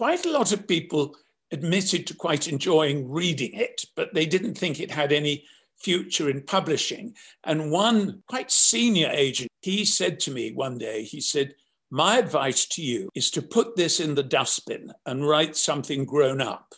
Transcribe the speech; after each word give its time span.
quite 0.00 0.24
a 0.24 0.30
lot 0.30 0.50
of 0.50 0.66
people 0.66 1.14
admitted 1.52 2.06
to 2.06 2.14
quite 2.14 2.48
enjoying 2.48 3.06
reading 3.06 3.52
it, 3.52 3.84
but 3.94 4.14
they 4.14 4.24
didn't 4.24 4.54
think 4.54 4.80
it 4.80 4.90
had 4.90 5.12
any 5.12 5.44
future 5.76 6.30
in 6.30 6.40
publishing. 6.40 7.12
And 7.44 7.70
one 7.70 8.22
quite 8.26 8.50
senior 8.50 9.10
agent, 9.12 9.50
he 9.60 9.84
said 9.84 10.18
to 10.20 10.30
me 10.30 10.52
one 10.52 10.78
day, 10.78 11.02
he 11.02 11.20
said, 11.20 11.54
My 11.90 12.16
advice 12.16 12.64
to 12.68 12.82
you 12.82 13.10
is 13.14 13.30
to 13.32 13.42
put 13.42 13.76
this 13.76 14.00
in 14.00 14.14
the 14.14 14.22
dustbin 14.22 14.90
and 15.04 15.28
write 15.28 15.54
something 15.54 16.06
grown 16.06 16.40
up. 16.40 16.72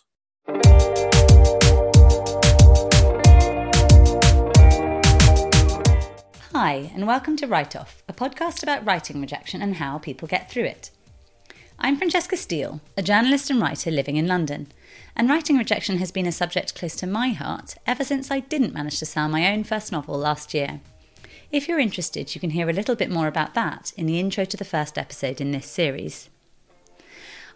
Hi, 6.52 6.90
and 6.92 7.06
welcome 7.06 7.36
to 7.36 7.46
Write 7.46 7.76
Off, 7.76 8.02
a 8.08 8.12
podcast 8.12 8.64
about 8.64 8.84
writing 8.84 9.20
rejection 9.20 9.62
and 9.62 9.76
how 9.76 9.98
people 9.98 10.26
get 10.26 10.50
through 10.50 10.64
it. 10.64 10.90
I'm 11.84 11.96
Francesca 11.96 12.36
Steele, 12.36 12.80
a 12.96 13.02
journalist 13.02 13.50
and 13.50 13.60
writer 13.60 13.90
living 13.90 14.14
in 14.14 14.28
London, 14.28 14.68
and 15.16 15.28
writing 15.28 15.58
rejection 15.58 15.98
has 15.98 16.12
been 16.12 16.26
a 16.26 16.32
subject 16.32 16.76
close 16.76 16.94
to 16.94 17.08
my 17.08 17.30
heart 17.30 17.74
ever 17.88 18.04
since 18.04 18.30
I 18.30 18.38
didn't 18.38 18.72
manage 18.72 19.00
to 19.00 19.04
sell 19.04 19.28
my 19.28 19.52
own 19.52 19.64
first 19.64 19.90
novel 19.90 20.16
last 20.16 20.54
year. 20.54 20.80
If 21.50 21.66
you're 21.66 21.80
interested, 21.80 22.36
you 22.36 22.40
can 22.40 22.50
hear 22.50 22.70
a 22.70 22.72
little 22.72 22.94
bit 22.94 23.10
more 23.10 23.26
about 23.26 23.54
that 23.54 23.92
in 23.96 24.06
the 24.06 24.20
intro 24.20 24.44
to 24.44 24.56
the 24.56 24.64
first 24.64 24.96
episode 24.96 25.40
in 25.40 25.50
this 25.50 25.66
series. 25.66 26.30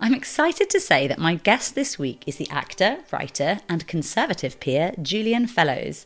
I'm 0.01 0.13
excited 0.13 0.71
to 0.71 0.81
say 0.81 1.07
that 1.07 1.21
my 1.21 1.37
guest 1.37 1.77
this 1.77 1.97
week 1.97 2.25
is 2.27 2.35
the 2.35 2.51
actor, 2.51 3.05
writer, 3.13 3.61
and 3.69 3.87
conservative 3.87 4.59
peer 4.59 4.93
Julian 5.01 5.47
Fellowes. 5.47 6.05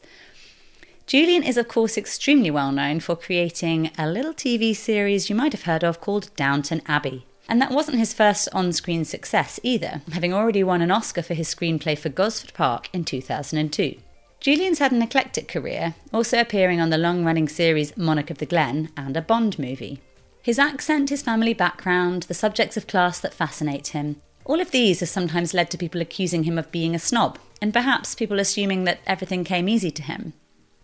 Julian 1.06 1.42
is, 1.42 1.56
of 1.56 1.68
course, 1.68 1.96
extremely 1.96 2.50
well 2.50 2.70
known 2.70 3.00
for 3.00 3.16
creating 3.16 3.92
a 3.96 4.06
little 4.06 4.34
TV 4.34 4.76
series 4.76 5.30
you 5.30 5.34
might 5.34 5.52
have 5.52 5.62
heard 5.62 5.82
of 5.82 6.02
called 6.02 6.36
Downton 6.36 6.82
Abbey. 6.84 7.24
And 7.48 7.60
that 7.60 7.72
wasn't 7.72 7.98
his 7.98 8.14
first 8.14 8.48
on 8.52 8.72
screen 8.72 9.04
success 9.04 9.58
either, 9.62 10.02
having 10.12 10.32
already 10.32 10.62
won 10.62 10.82
an 10.82 10.90
Oscar 10.90 11.22
for 11.22 11.34
his 11.34 11.52
screenplay 11.52 11.98
for 11.98 12.08
Gosford 12.08 12.54
Park 12.54 12.88
in 12.92 13.04
2002. 13.04 13.96
Julian's 14.40 14.78
had 14.78 14.92
an 14.92 15.02
eclectic 15.02 15.48
career, 15.48 15.94
also 16.12 16.40
appearing 16.40 16.80
on 16.80 16.90
the 16.90 16.96
long 16.98 17.24
running 17.24 17.48
series 17.48 17.96
Monarch 17.96 18.30
of 18.30 18.38
the 18.38 18.46
Glen 18.46 18.90
and 18.96 19.16
a 19.16 19.22
Bond 19.22 19.58
movie. 19.58 20.00
His 20.42 20.58
accent, 20.58 21.10
his 21.10 21.22
family 21.22 21.52
background, 21.52 22.22
the 22.22 22.34
subjects 22.34 22.76
of 22.76 22.86
class 22.86 23.20
that 23.20 23.34
fascinate 23.34 23.88
him, 23.88 24.16
all 24.44 24.60
of 24.60 24.70
these 24.70 25.00
have 25.00 25.08
sometimes 25.08 25.54
led 25.54 25.70
to 25.70 25.78
people 25.78 26.00
accusing 26.00 26.44
him 26.44 26.58
of 26.58 26.72
being 26.72 26.94
a 26.94 26.98
snob, 26.98 27.38
and 27.60 27.72
perhaps 27.72 28.14
people 28.14 28.40
assuming 28.40 28.84
that 28.84 29.00
everything 29.06 29.44
came 29.44 29.68
easy 29.68 29.90
to 29.90 30.02
him. 30.02 30.32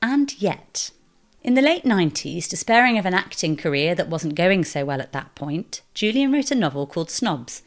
And 0.03 0.41
yet, 0.41 0.91
in 1.47 1.55
the 1.55 1.63
late 1.63 1.85
90s, 1.85 2.49
despairing 2.49 2.99
of 2.99 3.07
an 3.07 3.15
acting 3.15 3.57
career 3.57 3.95
that 3.95 4.09
wasn't 4.09 4.35
going 4.35 4.65
so 4.65 4.85
well 4.85 5.01
at 5.01 5.13
that 5.13 5.33
point, 5.37 5.81
Julian 5.95 6.33
wrote 6.33 6.51
a 6.51 6.57
novel 6.57 6.89
called 6.89 7.09
Snobs, 7.09 7.63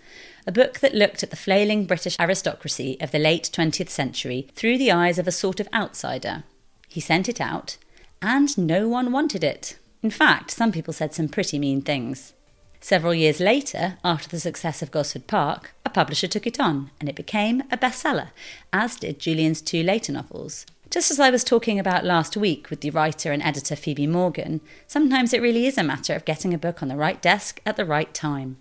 a 0.46 0.52
book 0.52 0.80
that 0.82 0.94
looked 0.94 1.24
at 1.24 1.30
the 1.30 1.38
flailing 1.38 1.86
British 1.86 2.20
aristocracy 2.20 2.98
of 3.00 3.12
the 3.12 3.20
late 3.20 3.50
20th 3.54 3.88
century 3.88 4.50
through 4.54 4.78
the 4.78 4.92
eyes 4.92 5.18
of 5.18 5.30
a 5.30 5.32
sort 5.32 5.62
of 5.62 5.70
outsider. 5.74 6.44
He 6.90 7.00
sent 7.00 7.30
it 7.30 7.40
out, 7.40 7.78
and 8.22 8.58
no 8.58 8.90
one 8.90 9.14
wanted 9.14 9.46
it. 9.46 9.78
In 10.04 10.10
fact, 10.10 10.52
some 10.52 10.74
people 10.74 10.94
said 10.94 11.14
some 11.14 11.30
pretty 11.30 11.58
mean 11.58 11.82
things. 11.82 12.34
Several 12.82 13.14
years 13.14 13.40
later, 13.40 13.98
after 14.04 14.30
the 14.30 14.40
success 14.40 14.82
of 14.82 14.92
Gosford 14.92 15.28
Park, 15.28 15.74
a 15.86 15.90
publisher 15.90 16.28
took 16.28 16.48
it 16.48 16.60
on, 16.60 16.92
and 17.00 17.10
it 17.10 17.16
became 17.16 17.62
a 17.72 17.78
bestseller, 17.78 18.30
as 18.72 18.96
did 18.96 19.20
Julian's 19.20 19.62
two 19.62 19.84
later 19.84 20.14
novels. 20.14 20.66
Just 20.90 21.12
as 21.12 21.20
I 21.20 21.30
was 21.30 21.44
talking 21.44 21.78
about 21.78 22.06
last 22.06 22.36
week 22.36 22.70
with 22.70 22.82
the 22.82 22.90
writer 22.90 23.32
and 23.32 23.44
editor 23.44 23.76
Phoebe 23.76 24.08
Morgan, 24.08 24.62
sometimes 24.88 25.34
it 25.34 25.42
really 25.42 25.68
is 25.68 25.78
a 25.78 25.84
matter 25.84 26.16
of 26.16 26.26
getting 26.26 26.54
a 26.54 26.58
book 26.58 26.82
on 26.82 26.88
the 26.88 26.96
right 26.96 27.22
desk 27.22 27.62
at 27.66 27.76
the 27.76 27.86
right 27.86 28.12
time. 28.14 28.58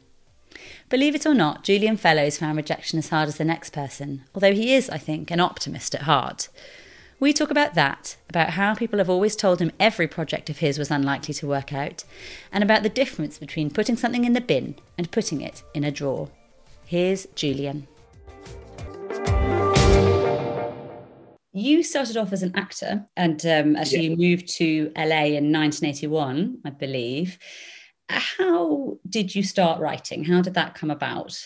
Believe 0.91 1.15
it 1.15 1.25
or 1.25 1.33
not, 1.33 1.65
Julian 1.65 1.97
Fellowes 1.97 2.39
found 2.39 2.57
rejection 2.57 2.99
as 2.99 3.09
hard 3.09 3.29
as 3.29 3.39
the 3.39 3.45
next 3.45 3.71
person, 3.71 4.25
although 4.35 4.53
he 4.53 4.75
is, 4.75 4.91
I 4.91 4.99
think, 4.99 5.31
an 5.31 5.41
optimist 5.41 5.95
at 5.95 6.03
heart. 6.03 6.49
We 7.21 7.33
talk 7.33 7.51
about 7.51 7.75
that, 7.75 8.17
about 8.29 8.51
how 8.51 8.77
people 8.77 9.01
have 9.01 9.11
always 9.11 9.35
told 9.35 9.61
him 9.61 9.73
every 9.81 10.07
project 10.07 10.49
of 10.51 10.59
his 10.59 10.79
was 10.79 10.89
unlikely 10.89 11.35
to 11.35 11.49
work 11.49 11.73
out, 11.73 12.05
and 12.53 12.63
about 12.63 12.85
the 12.85 12.89
difference 12.89 13.39
between 13.39 13.71
putting 13.71 13.97
something 13.97 14.25
in 14.25 14.35
the 14.35 14.41
bin 14.41 14.77
and 14.97 15.11
putting 15.11 15.41
it 15.41 15.65
in 15.75 15.83
a 15.83 15.91
drawer. 15.91 16.29
Here's 16.87 17.27
Julian. 17.35 17.89
You 21.53 21.83
started 21.83 22.17
off 22.17 22.33
as 22.33 22.45
an 22.45 22.53
actor, 22.55 23.09
and 23.17 23.45
um, 23.47 23.75
actually 23.75 24.05
yeah. 24.05 24.11
you 24.11 24.17
moved 24.17 24.49
to 24.59 24.93
LA 24.97 25.35
in 25.35 25.51
1981, 25.53 26.61
I 26.65 26.71
believe. 26.71 27.37
How 28.09 28.97
did 29.09 29.35
you 29.35 29.43
start 29.43 29.81
writing? 29.81 30.23
How 30.23 30.41
did 30.41 30.55
that 30.55 30.77
come 30.77 30.93
about? 30.93 31.37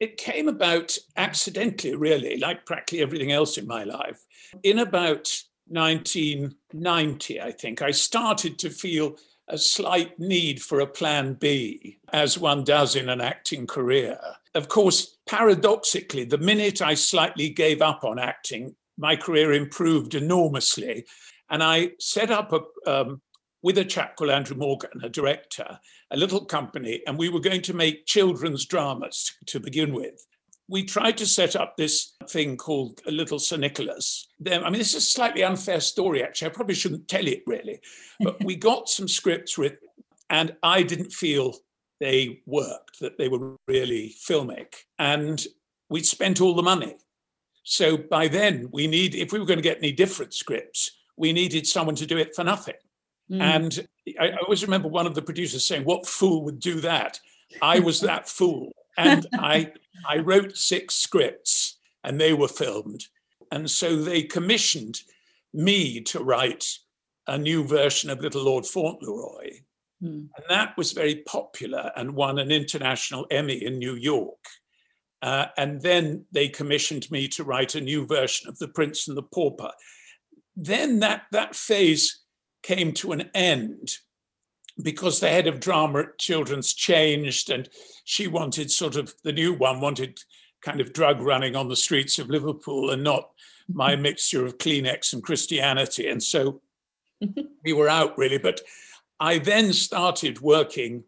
It 0.00 0.16
came 0.16 0.48
about 0.48 0.98
accidentally, 1.16 1.94
really, 1.94 2.38
like 2.38 2.66
practically 2.66 3.02
everything 3.02 3.30
else 3.30 3.56
in 3.56 3.68
my 3.68 3.84
life. 3.84 4.21
In 4.62 4.78
about 4.78 5.30
1990, 5.68 7.40
I 7.40 7.52
think, 7.52 7.82
I 7.82 7.90
started 7.90 8.58
to 8.58 8.70
feel 8.70 9.16
a 9.48 9.58
slight 9.58 10.18
need 10.18 10.62
for 10.62 10.80
a 10.80 10.86
plan 10.86 11.34
B, 11.34 11.98
as 12.12 12.38
one 12.38 12.64
does 12.64 12.94
in 12.96 13.08
an 13.08 13.20
acting 13.20 13.66
career. 13.66 14.18
Of 14.54 14.68
course, 14.68 15.16
paradoxically, 15.26 16.24
the 16.24 16.38
minute 16.38 16.82
I 16.82 16.94
slightly 16.94 17.48
gave 17.48 17.82
up 17.82 18.04
on 18.04 18.18
acting, 18.18 18.74
my 18.98 19.16
career 19.16 19.52
improved 19.52 20.14
enormously. 20.14 21.06
And 21.50 21.62
I 21.62 21.92
set 21.98 22.30
up 22.30 22.52
a, 22.52 22.62
um, 22.90 23.20
with 23.62 23.78
a 23.78 23.84
chap 23.84 24.16
called 24.16 24.30
Andrew 24.30 24.56
Morgan, 24.56 25.02
a 25.02 25.08
director, 25.08 25.78
a 26.10 26.16
little 26.16 26.44
company, 26.44 27.02
and 27.06 27.18
we 27.18 27.28
were 27.28 27.40
going 27.40 27.62
to 27.62 27.74
make 27.74 28.06
children's 28.06 28.66
dramas 28.66 29.32
to 29.46 29.60
begin 29.60 29.92
with. 29.92 30.26
We 30.72 30.84
tried 30.84 31.18
to 31.18 31.26
set 31.26 31.54
up 31.54 31.76
this 31.76 32.14
thing 32.28 32.56
called 32.56 33.02
a 33.06 33.10
Little 33.10 33.38
Sir 33.38 33.58
Nicholas. 33.58 34.28
Then, 34.40 34.64
I 34.64 34.70
mean, 34.70 34.78
this 34.78 34.94
is 34.94 35.02
a 35.02 35.06
slightly 35.06 35.44
unfair 35.44 35.80
story, 35.80 36.24
actually. 36.24 36.50
I 36.50 36.54
probably 36.54 36.74
shouldn't 36.74 37.08
tell 37.08 37.26
it 37.26 37.42
really, 37.46 37.78
but 38.20 38.42
we 38.44 38.56
got 38.56 38.88
some 38.88 39.06
scripts 39.06 39.58
written, 39.58 39.88
and 40.30 40.56
I 40.62 40.82
didn't 40.82 41.12
feel 41.12 41.58
they 42.00 42.40
worked, 42.46 43.00
that 43.00 43.18
they 43.18 43.28
were 43.28 43.56
really 43.68 44.14
filmic. 44.26 44.74
And 44.98 45.44
we'd 45.90 46.06
spent 46.06 46.40
all 46.40 46.54
the 46.54 46.62
money. 46.62 46.96
So 47.64 47.98
by 47.98 48.28
then, 48.28 48.70
we 48.72 48.86
need, 48.86 49.14
if 49.14 49.30
we 49.30 49.38
were 49.38 49.44
going 49.44 49.58
to 49.58 49.62
get 49.62 49.76
any 49.76 49.92
different 49.92 50.32
scripts, 50.32 50.90
we 51.18 51.34
needed 51.34 51.66
someone 51.66 51.96
to 51.96 52.06
do 52.06 52.16
it 52.16 52.34
for 52.34 52.44
nothing. 52.44 52.80
Mm. 53.30 53.40
And 53.42 53.88
I, 54.18 54.28
I 54.28 54.36
always 54.42 54.62
remember 54.62 54.88
one 54.88 55.06
of 55.06 55.14
the 55.14 55.20
producers 55.20 55.66
saying, 55.66 55.84
What 55.84 56.06
fool 56.06 56.44
would 56.44 56.60
do 56.60 56.80
that? 56.80 57.20
I 57.60 57.80
was 57.80 58.00
that 58.00 58.28
fool. 58.28 58.72
And 58.96 59.26
I, 59.34 59.72
I 60.08 60.18
wrote 60.18 60.56
six 60.56 60.94
scripts 60.96 61.78
and 62.04 62.20
they 62.20 62.32
were 62.32 62.48
filmed. 62.48 63.06
And 63.50 63.70
so 63.70 63.96
they 63.96 64.22
commissioned 64.22 65.00
me 65.52 66.00
to 66.02 66.22
write 66.22 66.78
a 67.26 67.38
new 67.38 67.64
version 67.64 68.10
of 68.10 68.20
Little 68.20 68.44
Lord 68.44 68.66
Fauntleroy. 68.66 69.60
Mm. 70.02 70.28
And 70.36 70.44
that 70.48 70.76
was 70.76 70.92
very 70.92 71.16
popular 71.26 71.92
and 71.96 72.14
won 72.14 72.38
an 72.38 72.50
international 72.50 73.26
Emmy 73.30 73.64
in 73.64 73.78
New 73.78 73.94
York. 73.94 74.38
Uh, 75.20 75.46
and 75.56 75.80
then 75.80 76.24
they 76.32 76.48
commissioned 76.48 77.08
me 77.10 77.28
to 77.28 77.44
write 77.44 77.76
a 77.76 77.80
new 77.80 78.06
version 78.06 78.48
of 78.48 78.58
The 78.58 78.68
Prince 78.68 79.06
and 79.06 79.16
the 79.16 79.22
Pauper. 79.22 79.70
Then 80.56 80.98
that, 81.00 81.22
that 81.30 81.54
phase 81.54 82.22
came 82.62 82.92
to 82.94 83.12
an 83.12 83.30
end 83.34 83.92
because 84.82 85.20
the 85.20 85.28
head 85.28 85.46
of 85.46 85.60
drama 85.60 86.00
at 86.00 86.18
Children's 86.18 86.72
changed, 86.72 87.50
and 87.50 87.68
she 88.04 88.26
wanted 88.26 88.70
sort 88.70 88.96
of 88.96 89.14
the 89.24 89.32
new 89.32 89.52
one 89.52 89.80
wanted 89.80 90.18
kind 90.62 90.80
of 90.80 90.92
drug 90.92 91.20
running 91.20 91.56
on 91.56 91.68
the 91.68 91.76
streets 91.76 92.18
of 92.18 92.30
Liverpool 92.30 92.90
and 92.90 93.02
not 93.02 93.30
my 93.68 93.96
mixture 93.96 94.44
of 94.44 94.58
Kleenex 94.58 95.12
and 95.12 95.22
Christianity. 95.22 96.08
And 96.08 96.22
so 96.22 96.60
we 97.64 97.72
were 97.72 97.88
out 97.88 98.16
really. 98.16 98.38
But 98.38 98.60
I 99.20 99.38
then 99.38 99.72
started 99.72 100.40
working 100.40 101.04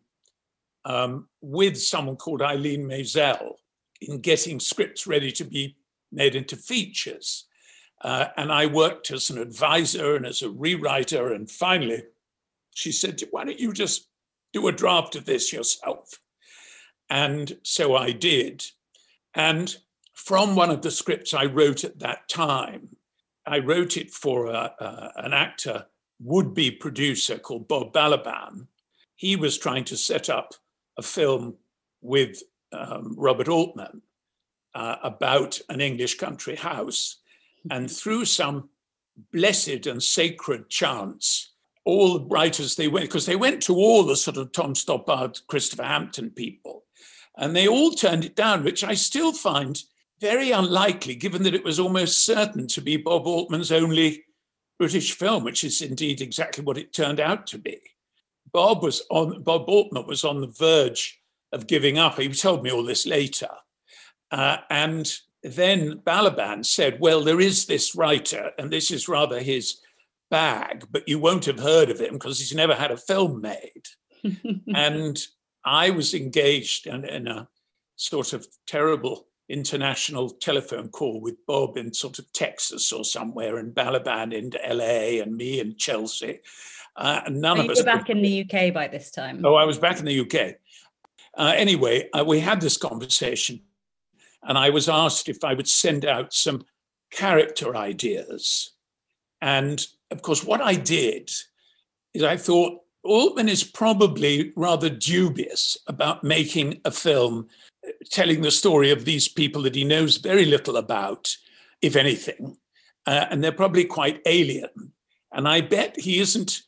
um, 0.85 1.29
with 1.41 1.81
someone 1.81 2.17
called 2.17 2.41
Ileen 2.43 2.85
Maisel, 2.85 3.55
in 4.01 4.21
getting 4.21 4.61
scripts 4.61 5.07
ready 5.07 5.33
to 5.33 5.45
be 5.45 5.77
made 6.13 6.35
into 6.35 6.57
features. 6.57 7.47
Uh, 8.03 8.27
and 8.37 8.53
I 8.53 8.67
worked 8.67 9.11
as 9.11 9.31
an 9.31 9.39
advisor 9.39 10.17
and 10.17 10.27
as 10.27 10.43
a 10.43 10.49
rewriter. 10.49 11.35
And 11.35 11.51
finally, 11.51 12.03
she 12.75 12.93
said, 12.93 13.21
Why 13.31 13.45
don't 13.45 13.59
you 13.59 13.73
just 13.73 14.09
do 14.53 14.69
a 14.69 14.73
draft 14.73 15.17
of 15.17 15.25
this 15.25 15.53
yourself? 15.53 16.21
And 17.09 17.59
so 17.63 17.97
I 17.97 18.13
did. 18.13 18.65
And 19.35 19.75
from 20.13 20.55
one 20.55 20.71
of 20.71 20.83
the 20.83 20.91
scripts 20.91 21.35
I 21.35 21.47
wrote 21.47 21.85
at 21.85 21.99
that 22.01 22.29
time, 22.29 22.97
I 23.47 23.59
wrote 23.59 23.97
it 23.97 24.11
for 24.11 24.47
a, 24.47 24.73
a, 24.79 25.13
an 25.17 25.33
actor, 25.33 25.87
would 26.21 26.55
be 26.55 26.71
producer 26.71 27.39
called 27.39 27.69
Bob 27.69 27.93
Balaban. 27.93 28.69
He 29.17 29.37
was 29.37 29.59
trying 29.59 29.85
to 29.85 29.97
set 29.97 30.31
up 30.31 30.55
a 30.97 31.03
film 31.03 31.57
with 32.01 32.43
um, 32.73 33.15
Robert 33.19 33.49
Altman 33.49 34.03
uh, 34.75 34.97
about 35.03 35.61
an 35.69 35.81
English 35.81 36.17
country 36.17 36.57
house. 36.57 37.19
And 37.71 37.91
through 37.91 38.27
some 38.27 38.71
blessed 39.33 39.87
and 39.87 40.03
sacred 40.03 40.69
chance, 40.69 41.54
all 41.85 42.19
the 42.19 42.27
writers 42.27 42.77
they 42.77 42.89
went, 42.89 43.07
because 43.07 43.27
they 43.27 43.37
went 43.37 43.63
to 43.65 43.75
all 43.75 44.03
the 44.05 44.17
sort 44.17 44.37
of 44.37 44.53
Tom 44.53 44.75
Stoppard, 44.75 45.47
Christopher 45.47 45.85
Hampton 45.85 46.31
people, 46.31 46.85
And 47.37 47.55
they 47.55 47.69
all 47.69 47.91
turned 47.93 48.25
it 48.25 48.37
down, 48.37 48.65
which 48.65 48.83
I 48.85 48.95
still 48.95 49.33
find 49.33 49.79
very 50.21 50.51
unlikely, 50.51 51.17
given 51.17 51.43
that 51.43 51.55
it 51.55 51.65
was 51.65 51.79
almost 51.79 52.25
certain 52.25 52.67
to 52.69 52.81
be 52.81 52.97
Bob 52.97 53.27
Altman's 53.27 53.73
only 53.73 54.25
British 54.79 55.13
film, 55.13 55.45
which 55.45 55.65
is 55.65 55.83
indeed 55.83 56.21
exactly 56.21 56.65
what 56.65 56.79
it 56.79 56.93
turned 56.93 57.21
out 57.21 57.47
to 57.49 57.59
be. 57.59 57.81
Bob 58.53 58.83
was 58.83 59.03
on 59.11 59.43
Bob 59.43 59.69
Altman 59.69 60.07
was 60.07 60.25
on 60.25 60.41
the 60.41 60.47
verge 60.47 61.21
of 61.53 61.67
giving 61.67 61.99
up. 61.99 62.19
He 62.19 62.29
told 62.29 62.63
me 62.63 62.71
all 62.71 62.85
this 62.85 63.07
later. 63.07 63.49
Uh, 64.31 64.59
and 64.71 65.13
then 65.43 66.01
Balaban 66.07 66.65
said, 66.65 66.99
Well, 67.01 67.23
there 67.23 67.41
is 67.41 67.67
this 67.67 67.95
writer, 67.95 68.51
and 68.59 68.71
this 68.71 68.91
is 68.91 69.09
rather 69.09 69.41
his 69.41 69.81
bag, 70.35 70.85
but 70.91 71.09
you 71.09 71.17
won't 71.17 71.45
have 71.45 71.61
heard 71.61 71.91
of 71.91 72.01
him 72.01 72.15
because 72.15 72.41
he's 72.41 72.53
never 72.53 72.75
had 72.75 72.91
a 72.91 72.97
film 72.97 73.41
made. 73.41 73.87
and 74.75 75.25
I 75.65 75.91
was 75.91 76.13
engaged 76.13 76.89
in, 76.89 77.05
in, 77.05 77.29
a 77.29 77.47
sort 77.95 78.33
of 78.33 78.45
terrible 78.67 79.29
international 79.49 80.31
telephone 80.31 80.89
call 80.89 81.21
with 81.21 81.37
Bob 81.47 81.77
in 81.77 81.95
sort 81.95 82.19
of 82.19 82.33
Texas 82.33 82.91
or 82.91 83.05
somewhere, 83.05 83.59
and 83.59 83.73
Balaban 83.73 84.35
in 84.35 84.51
LA, 84.77 85.23
and 85.23 85.37
me 85.37 85.61
in 85.61 85.77
Chelsea. 85.77 86.41
Uh, 86.97 87.21
none 87.29 87.61
of 87.61 87.71
us. 87.71 87.79
were 87.79 87.85
back 87.85 88.11
in 88.11 88.21
the 88.21 88.41
UK 88.41 88.75
by 88.75 88.89
this 88.89 89.13
time. 89.13 89.41
Oh, 89.45 89.55
I 89.55 89.65
was 89.65 89.79
back 89.79 90.01
in 90.01 90.05
the 90.05 90.21
UK. 90.21 90.57
Uh, 91.39 91.53
anyway, 91.55 92.11
uh, 92.11 92.25
we 92.27 92.41
had 92.41 92.61
this 92.61 92.77
conversation, 92.77 93.61
and 94.43 94.59
I 94.59 94.71
was 94.71 94.89
asked 94.89 95.29
if 95.29 95.45
I 95.45 95.55
would 95.55 95.69
send 95.69 96.05
out 96.05 96.35
some 96.35 96.65
character 97.13 97.77
ideas. 97.77 98.73
And 99.41 99.87
of 100.15 100.23
course, 100.23 100.45
what 100.45 100.61
I 100.61 100.77
did 100.77 101.31
is 102.15 102.23
I 102.23 102.37
thought 102.37 102.81
Altman 103.03 103.49
is 103.49 103.65
probably 103.65 104.53
rather 104.57 104.89
dubious 104.89 105.77
about 105.89 106.23
making 106.23 106.81
a 106.85 106.91
film 106.91 107.49
uh, 107.87 107.91
telling 108.11 108.41
the 108.41 108.51
story 108.51 108.91
of 108.91 109.05
these 109.05 109.29
people 109.29 109.63
that 109.63 109.75
he 109.75 109.85
knows 109.85 110.17
very 110.17 110.45
little 110.45 110.77
about, 110.77 111.37
if 111.83 111.97
anything. 111.97 112.57
Uh, 113.07 113.27
and 113.31 113.43
they're 113.43 113.53
probably 113.53 113.85
quite 113.85 114.23
alien. 114.25 114.93
And 115.33 115.49
I 115.49 115.61
bet 115.61 116.01
he 116.01 116.21
isn't 116.21 116.63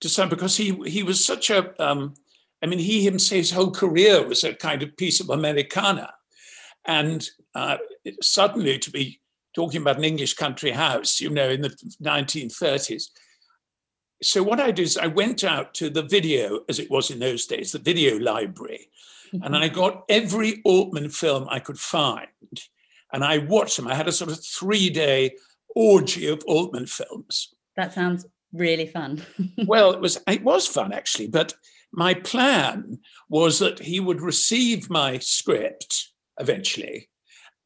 to 0.00 0.08
some 0.08 0.28
because 0.28 0.56
he 0.56 0.72
he 0.86 1.02
was 1.02 1.24
such 1.24 1.50
a 1.50 1.60
um, 1.84 2.14
I 2.62 2.66
mean, 2.66 2.78
he 2.78 3.02
himself, 3.02 3.36
his 3.36 3.50
whole 3.50 3.70
career 3.70 4.26
was 4.26 4.44
a 4.44 4.54
kind 4.54 4.82
of 4.82 4.96
piece 4.96 5.20
of 5.20 5.28
Americana. 5.28 6.14
And 6.86 7.28
uh, 7.54 7.76
suddenly 8.22 8.78
to 8.78 8.90
be 8.90 9.20
talking 9.54 9.80
about 9.80 9.98
an 9.98 10.04
English 10.04 10.34
country 10.34 10.70
house, 10.70 11.20
you 11.20 11.30
know, 11.30 11.48
in 11.48 11.62
the 11.62 11.70
1930s. 12.02 13.04
So 14.22 14.42
what 14.42 14.60
I 14.60 14.66
did 14.70 14.80
is 14.80 14.96
I 14.96 15.06
went 15.06 15.44
out 15.44 15.74
to 15.74 15.90
the 15.90 16.02
video, 16.02 16.60
as 16.68 16.78
it 16.78 16.90
was 16.90 17.10
in 17.10 17.18
those 17.18 17.46
days, 17.46 17.72
the 17.72 17.78
video 17.78 18.18
library, 18.18 18.88
mm-hmm. 19.32 19.44
and 19.44 19.56
I 19.56 19.68
got 19.68 20.04
every 20.08 20.62
Altman 20.64 21.10
film 21.10 21.46
I 21.50 21.58
could 21.58 21.78
find, 21.78 22.28
and 23.12 23.24
I 23.24 23.38
watched 23.38 23.76
them. 23.76 23.88
I 23.88 23.94
had 23.94 24.08
a 24.08 24.12
sort 24.12 24.30
of 24.30 24.44
three-day 24.44 25.36
orgy 25.74 26.28
of 26.28 26.42
Altman 26.46 26.86
films. 26.86 27.54
That 27.76 27.92
sounds 27.92 28.26
really 28.52 28.86
fun. 28.86 29.22
well, 29.66 29.92
it 29.92 30.00
was 30.00 30.22
it 30.26 30.42
was 30.42 30.66
fun 30.66 30.92
actually, 30.92 31.28
but 31.28 31.54
my 31.92 32.14
plan 32.14 32.98
was 33.28 33.58
that 33.58 33.78
he 33.78 34.00
would 34.00 34.20
receive 34.20 34.90
my 34.90 35.18
script 35.18 36.10
eventually 36.40 37.08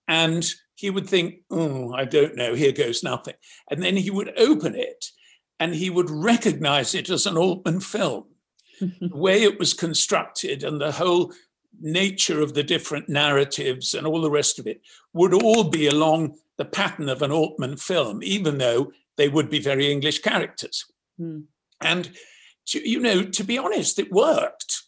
and 0.06 0.52
he 0.78 0.90
would 0.90 1.08
think, 1.08 1.40
oh, 1.50 1.92
I 1.92 2.04
don't 2.04 2.36
know, 2.36 2.54
here 2.54 2.70
goes 2.70 3.02
nothing. 3.02 3.34
And 3.68 3.82
then 3.82 3.96
he 3.96 4.10
would 4.10 4.32
open 4.38 4.76
it 4.76 5.06
and 5.58 5.74
he 5.74 5.90
would 5.90 6.08
recognize 6.08 6.94
it 6.94 7.10
as 7.10 7.26
an 7.26 7.36
Altman 7.36 7.80
film. 7.80 8.26
the 8.80 9.10
way 9.16 9.42
it 9.42 9.58
was 9.58 9.74
constructed 9.74 10.62
and 10.62 10.80
the 10.80 10.92
whole 10.92 11.32
nature 11.80 12.40
of 12.40 12.54
the 12.54 12.62
different 12.62 13.08
narratives 13.08 13.92
and 13.92 14.06
all 14.06 14.20
the 14.20 14.30
rest 14.30 14.60
of 14.60 14.68
it 14.68 14.80
would 15.12 15.34
all 15.34 15.64
be 15.64 15.88
along 15.88 16.36
the 16.58 16.64
pattern 16.64 17.08
of 17.08 17.22
an 17.22 17.32
Altman 17.32 17.76
film, 17.76 18.22
even 18.22 18.58
though 18.58 18.92
they 19.16 19.28
would 19.28 19.50
be 19.50 19.58
very 19.58 19.90
English 19.90 20.20
characters. 20.20 20.84
Mm. 21.20 21.46
And 21.80 22.08
you 22.72 23.00
know, 23.00 23.24
to 23.24 23.42
be 23.42 23.58
honest, 23.58 23.98
it 23.98 24.12
worked. 24.12 24.84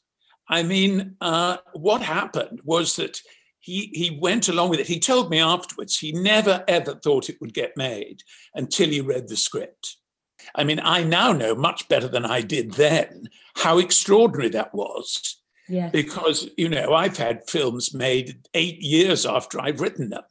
I 0.49 0.63
mean, 0.63 1.17
uh, 1.21 1.57
what 1.73 2.03
happened 2.03 2.61
was 2.63 2.95
that 2.95 3.21
he 3.61 3.91
he 3.93 4.19
went 4.21 4.49
along 4.49 4.71
with 4.71 4.81
it. 4.81 4.87
He 4.87 4.99
told 4.99 5.31
me 5.31 5.39
afterwards 5.39 5.99
he 5.99 6.13
never 6.13 6.65
ever 6.67 6.95
thought 6.95 7.29
it 7.29 7.41
would 7.41 7.55
get 7.55 7.77
made 7.77 8.23
until 8.55 8.89
he 8.89 9.01
read 9.01 9.29
the 9.29 9.37
script. 9.37 9.97
I 10.55 10.65
mean, 10.65 10.81
I 10.83 11.05
now 11.05 11.33
know 11.33 11.55
much 11.55 11.89
better 11.89 12.09
than 12.09 12.25
I 12.25 12.41
did 12.41 12.73
then 12.73 13.29
how 13.57 13.79
extraordinary 13.79 14.49
that 14.51 14.75
was. 14.75 15.37
Yes. 15.69 15.93
Because, 15.93 16.49
you 16.57 16.69
know, 16.69 16.95
I've 16.95 17.17
had 17.17 17.49
films 17.49 17.95
made 17.95 18.41
eight 18.55 18.81
years 18.81 19.25
after 19.25 19.61
I've 19.61 19.81
written 19.81 20.11
them. 20.11 20.25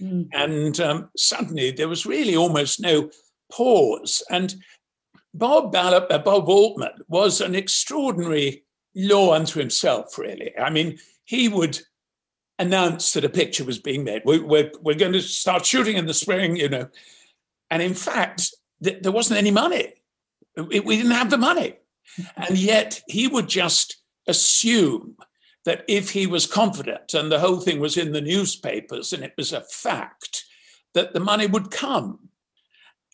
Mm. 0.00 0.28
And 0.34 0.80
um, 0.80 1.10
suddenly 1.16 1.70
there 1.70 1.88
was 1.88 2.04
really 2.04 2.36
almost 2.36 2.80
no 2.80 3.08
pause. 3.50 4.22
And 4.28 4.54
Bob 5.32 5.72
Ballop, 5.72 6.08
uh, 6.10 6.18
Bob 6.18 6.48
Altman 6.48 6.92
was 7.08 7.40
an 7.40 7.54
extraordinary 7.54 8.64
law 8.94 9.32
unto 9.32 9.58
himself, 9.58 10.18
really. 10.18 10.52
I 10.58 10.68
mean, 10.68 10.98
he 11.24 11.48
would 11.48 11.80
announce 12.58 13.12
that 13.12 13.24
a 13.24 13.28
picture 13.28 13.64
was 13.64 13.78
being 13.78 14.04
made. 14.04 14.22
We, 14.24 14.38
we're, 14.38 14.70
we're 14.80 14.94
going 14.94 15.12
to 15.12 15.20
start 15.20 15.66
shooting 15.66 15.96
in 15.96 16.06
the 16.06 16.14
spring, 16.14 16.56
you 16.56 16.68
know. 16.68 16.88
And 17.70 17.82
in 17.82 17.94
fact, 17.94 18.54
th- 18.82 19.02
there 19.02 19.12
wasn't 19.12 19.38
any 19.38 19.50
money. 19.50 19.94
We, 20.56 20.80
we 20.80 20.96
didn't 20.96 21.12
have 21.12 21.30
the 21.30 21.38
money. 21.38 21.76
And 22.36 22.58
yet 22.58 23.02
he 23.08 23.26
would 23.26 23.48
just 23.48 23.96
assume 24.26 25.16
that 25.64 25.84
if 25.88 26.10
he 26.10 26.26
was 26.26 26.46
confident 26.46 27.14
and 27.14 27.30
the 27.30 27.38
whole 27.38 27.60
thing 27.60 27.80
was 27.80 27.96
in 27.96 28.12
the 28.12 28.20
newspapers 28.20 29.12
and 29.12 29.22
it 29.24 29.32
was 29.36 29.52
a 29.52 29.62
fact, 29.62 30.44
that 30.94 31.14
the 31.14 31.20
money 31.20 31.46
would 31.46 31.70
come. 31.70 32.28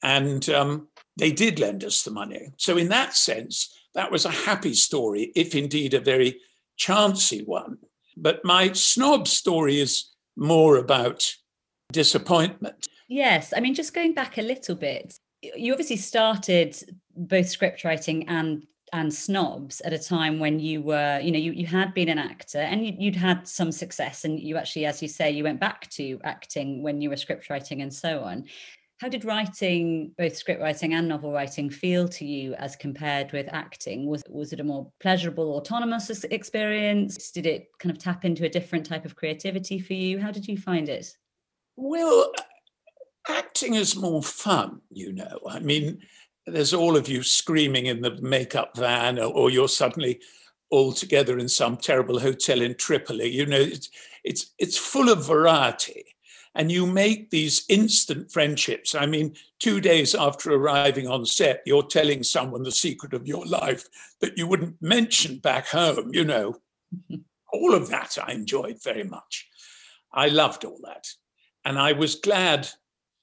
And 0.03 0.49
um, 0.51 0.89
they 1.17 1.33
did 1.33 1.59
lend 1.59 1.85
us 1.85 2.03
the 2.03 2.11
money. 2.11 2.53
So, 2.57 2.77
in 2.77 2.89
that 2.89 3.17
sense, 3.17 3.75
that 3.95 4.13
was 4.13 4.25
a 4.25 4.31
happy 4.31 4.75
story, 4.75 5.33
if 5.35 5.55
indeed 5.55 5.95
a 5.95 6.01
very 6.01 6.41
chancy 6.77 7.43
one. 7.43 7.79
But 8.21 8.45
my 8.45 8.73
snob 8.73 9.29
story 9.29 9.81
is 9.81 10.11
more 10.37 10.77
about 10.77 11.33
disappointment. 11.93 12.87
Yes. 13.09 13.53
I 13.57 13.61
mean, 13.61 13.75
just 13.75 13.95
going 13.95 14.15
back 14.15 14.39
a 14.39 14.43
little 14.43 14.77
bit, 14.77 15.19
you 15.43 15.73
obviously 15.73 15.97
started 15.97 16.77
both 17.17 17.49
script 17.49 17.85
writing 17.85 18.29
and 18.29 18.65
and 18.93 19.13
snobs 19.13 19.81
at 19.83 19.93
a 19.93 19.99
time 19.99 20.39
when 20.39 20.59
you 20.59 20.81
were 20.81 21.21
you 21.23 21.31
know 21.31 21.39
you, 21.39 21.53
you 21.53 21.67
had 21.67 21.93
been 21.93 22.09
an 22.09 22.19
actor 22.19 22.59
and 22.59 22.87
you, 22.87 22.95
would 23.11 23.17
had 23.17 23.47
some 23.47 23.71
success 23.71 24.25
and 24.25 24.41
you 24.41 24.57
actually 24.57 24.87
as 24.87 25.03
you 25.03 25.09
say 25.09 25.31
you 25.31 25.45
went 25.45 25.61
back 25.61 25.89
to 25.91 26.19
acting 26.25 26.83
when 26.83 27.01
you 27.01 27.11
were 27.11 27.17
script 27.17 27.51
writing 27.51 27.83
and 27.83 27.93
so 27.93 28.21
on 28.21 28.45
how 29.01 29.09
did 29.09 29.25
writing, 29.25 30.13
both 30.19 30.37
script 30.37 30.61
writing 30.61 30.93
and 30.93 31.07
novel 31.07 31.33
writing, 31.33 31.71
feel 31.71 32.09
to 32.09 32.25
you 32.25 32.55
as 32.55 32.75
compared 32.75 33.33
with 33.33 33.47
acting? 33.53 34.07
Was, 34.07 34.23
was 34.29 34.53
it 34.53 34.59
a 34.59 34.65
more 34.65 34.91
pleasurable, 34.99 35.55
autonomous 35.55 36.25
experience? 36.25 37.31
Did 37.31 37.47
it 37.47 37.69
kind 37.79 37.95
of 37.95 38.03
tap 38.03 38.25
into 38.25 38.45
a 38.45 38.49
different 38.49 38.85
type 38.85 39.05
of 39.05 39.15
creativity 39.15 39.79
for 39.79 39.95
you? 39.95 40.19
How 40.19 40.33
did 40.33 40.49
you 40.49 40.59
find 40.59 40.89
it? 40.89 41.17
Well, 41.77 42.33
acting 43.29 43.75
is 43.75 43.95
more 43.95 44.23
fun, 44.23 44.81
you 44.91 45.13
know. 45.13 45.39
I 45.49 45.61
mean, 45.61 46.01
there's 46.47 46.75
all 46.75 46.97
of 46.97 47.09
you 47.09 47.23
screaming 47.23 47.87
in 47.87 48.01
the 48.01 48.21
makeup 48.21 48.77
van, 48.77 49.21
or, 49.21 49.33
or 49.33 49.51
you're 49.51 49.69
suddenly 49.69 50.21
all 50.71 50.93
together 50.93 51.39
in 51.39 51.49
some 51.49 51.77
terrible 51.77 52.19
hotel 52.19 52.61
in 52.63 52.75
Tripoli. 52.75 53.29
You 53.29 53.47
know, 53.47 53.61
it's 53.61 53.91
it's, 54.25 54.55
it's 54.59 54.77
full 54.77 55.09
of 55.09 55.25
variety 55.25 56.05
and 56.59 56.73
you 56.73 56.87
make 56.87 57.31
these 57.31 57.65
instant 57.69 58.33
friendships. 58.33 58.97
I 58.97 59.07
mean, 59.07 59.37
two 59.61 59.81
days 59.81 60.13
after 60.13 60.53
arriving 60.53 61.07
on 61.07 61.25
set, 61.25 61.63
you're 61.65 61.85
telling 61.85 62.25
someone 62.25 62.65
the 62.65 62.73
secret 62.73 63.15
of 63.15 63.29
your 63.29 63.47
life 63.47 63.87
that 64.21 64.37
you 64.37 64.49
wouldn't 64.49 64.83
mention 64.83 65.39
back 65.39 65.69
home, 65.69 66.11
you 66.13 66.25
know. 66.25 66.57
all 67.53 67.75
of 67.75 67.89
that 67.89 68.19
I 68.23 68.33
enjoyed 68.33 68.83
very 68.83 69.05
much. 69.05 69.49
I 70.13 70.29
loved 70.29 70.65
all 70.65 70.81
that. 70.83 71.07
And 71.65 71.79
I 71.79 71.93
was 71.93 72.17
glad 72.17 72.69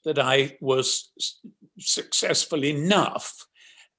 that 0.06 0.18
I 0.18 0.58
was 0.62 1.12
successful 1.77 2.63
enough 2.63 3.48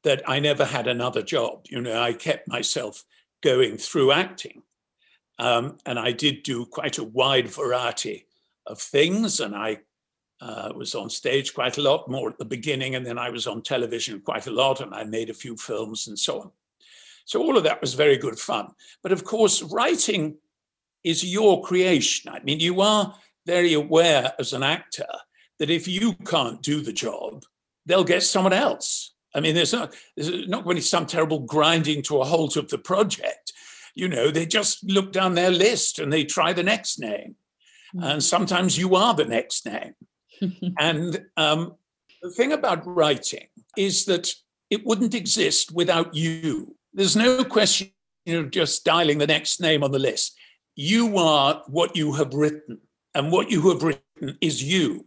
that 0.02 0.22
I 0.26 0.40
never 0.40 0.64
had 0.64 0.86
another 0.86 1.22
job. 1.22 1.66
You 1.68 1.82
know, 1.82 2.00
I 2.00 2.14
kept 2.14 2.48
myself 2.48 3.04
going 3.42 3.76
through 3.76 4.12
acting. 4.12 4.62
Um, 5.38 5.76
and 5.84 5.98
I 5.98 6.12
did 6.12 6.42
do 6.42 6.64
quite 6.64 6.96
a 6.96 7.04
wide 7.04 7.48
variety 7.48 8.26
of 8.66 8.80
things. 8.80 9.40
And 9.40 9.54
I 9.54 9.78
uh, 10.40 10.72
was 10.74 10.94
on 10.94 11.10
stage 11.10 11.54
quite 11.54 11.78
a 11.78 11.82
lot 11.82 12.10
more 12.10 12.28
at 12.28 12.38
the 12.38 12.44
beginning, 12.44 12.94
and 12.94 13.06
then 13.06 13.18
I 13.18 13.30
was 13.30 13.46
on 13.46 13.62
television 13.62 14.20
quite 14.20 14.46
a 14.46 14.50
lot, 14.52 14.80
and 14.80 14.94
I 14.94 15.04
made 15.04 15.30
a 15.30 15.34
few 15.34 15.56
films 15.56 16.08
and 16.08 16.18
so 16.18 16.40
on. 16.40 16.50
So 17.24 17.42
all 17.42 17.56
of 17.56 17.64
that 17.64 17.80
was 17.80 17.94
very 17.94 18.16
good 18.16 18.38
fun. 18.38 18.68
But 19.02 19.12
of 19.12 19.24
course, 19.24 19.62
writing 19.62 20.36
is 21.02 21.24
your 21.24 21.62
creation. 21.62 22.30
I 22.32 22.40
mean, 22.40 22.60
you 22.60 22.80
are 22.80 23.14
very 23.46 23.72
aware 23.74 24.32
as 24.38 24.52
an 24.52 24.62
actor 24.62 25.06
that 25.58 25.70
if 25.70 25.88
you 25.88 26.14
can't 26.26 26.62
do 26.62 26.80
the 26.80 26.92
job, 26.92 27.44
they'll 27.86 28.04
get 28.04 28.22
someone 28.22 28.52
else. 28.52 29.14
I 29.34 29.40
mean, 29.40 29.54
there's 29.54 29.72
not, 29.72 29.94
there's 30.16 30.48
not 30.48 30.64
going 30.64 30.76
to 30.76 30.80
be 30.80 30.84
some 30.86 31.06
terrible 31.06 31.40
grinding 31.40 32.02
to 32.02 32.20
a 32.20 32.24
halt 32.24 32.56
of 32.56 32.68
the 32.68 32.78
project. 32.78 33.52
you 33.94 34.08
know, 34.08 34.30
they 34.30 34.46
just 34.46 34.84
look 34.84 35.10
down 35.10 35.34
their 35.34 35.50
list 35.50 35.98
and 35.98 36.12
they 36.12 36.24
try 36.24 36.52
the 36.52 36.62
next 36.62 36.98
name. 36.98 37.34
And 38.02 38.22
sometimes 38.22 38.78
you 38.78 38.94
are 38.94 39.14
the 39.14 39.24
next 39.24 39.66
name. 39.66 39.94
and 40.78 41.24
um, 41.36 41.74
the 42.22 42.30
thing 42.30 42.52
about 42.52 42.86
writing 42.86 43.46
is 43.76 44.04
that 44.06 44.30
it 44.70 44.84
wouldn't 44.84 45.14
exist 45.14 45.72
without 45.72 46.14
you. 46.14 46.76
There's 46.92 47.16
no 47.16 47.44
question 47.44 47.92
of 48.26 48.50
just 48.50 48.84
dialing 48.84 49.18
the 49.18 49.26
next 49.26 49.60
name 49.60 49.84
on 49.84 49.92
the 49.92 49.98
list. 49.98 50.36
You 50.74 51.16
are 51.18 51.62
what 51.68 51.96
you 51.96 52.12
have 52.14 52.34
written, 52.34 52.78
and 53.14 53.32
what 53.32 53.50
you 53.50 53.70
have 53.70 53.82
written 53.82 54.36
is 54.40 54.62
you. 54.62 55.06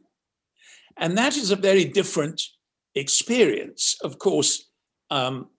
And 0.98 1.18
that 1.18 1.38
is 1.38 1.52
a 1.52 1.56
very 1.56 1.86
different 1.86 2.42
experience. 2.96 3.98
Of 4.02 4.20
course, 4.20 4.70
um, 5.10 5.50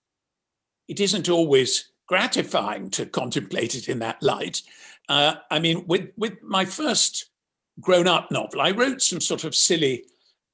it 0.89 1.01
isn't 1.01 1.29
always 1.29 1.93
gratifying 2.09 2.91
to 2.91 3.07
contemplate 3.07 3.75
it 3.75 3.89
in 3.89 4.01
that 4.01 4.23
light. 4.23 4.63
Uh, 5.11 5.35
I 5.51 5.59
mean, 5.59 5.89
with, 5.89 6.11
with 6.17 6.41
my 6.41 6.65
first 6.65 7.31
grown 7.81 8.07
up 8.07 8.31
novel, 8.31 8.61
I 8.61 8.71
wrote 8.71 9.03
some 9.03 9.21
sort 9.21 9.43
of 9.43 9.57
silly 9.57 10.05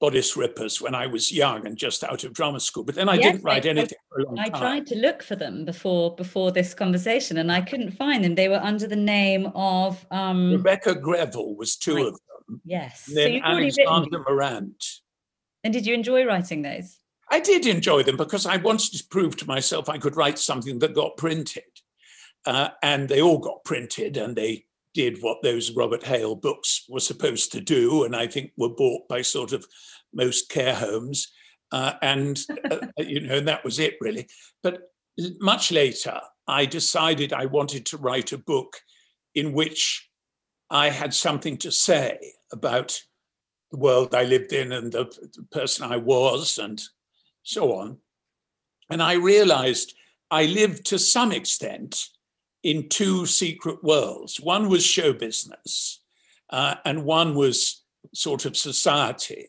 bodice 0.00 0.34
rippers 0.34 0.80
when 0.80 0.94
I 0.94 1.06
was 1.06 1.30
young 1.30 1.66
and 1.66 1.76
just 1.76 2.02
out 2.02 2.24
of 2.24 2.32
drama 2.32 2.58
school. 2.58 2.82
But 2.82 2.94
then 2.94 3.06
I 3.06 3.16
yes, 3.16 3.24
didn't 3.24 3.44
write 3.44 3.66
I, 3.66 3.68
anything 3.68 3.98
for 4.08 4.20
a 4.20 4.24
long 4.24 4.38
I 4.38 4.48
time. 4.48 4.54
I 4.54 4.58
tried 4.58 4.86
to 4.86 4.96
look 4.96 5.22
for 5.22 5.36
them 5.36 5.66
before 5.66 6.14
before 6.16 6.52
this 6.52 6.72
conversation, 6.72 7.36
and 7.36 7.52
I 7.52 7.60
couldn't 7.60 7.90
find 7.90 8.24
them. 8.24 8.34
They 8.34 8.48
were 8.48 8.62
under 8.62 8.86
the 8.86 8.96
name 8.96 9.52
of 9.54 10.06
um, 10.10 10.52
Rebecca 10.52 10.94
Greville 10.94 11.54
was 11.54 11.76
two 11.76 11.96
right. 11.96 12.06
of 12.06 12.12
them. 12.12 12.62
Yes. 12.64 13.08
And 13.08 13.16
then 13.18 13.40
so 13.40 13.46
Alexander 13.46 14.24
Morant. 14.26 14.84
And 15.64 15.72
did 15.74 15.86
you 15.86 15.92
enjoy 15.92 16.24
writing 16.24 16.62
those? 16.62 16.98
I 17.30 17.40
did 17.40 17.66
enjoy 17.66 18.04
them 18.04 18.16
because 18.16 18.46
I 18.46 18.56
wanted 18.56 18.96
to 18.96 19.04
prove 19.10 19.36
to 19.36 19.46
myself 19.46 19.90
I 19.90 19.98
could 19.98 20.16
write 20.16 20.38
something 20.38 20.78
that 20.78 20.94
got 20.94 21.18
printed. 21.18 21.64
Uh, 22.46 22.68
and 22.82 23.08
they 23.08 23.20
all 23.20 23.38
got 23.38 23.64
printed 23.64 24.16
and 24.16 24.36
they 24.36 24.64
did 24.94 25.20
what 25.20 25.42
those 25.42 25.72
Robert 25.72 26.04
Hale 26.04 26.34
books 26.34 26.86
were 26.88 27.00
supposed 27.00 27.52
to 27.52 27.60
do, 27.60 28.04
and 28.04 28.16
I 28.16 28.26
think 28.26 28.52
were 28.56 28.70
bought 28.70 29.06
by 29.08 29.20
sort 29.20 29.52
of 29.52 29.66
most 30.14 30.48
care 30.48 30.74
homes. 30.74 31.28
Uh, 31.70 31.92
and, 32.00 32.40
uh, 32.70 32.78
you 32.98 33.20
know, 33.20 33.36
and 33.36 33.48
that 33.48 33.64
was 33.64 33.78
it 33.78 33.96
really. 34.00 34.26
But 34.62 34.90
much 35.38 35.70
later, 35.70 36.18
I 36.48 36.64
decided 36.64 37.32
I 37.32 37.46
wanted 37.46 37.84
to 37.86 37.98
write 37.98 38.32
a 38.32 38.38
book 38.38 38.78
in 39.34 39.52
which 39.52 40.08
I 40.70 40.88
had 40.88 41.12
something 41.12 41.58
to 41.58 41.70
say 41.70 42.18
about 42.52 42.98
the 43.70 43.76
world 43.76 44.14
I 44.14 44.24
lived 44.24 44.52
in 44.52 44.72
and 44.72 44.92
the, 44.92 45.04
the 45.34 45.42
person 45.50 45.90
I 45.90 45.96
was 45.96 46.58
and 46.58 46.82
so 47.42 47.74
on. 47.74 47.98
And 48.88 49.02
I 49.02 49.14
realized 49.14 49.94
I 50.30 50.46
lived 50.46 50.86
to 50.86 50.98
some 50.98 51.32
extent 51.32 52.08
in 52.66 52.88
two 52.88 53.26
secret 53.26 53.82
worlds. 53.84 54.40
One 54.40 54.68
was 54.68 54.84
show 54.84 55.12
business, 55.12 56.00
uh, 56.50 56.74
and 56.84 57.04
one 57.04 57.36
was 57.36 57.84
sort 58.12 58.44
of 58.44 58.56
society, 58.56 59.46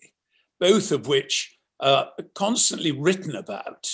both 0.59 0.91
of 0.91 1.07
which 1.07 1.57
are 1.79 2.11
constantly 2.35 2.91
written 2.91 3.35
about. 3.35 3.91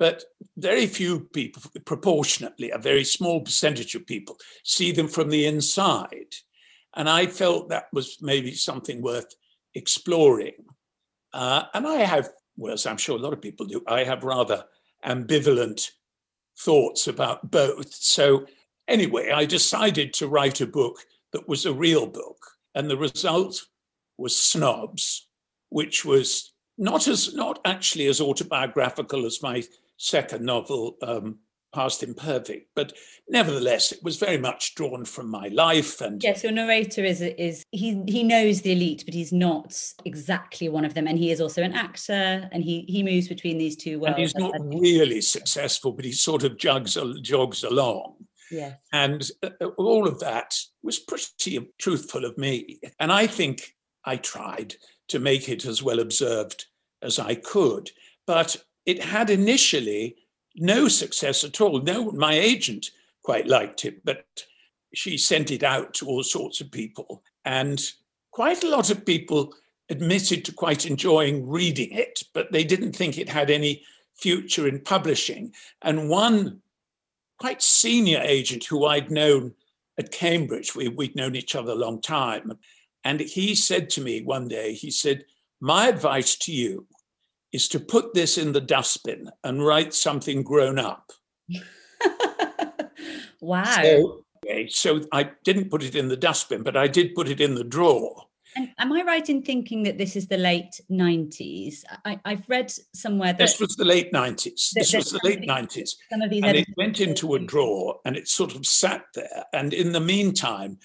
But 0.00 0.24
very 0.56 0.86
few 0.86 1.20
people, 1.20 1.62
proportionately, 1.84 2.70
a 2.70 2.78
very 2.78 3.04
small 3.04 3.40
percentage 3.40 3.94
of 3.94 4.04
people, 4.04 4.36
see 4.64 4.90
them 4.90 5.06
from 5.06 5.30
the 5.30 5.46
inside. 5.46 6.34
And 6.96 7.08
I 7.08 7.26
felt 7.26 7.68
that 7.68 7.86
was 7.92 8.18
maybe 8.20 8.52
something 8.54 9.00
worth 9.00 9.32
exploring. 9.74 10.64
Uh, 11.32 11.62
and 11.72 11.86
I 11.86 11.98
have 11.98 12.30
whereas 12.56 12.84
I'm 12.86 12.96
sure 12.96 13.16
a 13.16 13.22
lot 13.22 13.32
of 13.32 13.40
people 13.40 13.66
do, 13.66 13.82
I 13.86 14.02
have 14.04 14.24
rather 14.24 14.64
ambivalent 15.04 15.90
thoughts 16.58 17.06
about 17.06 17.50
both. 17.50 17.92
So, 17.94 18.46
anyway, 18.88 19.30
I 19.30 19.44
decided 19.44 20.12
to 20.14 20.28
write 20.28 20.60
a 20.60 20.66
book 20.66 20.98
that 21.32 21.48
was 21.48 21.66
a 21.66 21.72
real 21.72 22.06
book. 22.06 22.38
And 22.74 22.90
the 22.90 22.96
result 22.96 23.62
was 24.18 24.36
Snobs, 24.36 25.28
which 25.70 26.04
was 26.04 26.52
not 26.78 27.08
as 27.08 27.34
not 27.34 27.60
actually 27.64 28.06
as 28.06 28.20
autobiographical 28.20 29.24
as 29.24 29.42
my 29.42 29.62
second 29.96 30.44
novel, 30.44 30.96
um, 31.02 31.38
past 31.74 32.02
imperfect. 32.02 32.68
But 32.74 32.92
nevertheless, 33.28 33.92
it 33.92 34.02
was 34.02 34.16
very 34.16 34.38
much 34.38 34.74
drawn 34.74 35.04
from 35.04 35.28
my 35.28 35.48
life. 35.48 36.00
And 36.00 36.22
yes, 36.22 36.42
your 36.42 36.52
narrator 36.52 37.04
is 37.04 37.20
is 37.20 37.64
he 37.70 38.02
he 38.06 38.22
knows 38.22 38.62
the 38.62 38.72
elite, 38.72 39.02
but 39.04 39.14
he's 39.14 39.32
not 39.32 39.80
exactly 40.04 40.68
one 40.68 40.84
of 40.84 40.94
them. 40.94 41.06
And 41.06 41.18
he 41.18 41.30
is 41.30 41.40
also 41.40 41.62
an 41.62 41.72
actor, 41.72 42.48
and 42.52 42.62
he 42.64 42.84
he 42.88 43.02
moves 43.02 43.28
between 43.28 43.58
these 43.58 43.76
two 43.76 43.98
worlds. 43.98 44.16
And 44.16 44.22
he's 44.22 44.36
not 44.36 44.54
really 44.60 45.20
successful, 45.20 45.92
but 45.92 46.04
he 46.04 46.12
sort 46.12 46.44
of 46.44 46.56
jogs 46.56 46.96
jogs 47.22 47.64
along. 47.64 48.14
Yeah. 48.50 48.74
And 48.92 49.28
uh, 49.42 49.50
uh, 49.60 49.66
all 49.76 50.06
of 50.06 50.20
that 50.20 50.54
was 50.82 50.98
pretty 50.98 51.68
truthful 51.78 52.24
of 52.24 52.38
me. 52.38 52.80
And 53.00 53.12
I 53.12 53.26
think 53.26 53.74
I 54.04 54.16
tried 54.16 54.74
to 55.08 55.18
make 55.18 55.48
it 55.48 55.64
as 55.64 55.82
well 55.82 56.00
observed 56.00 56.66
as 57.02 57.18
I 57.18 57.34
could. 57.34 57.90
But 58.26 58.56
it 58.84 59.02
had 59.02 59.30
initially 59.30 60.16
no 60.56 60.88
success 60.88 61.44
at 61.44 61.60
all. 61.60 61.80
No, 61.80 62.10
my 62.12 62.34
agent 62.34 62.90
quite 63.22 63.46
liked 63.46 63.84
it, 63.84 64.04
but 64.04 64.24
she 64.94 65.18
sent 65.18 65.50
it 65.50 65.62
out 65.62 65.94
to 65.94 66.06
all 66.06 66.22
sorts 66.22 66.60
of 66.60 66.70
people. 66.70 67.22
And 67.44 67.80
quite 68.30 68.64
a 68.64 68.68
lot 68.68 68.90
of 68.90 69.04
people 69.04 69.54
admitted 69.88 70.44
to 70.44 70.52
quite 70.52 70.86
enjoying 70.86 71.48
reading 71.48 71.92
it, 71.92 72.22
but 72.32 72.50
they 72.50 72.64
didn't 72.64 72.92
think 72.92 73.18
it 73.18 73.28
had 73.28 73.50
any 73.50 73.82
future 74.14 74.66
in 74.66 74.80
publishing. 74.80 75.52
And 75.82 76.08
one 76.08 76.60
quite 77.38 77.62
senior 77.62 78.20
agent 78.22 78.64
who 78.64 78.86
I'd 78.86 79.10
known 79.10 79.54
at 79.98 80.12
Cambridge, 80.12 80.74
we, 80.74 80.88
would 80.88 81.16
known 81.16 81.36
each 81.36 81.54
other 81.54 81.72
a 81.72 81.76
long 81.76 82.00
time, 82.00 82.58
and 83.04 83.20
he 83.20 83.54
said 83.54 83.88
to 83.90 84.00
me 84.00 84.22
one 84.22 84.48
day, 84.48 84.72
he 84.72 84.90
said, 84.90 85.24
My 85.60 85.88
advice 85.88 86.36
to 86.38 86.52
you 86.52 86.86
is 87.56 87.68
to 87.68 87.80
put 87.80 88.12
this 88.12 88.36
in 88.36 88.52
the 88.52 88.60
dustbin 88.60 89.30
and 89.42 89.64
write 89.64 89.94
something 89.94 90.42
grown 90.42 90.78
up. 90.78 91.10
wow. 93.40 93.64
So, 93.64 94.24
okay, 94.44 94.68
so 94.68 95.00
I 95.10 95.30
didn't 95.42 95.70
put 95.70 95.82
it 95.82 95.96
in 95.96 96.08
the 96.08 96.18
dustbin, 96.18 96.62
but 96.62 96.76
I 96.76 96.86
did 96.86 97.14
put 97.14 97.28
it 97.28 97.40
in 97.40 97.54
the 97.54 97.64
drawer. 97.64 98.22
And 98.56 98.68
am 98.78 98.92
I 98.92 99.02
right 99.02 99.28
in 99.28 99.42
thinking 99.42 99.82
that 99.84 99.96
this 99.96 100.16
is 100.16 100.28
the 100.28 100.36
late 100.36 100.80
90s? 100.90 101.82
I, 102.04 102.20
have 102.26 102.44
read 102.46 102.70
somewhere 102.94 103.32
that. 103.32 103.38
This 103.38 103.58
was 103.58 103.74
the 103.76 103.84
late 103.86 104.12
90s. 104.12 104.72
This 104.74 104.92
was 104.94 105.10
the 105.10 105.20
late 105.24 105.42
90s. 105.42 105.96
Some 106.10 106.20
of 106.20 106.30
these 106.30 106.42
and 106.44 106.58
it 106.58 106.68
went 106.76 107.00
into 107.00 107.36
a 107.36 107.38
drawer 107.38 108.00
and 108.04 108.16
it 108.16 108.28
sort 108.28 108.54
of 108.54 108.66
sat 108.66 109.02
there. 109.14 109.44
And 109.54 109.72
in 109.72 109.92
the 109.92 110.00
meantime, 110.00 110.78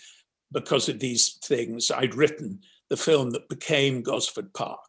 because 0.53 0.87
of 0.87 0.99
these 0.99 1.37
things, 1.43 1.91
I'd 1.91 2.15
written 2.15 2.61
the 2.89 2.97
film 2.97 3.31
that 3.31 3.49
became 3.49 4.01
Gosford 4.01 4.53
Park. 4.53 4.79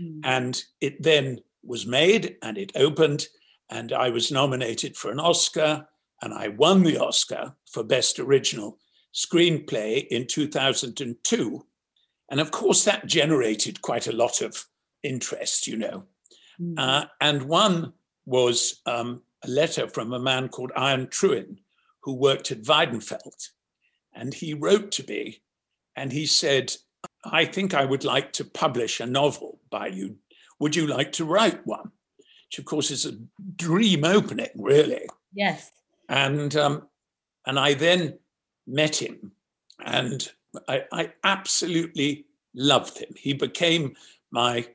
Mm. 0.00 0.20
And 0.24 0.64
it 0.80 1.02
then 1.02 1.40
was 1.62 1.86
made 1.86 2.36
and 2.42 2.58
it 2.58 2.72
opened, 2.74 3.28
and 3.70 3.92
I 3.92 4.10
was 4.10 4.32
nominated 4.32 4.96
for 4.96 5.10
an 5.10 5.20
Oscar, 5.20 5.86
and 6.20 6.34
I 6.34 6.48
won 6.48 6.82
the 6.82 6.98
Oscar 6.98 7.54
for 7.70 7.82
Best 7.82 8.18
Original 8.18 8.78
Screenplay 9.14 10.06
in 10.08 10.26
2002. 10.26 11.66
And 12.30 12.40
of 12.40 12.50
course, 12.50 12.84
that 12.84 13.06
generated 13.06 13.82
quite 13.82 14.06
a 14.06 14.12
lot 14.12 14.40
of 14.40 14.66
interest, 15.02 15.66
you 15.66 15.76
know. 15.76 16.04
Mm. 16.60 16.74
Uh, 16.78 17.06
and 17.20 17.42
one 17.42 17.92
was 18.24 18.80
um, 18.86 19.22
a 19.44 19.48
letter 19.48 19.88
from 19.88 20.12
a 20.12 20.18
man 20.18 20.48
called 20.48 20.72
Ion 20.76 21.08
Trewin, 21.08 21.58
who 22.00 22.14
worked 22.14 22.50
at 22.50 22.62
Weidenfeld. 22.62 23.48
And 24.14 24.32
he 24.32 24.54
wrote 24.54 24.92
to 24.92 25.06
me 25.06 25.42
and 25.96 26.12
he 26.12 26.26
said, 26.26 26.74
I 27.24 27.44
think 27.44 27.74
I 27.74 27.84
would 27.84 28.04
like 28.04 28.32
to 28.34 28.44
publish 28.44 29.00
a 29.00 29.06
novel 29.06 29.60
by 29.70 29.88
you. 29.88 30.16
Would 30.58 30.76
you 30.76 30.86
like 30.86 31.12
to 31.12 31.24
write 31.24 31.66
one? 31.66 31.90
Which, 32.48 32.58
of 32.58 32.64
course, 32.64 32.90
is 32.90 33.06
a 33.06 33.18
dream 33.56 34.04
opening, 34.04 34.50
really. 34.56 35.06
Yes. 35.32 35.70
And 36.08 36.54
um, 36.56 36.88
and 37.46 37.58
I 37.58 37.74
then 37.74 38.18
met 38.66 39.00
him, 39.00 39.32
and 39.84 40.28
I, 40.68 40.84
I 40.92 41.12
absolutely 41.24 42.26
loved 42.54 42.98
him. 42.98 43.14
He 43.16 43.32
became 43.32 43.96
my 44.30 44.66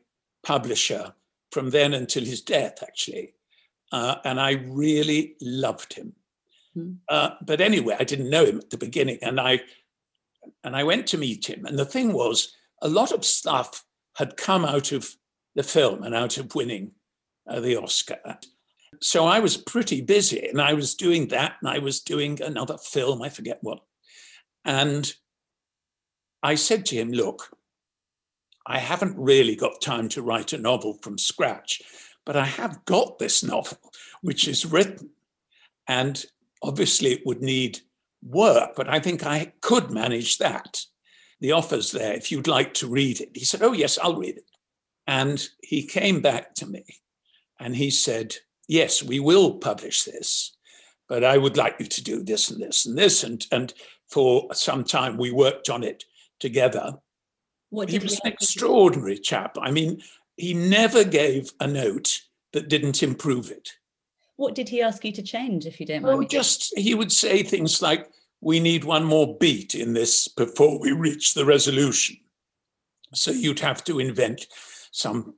publisher 0.43 1.13
from 1.51 1.69
then 1.69 1.93
until 1.93 2.25
his 2.25 2.41
death, 2.41 2.81
actually. 2.81 3.33
Uh, 3.91 4.15
and 4.25 4.39
I 4.39 4.51
really 4.51 5.35
loved 5.41 5.93
him. 5.93 6.13
Mm. 6.75 6.97
Uh, 7.07 7.31
but 7.41 7.61
anyway, 7.61 7.95
I 7.99 8.03
didn't 8.03 8.29
know 8.29 8.45
him 8.45 8.57
at 8.57 8.69
the 8.69 8.77
beginning, 8.77 9.19
and 9.21 9.39
I 9.39 9.61
and 10.63 10.75
I 10.75 10.83
went 10.83 11.07
to 11.07 11.17
meet 11.17 11.49
him. 11.49 11.65
And 11.65 11.77
the 11.77 11.85
thing 11.85 12.13
was, 12.13 12.53
a 12.81 12.87
lot 12.87 13.11
of 13.11 13.25
stuff 13.25 13.83
had 14.15 14.37
come 14.37 14.65
out 14.65 14.91
of 14.91 15.09
the 15.55 15.63
film 15.63 16.03
and 16.03 16.13
out 16.13 16.37
of 16.37 16.53
winning 16.55 16.91
uh, 17.49 17.59
the 17.59 17.75
Oscar. 17.81 18.39
So 19.01 19.25
I 19.25 19.39
was 19.39 19.57
pretty 19.57 20.01
busy 20.01 20.47
and 20.47 20.61
I 20.61 20.73
was 20.73 20.95
doing 20.95 21.27
that 21.29 21.55
and 21.61 21.69
I 21.69 21.79
was 21.79 22.01
doing 22.01 22.41
another 22.41 22.77
film, 22.77 23.21
I 23.21 23.29
forget 23.29 23.59
what. 23.61 23.79
And 24.65 25.11
I 26.43 26.55
said 26.55 26.85
to 26.87 26.95
him, 26.95 27.11
Look, 27.11 27.49
I 28.65 28.79
haven't 28.79 29.17
really 29.17 29.55
got 29.55 29.81
time 29.81 30.09
to 30.09 30.21
write 30.21 30.53
a 30.53 30.57
novel 30.57 30.99
from 31.01 31.17
scratch, 31.17 31.81
but 32.25 32.35
I 32.35 32.45
have 32.45 32.83
got 32.85 33.17
this 33.17 33.43
novel, 33.43 33.77
which 34.21 34.47
is 34.47 34.65
written. 34.65 35.11
And 35.87 36.23
Obviously, 36.61 37.13
it 37.13 37.25
would 37.25 37.41
need 37.41 37.79
work, 38.23 38.71
but 38.75 38.89
I 38.89 38.99
think 38.99 39.25
I 39.25 39.53
could 39.61 39.91
manage 39.91 40.37
that. 40.37 40.81
The 41.39 41.51
offer's 41.51 41.91
there 41.91 42.13
if 42.13 42.31
you'd 42.31 42.47
like 42.47 42.73
to 42.75 42.87
read 42.87 43.21
it. 43.21 43.29
He 43.33 43.45
said, 43.45 43.61
Oh, 43.61 43.73
yes, 43.73 43.99
I'll 44.01 44.17
read 44.17 44.37
it. 44.37 44.49
And 45.05 45.47
he 45.61 45.85
came 45.85 46.21
back 46.21 46.55
to 46.55 46.65
me 46.65 46.83
and 47.59 47.75
he 47.75 47.89
said, 47.89 48.35
Yes, 48.67 49.03
we 49.03 49.19
will 49.19 49.55
publish 49.55 50.03
this, 50.03 50.55
but 51.07 51.23
I 51.23 51.37
would 51.37 51.55
like 51.55 51.75
you 51.79 51.85
to 51.85 52.03
do 52.03 52.23
this 52.23 52.49
and 52.49 52.61
this 52.61 52.85
and 52.85 52.97
this. 52.97 53.23
And, 53.23 53.45
and 53.51 53.73
for 54.09 54.53
some 54.53 54.83
time, 54.83 55.17
we 55.17 55.31
worked 55.31 55.69
on 55.69 55.83
it 55.83 56.03
together. 56.39 56.95
What 57.69 57.89
he 57.89 57.99
was 57.99 58.19
an 58.23 58.31
extraordinary 58.31 59.17
chap. 59.17 59.57
I 59.61 59.71
mean, 59.71 60.01
he 60.37 60.53
never 60.53 61.03
gave 61.03 61.51
a 61.59 61.67
note 61.67 62.21
that 62.53 62.69
didn't 62.69 63.03
improve 63.03 63.51
it. 63.51 63.71
What 64.37 64.55
did 64.55 64.69
he 64.69 64.81
ask 64.81 65.03
you 65.03 65.11
to 65.11 65.21
change, 65.21 65.65
if 65.65 65.79
you 65.79 65.85
don't 65.85 66.03
mind? 66.03 66.15
Oh, 66.15 66.23
just 66.23 66.73
he 66.77 66.95
would 66.95 67.11
say 67.11 67.43
things 67.43 67.81
like, 67.81 68.09
"We 68.39 68.59
need 68.59 68.83
one 68.83 69.03
more 69.03 69.37
beat 69.37 69.75
in 69.75 69.93
this 69.93 70.27
before 70.27 70.79
we 70.79 70.91
reach 70.91 71.33
the 71.33 71.45
resolution." 71.45 72.17
So 73.13 73.31
you'd 73.31 73.59
have 73.59 73.83
to 73.85 73.99
invent 73.99 74.47
some 74.91 75.35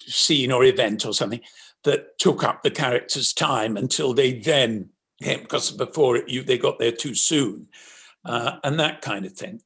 scene 0.00 0.50
or 0.52 0.64
event 0.64 1.06
or 1.06 1.14
something 1.14 1.40
that 1.84 2.18
took 2.18 2.42
up 2.42 2.62
the 2.62 2.70
character's 2.70 3.32
time 3.32 3.76
until 3.76 4.14
they 4.14 4.32
then 4.32 4.90
came, 5.22 5.40
because 5.40 5.70
before 5.70 6.16
it, 6.16 6.28
you, 6.28 6.42
they 6.42 6.58
got 6.58 6.78
there 6.78 6.92
too 6.92 7.14
soon, 7.14 7.68
uh, 8.24 8.58
and 8.64 8.80
that 8.80 9.00
kind 9.00 9.24
of 9.24 9.32
thing. 9.32 9.62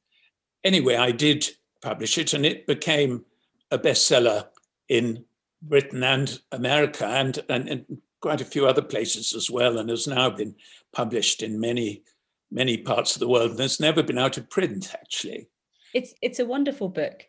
Anyway, 0.63 0.95
I 0.95 1.11
did 1.11 1.49
publish 1.81 2.17
it, 2.17 2.33
and 2.33 2.45
it 2.45 2.67
became 2.67 3.25
a 3.71 3.79
bestseller 3.79 4.47
in 4.89 5.25
Britain 5.61 6.03
and 6.03 6.39
America, 6.51 7.07
and, 7.07 7.39
and, 7.49 7.69
and 7.69 7.85
quite 8.25 8.41
a 8.41 8.45
few 8.45 8.65
other 8.65 8.81
places 8.81 9.35
as 9.35 9.51
well, 9.51 9.77
and 9.77 9.87
has 9.87 10.07
now 10.07 10.31
been 10.31 10.55
published 10.91 11.43
in 11.43 11.59
many, 11.59 12.01
many 12.49 12.75
parts 12.75 13.15
of 13.15 13.19
the 13.19 13.27
world, 13.27 13.51
and 13.51 13.59
has 13.59 13.79
never 13.79 14.01
been 14.01 14.17
out 14.17 14.35
of 14.35 14.49
print, 14.49 14.95
actually. 14.95 15.47
It's 15.93 16.15
it's 16.23 16.39
a 16.39 16.45
wonderful 16.45 16.89
book. 16.89 17.21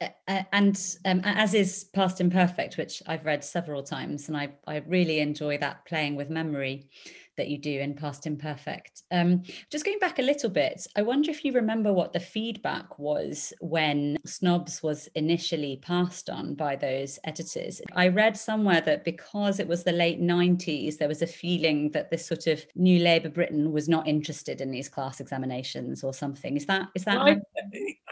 Uh, 0.00 0.42
and 0.52 0.80
um, 1.06 1.22
as 1.24 1.54
is 1.54 1.86
Past 1.92 2.20
Imperfect, 2.20 2.76
which 2.76 3.02
I've 3.04 3.24
read 3.24 3.42
several 3.42 3.82
times, 3.82 4.28
and 4.28 4.36
I, 4.36 4.52
I 4.64 4.76
really 4.86 5.18
enjoy 5.18 5.58
that 5.58 5.84
playing 5.86 6.14
with 6.14 6.30
memory 6.30 6.88
that 7.36 7.48
you 7.48 7.58
do 7.58 7.80
in 7.80 7.94
Past 7.94 8.26
Imperfect. 8.26 9.02
Um, 9.10 9.42
just 9.70 9.84
going 9.84 9.98
back 9.98 10.18
a 10.18 10.22
little 10.22 10.50
bit, 10.50 10.86
I 10.96 11.02
wonder 11.02 11.30
if 11.30 11.44
you 11.44 11.52
remember 11.52 11.92
what 11.92 12.12
the 12.12 12.20
feedback 12.20 12.98
was 12.98 13.52
when 13.60 14.18
Snobs 14.24 14.82
was 14.82 15.08
initially 15.14 15.80
passed 15.82 16.30
on 16.30 16.54
by 16.54 16.76
those 16.76 17.18
editors. 17.24 17.80
I 17.94 18.08
read 18.08 18.36
somewhere 18.36 18.80
that 18.82 19.04
because 19.04 19.60
it 19.60 19.68
was 19.68 19.84
the 19.84 19.92
late 19.92 20.20
90s, 20.20 20.98
there 20.98 21.08
was 21.08 21.22
a 21.22 21.26
feeling 21.26 21.90
that 21.90 22.10
this 22.10 22.26
sort 22.26 22.46
of 22.46 22.64
new 22.74 23.00
Labour 23.00 23.30
Britain 23.30 23.72
was 23.72 23.88
not 23.88 24.06
interested 24.06 24.60
in 24.60 24.70
these 24.70 24.88
class 24.88 25.20
examinations 25.20 26.04
or 26.04 26.14
something. 26.14 26.56
Is 26.56 26.66
that 26.66 26.88
is 26.94 27.04
that? 27.04 27.18
I, 27.18 27.40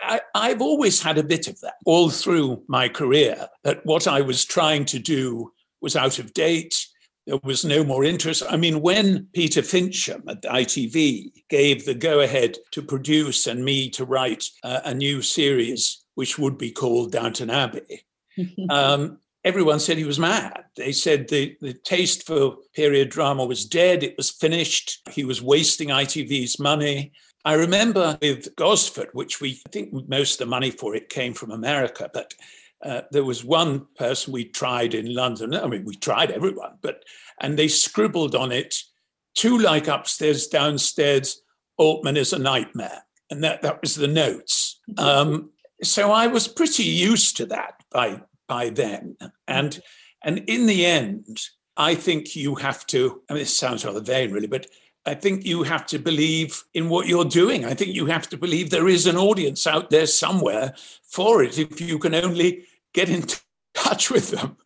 I, 0.03 0.21
I've 0.35 0.63
always 0.63 1.03
had 1.03 1.19
a 1.19 1.23
bit 1.23 1.49
of 1.49 1.61
that 1.61 1.75
all 1.85 2.11
through 2.11 2.63
my 2.67 2.89
career. 2.89 3.49
That 3.65 3.85
what 3.85 4.07
I 4.07 4.21
was 4.21 4.45
trying 4.45 4.85
to 4.87 4.99
do 4.99 5.53
was 5.81 5.97
out 5.97 6.19
of 6.19 6.33
date 6.33 6.87
there 7.27 7.39
was 7.43 7.65
no 7.65 7.85
more 7.85 8.05
interest. 8.05 8.43
I 8.49 8.57
mean, 8.57 8.81
when 8.81 9.29
Peter 9.33 9.63
Fincham 9.63 10.23
at 10.29 10.43
ITV 10.43 11.33
gave 11.49 11.85
the 11.85 11.95
go 11.95 12.21
ahead 12.21 12.57
to 12.73 12.83
produce 12.83 13.47
and 13.47 13.65
me 13.65 13.91
to 13.91 14.05
write 14.05 14.45
uh, 14.65 14.81
a 14.85 14.95
new 14.95 15.23
series, 15.23 16.05
which 16.15 16.39
would 16.39 16.59
be 16.59 16.73
called 16.73 17.13
Downton 17.13 17.51
Abbey, 17.51 18.05
um, 18.71 19.19
everyone 19.45 19.79
said 19.79 19.99
he 19.99 20.05
was 20.05 20.19
mad. 20.19 20.65
They 20.77 20.93
said 20.93 21.29
the, 21.29 21.57
the 21.61 21.75
taste 21.75 22.27
for 22.27 22.57
period 22.75 23.11
drama 23.11 23.45
was 23.45 23.65
dead, 23.65 24.03
it 24.03 24.17
was 24.17 24.31
finished, 24.31 25.09
he 25.11 25.25
was 25.25 25.43
wasting 25.43 25.89
ITV's 25.89 26.59
money. 26.59 27.13
I 27.45 27.55
remember 27.55 28.19
with 28.23 28.55
Gosford, 28.55 29.09
which 29.13 29.41
we 29.41 29.61
I 29.67 29.71
think 29.71 30.09
most 30.09 30.35
of 30.35 30.47
the 30.47 30.51
money 30.51 30.71
for 30.71 30.95
it 30.95 31.09
came 31.09 31.35
from 31.35 31.51
America, 31.51 32.09
but 32.13 32.35
uh, 32.83 33.03
there 33.11 33.25
was 33.25 33.45
one 33.45 33.87
person 33.97 34.33
we 34.33 34.45
tried 34.45 34.95
in 34.95 35.15
London. 35.15 35.55
I 35.55 35.67
mean, 35.67 35.85
we 35.85 35.95
tried 35.95 36.31
everyone, 36.31 36.79
but 36.81 37.05
and 37.41 37.59
they 37.59 37.69
scribbled 37.69 38.35
on 38.35 38.53
it, 38.53 38.77
two 39.35 39.59
like 39.59 39.89
upstairs, 39.89 40.49
downstairs. 40.49 41.43
Altman 41.79 42.17
is 42.17 42.33
a 42.33 42.39
nightmare, 42.39 43.05
and 43.31 43.43
that 43.45 43.63
that 43.63 43.81
was 43.81 43.95
the 43.95 44.09
notes. 44.09 44.81
Um, 44.99 45.51
so 45.83 46.13
I 46.13 46.27
was 46.27 46.49
pretty 46.49 46.85
used 46.85 47.37
to 47.39 47.47
that 47.47 47.75
by 47.91 48.21
by 48.49 48.71
then, 48.71 49.17
and 49.47 49.81
and 50.23 50.39
in 50.49 50.67
the 50.67 50.85
end, 50.85 51.41
I 51.77 51.95
think 51.95 52.35
you 52.37 52.57
have 52.57 52.87
to. 52.89 53.23
I 53.29 53.35
mean, 53.35 53.43
this 53.43 53.57
sounds 53.57 53.85
rather 53.85 54.01
vain, 54.01 54.33
really, 54.33 54.49
but 54.49 54.67
I 55.05 55.15
think 55.15 55.45
you 55.45 55.65
have 55.65 55.87
to 55.87 55.99
believe 55.99 56.63
in 56.75 56.89
what 56.89 57.09
you're 57.09 57.25
doing. 57.25 57.65
I 57.65 57.75
think 57.75 57.95
you 57.95 58.07
have 58.07 58.29
to 58.31 58.37
believe 58.37 58.71
there 58.71 58.89
is 58.89 59.07
an 59.07 59.17
audience 59.17 59.67
out 59.67 59.91
there 59.91 60.07
somewhere 60.07 60.75
for 61.03 61.43
it. 61.43 61.59
If 61.59 61.81
you 61.81 61.99
can 61.99 62.15
only 62.15 62.67
get 62.93 63.09
in 63.09 63.25
touch 63.75 64.11
with 64.11 64.31
them. 64.31 64.57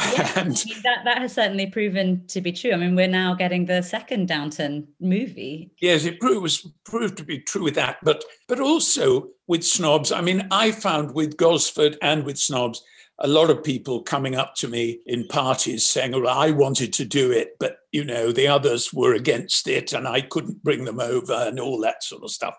Yeah, 0.00 0.32
and 0.36 0.48
I 0.48 0.74
mean, 0.74 0.82
that 0.82 1.04
that 1.04 1.18
has 1.18 1.34
certainly 1.34 1.66
proven 1.66 2.26
to 2.28 2.40
be 2.40 2.52
true. 2.52 2.72
I 2.72 2.76
mean, 2.76 2.96
we're 2.96 3.06
now 3.06 3.34
getting 3.34 3.66
the 3.66 3.82
second 3.82 4.26
Downton 4.26 4.88
movie. 5.00 5.70
Yes, 5.80 6.04
it 6.04 6.20
proved, 6.20 6.42
was 6.42 6.68
proved 6.84 7.16
to 7.18 7.24
be 7.24 7.40
true 7.40 7.62
with 7.62 7.74
that, 7.76 7.98
but 8.02 8.24
but 8.48 8.60
also 8.60 9.28
with 9.46 9.64
snobs. 9.64 10.12
I 10.12 10.20
mean, 10.20 10.48
I 10.50 10.72
found 10.72 11.14
with 11.14 11.36
Gosford 11.36 11.96
and 12.02 12.24
with 12.24 12.38
snobs. 12.38 12.82
A 13.20 13.28
lot 13.28 13.48
of 13.48 13.62
people 13.62 14.02
coming 14.02 14.34
up 14.34 14.56
to 14.56 14.66
me 14.66 14.98
in 15.06 15.28
parties 15.28 15.86
saying, 15.86 16.10
Well, 16.10 16.26
I 16.26 16.50
wanted 16.50 16.92
to 16.94 17.04
do 17.04 17.30
it, 17.30 17.56
but 17.60 17.76
you 17.92 18.04
know, 18.04 18.32
the 18.32 18.48
others 18.48 18.92
were 18.92 19.14
against 19.14 19.68
it 19.68 19.92
and 19.92 20.08
I 20.08 20.22
couldn't 20.22 20.64
bring 20.64 20.84
them 20.84 20.98
over 20.98 21.32
and 21.32 21.60
all 21.60 21.80
that 21.82 22.02
sort 22.02 22.24
of 22.24 22.32
stuff. 22.32 22.56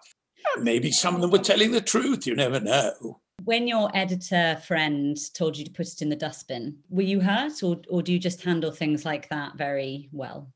Maybe 0.57 0.91
some 0.91 1.13
of 1.15 1.19
them 1.19 1.31
were 1.31 1.39
telling 1.39 1.71
the 1.71 1.81
truth, 1.81 2.25
you 2.25 2.35
never 2.35 2.61
know. 2.61 3.19
When 3.45 3.67
your 3.67 3.91
editor 3.95 4.59
friend 4.65 5.15
told 5.35 5.55
you 5.55 5.63
to 5.65 5.71
put 5.71 5.87
it 5.87 6.01
in 6.01 6.09
the 6.09 6.15
dustbin, 6.15 6.77
were 6.89 7.03
you 7.03 7.21
hurt 7.21 7.61
or, 7.61 7.79
or 7.89 8.01
do 8.01 8.11
you 8.11 8.17
just 8.17 8.41
handle 8.41 8.71
things 8.71 9.05
like 9.05 9.29
that 9.29 9.55
very 9.55 10.09
well? 10.11 10.51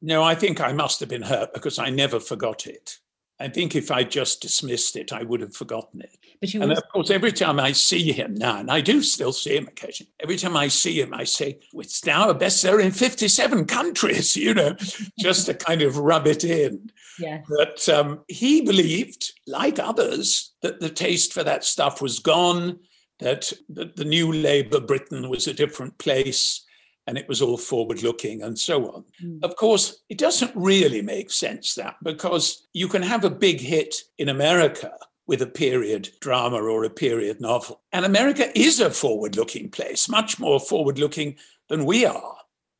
No, 0.00 0.24
I 0.24 0.34
think 0.34 0.60
I 0.60 0.72
must 0.72 0.98
have 0.98 1.08
been 1.08 1.22
hurt 1.22 1.54
because 1.54 1.78
I 1.78 1.88
never 1.90 2.18
forgot 2.18 2.66
it. 2.66 2.98
I 3.42 3.48
think 3.48 3.74
if 3.74 3.90
I 3.90 4.04
just 4.04 4.40
dismissed 4.40 4.94
it, 4.94 5.12
I 5.12 5.24
would 5.24 5.40
have 5.40 5.56
forgotten 5.56 6.00
it. 6.00 6.16
But 6.40 6.54
you 6.54 6.62
and 6.62 6.70
of 6.70 6.88
course, 6.92 7.10
every 7.10 7.32
time 7.32 7.58
I 7.58 7.72
see 7.72 8.12
him 8.12 8.34
now, 8.34 8.60
and 8.60 8.70
I 8.70 8.80
do 8.80 9.02
still 9.02 9.32
see 9.32 9.56
him 9.56 9.66
occasionally, 9.66 10.12
every 10.20 10.36
time 10.36 10.56
I 10.56 10.68
see 10.68 11.00
him, 11.00 11.12
I 11.12 11.24
say, 11.24 11.58
well, 11.72 11.82
it's 11.82 12.06
now 12.06 12.30
a 12.30 12.34
bestseller 12.36 12.82
in 12.82 12.92
57 12.92 13.64
countries, 13.66 14.36
you 14.46 14.54
know, 14.54 14.76
just 15.18 15.46
to 15.46 15.54
kind 15.54 15.82
of 15.82 15.98
rub 15.98 16.28
it 16.28 16.44
in. 16.44 16.90
Yeah. 17.18 17.42
But 17.48 17.88
um, 17.88 18.20
he 18.28 18.60
believed, 18.60 19.32
like 19.48 19.80
others, 19.80 20.52
that 20.62 20.78
the 20.78 20.90
taste 20.90 21.32
for 21.32 21.42
that 21.42 21.64
stuff 21.64 22.00
was 22.00 22.20
gone, 22.20 22.78
that, 23.18 23.52
that 23.70 23.96
the 23.96 24.04
new 24.04 24.32
Labour 24.32 24.80
Britain 24.80 25.28
was 25.28 25.48
a 25.48 25.54
different 25.54 25.98
place 25.98 26.64
and 27.06 27.18
it 27.18 27.28
was 27.28 27.42
all 27.42 27.56
forward 27.56 28.02
looking 28.02 28.42
and 28.42 28.58
so 28.58 28.90
on. 28.92 29.04
Mm. 29.22 29.42
Of 29.42 29.56
course, 29.56 30.02
it 30.08 30.18
doesn't 30.18 30.52
really 30.54 31.02
make 31.02 31.30
sense 31.30 31.74
that 31.74 31.96
because 32.02 32.66
you 32.72 32.88
can 32.88 33.02
have 33.02 33.24
a 33.24 33.30
big 33.30 33.60
hit 33.60 33.94
in 34.18 34.28
America 34.28 34.92
with 35.26 35.42
a 35.42 35.46
period 35.46 36.10
drama 36.20 36.56
or 36.56 36.84
a 36.84 36.90
period 36.90 37.40
novel. 37.40 37.80
And 37.92 38.04
America 38.04 38.56
is 38.58 38.80
a 38.80 38.90
forward 38.90 39.36
looking 39.36 39.70
place, 39.70 40.08
much 40.08 40.38
more 40.38 40.60
forward 40.60 40.98
looking 40.98 41.36
than 41.68 41.84
we 41.84 42.04
are. 42.04 42.36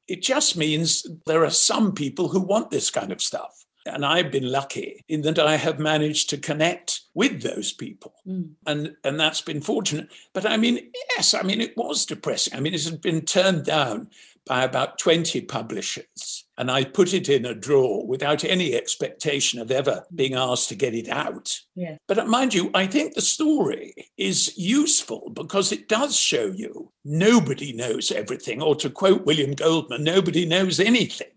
It 0.09 0.23
just 0.23 0.57
means 0.57 1.07
there 1.27 1.45
are 1.45 1.51
some 1.51 1.93
people 1.93 2.29
who 2.29 2.41
want 2.41 2.71
this 2.71 2.91
kind 2.91 3.13
of 3.13 3.23
stuff. 3.23 3.62
And 3.87 4.05
I've 4.05 4.31
been 4.31 4.51
lucky 4.51 5.05
in 5.09 5.23
that 5.23 5.39
I 5.39 5.57
have 5.57 5.79
managed 5.79 6.31
to 6.31 6.39
connect 6.39 7.01
with 7.15 7.43
those 7.43 7.73
people. 7.73 8.15
Mm. 8.27 8.51
And, 8.67 8.97
and 9.05 9.19
that's 9.19 9.41
been 9.41 9.61
fortunate. 9.61 10.09
But 10.33 10.47
I 10.47 10.57
mean, 10.57 10.91
yes, 11.17 11.35
I 11.35 11.43
mean, 11.43 11.61
it 11.61 11.77
was 11.77 12.07
depressing. 12.07 12.55
I 12.55 12.61
mean, 12.61 12.75
it 12.75 12.85
had 12.85 13.01
been 13.01 13.23
turned 13.23 13.65
down 13.65 14.09
by 14.47 14.63
about 14.65 14.99
20 14.99 15.41
publishers. 15.43 16.45
And 16.59 16.71
I 16.71 16.85
put 16.85 17.15
it 17.15 17.29
in 17.29 17.45
a 17.45 17.55
drawer 17.55 18.07
without 18.07 18.45
any 18.45 18.75
expectation 18.75 19.61
of 19.61 19.71
ever 19.71 20.05
being 20.15 20.35
asked 20.35 20.69
to 20.69 20.75
get 20.75 20.95
it 20.95 21.09
out. 21.09 21.59
Yeah. 21.75 21.97
But 22.09 22.27
mind 22.29 22.55
you, 22.55 22.71
I 22.75 22.87
think 22.87 23.15
the 23.15 23.23
story 23.23 23.95
is 24.17 24.57
useful 24.57 25.31
because 25.31 25.73
it 25.73 25.89
does 25.89 26.17
show 26.17 26.47
you 26.47 26.93
nobody 27.05 27.73
knows 27.73 28.11
everything. 28.11 28.63
Or 28.63 28.75
to 28.77 28.91
quote 28.91 29.27
William 29.27 29.53
Goldman, 29.53 30.05
nobody 30.05 30.45
knows 30.45 30.79
anything 30.79 31.29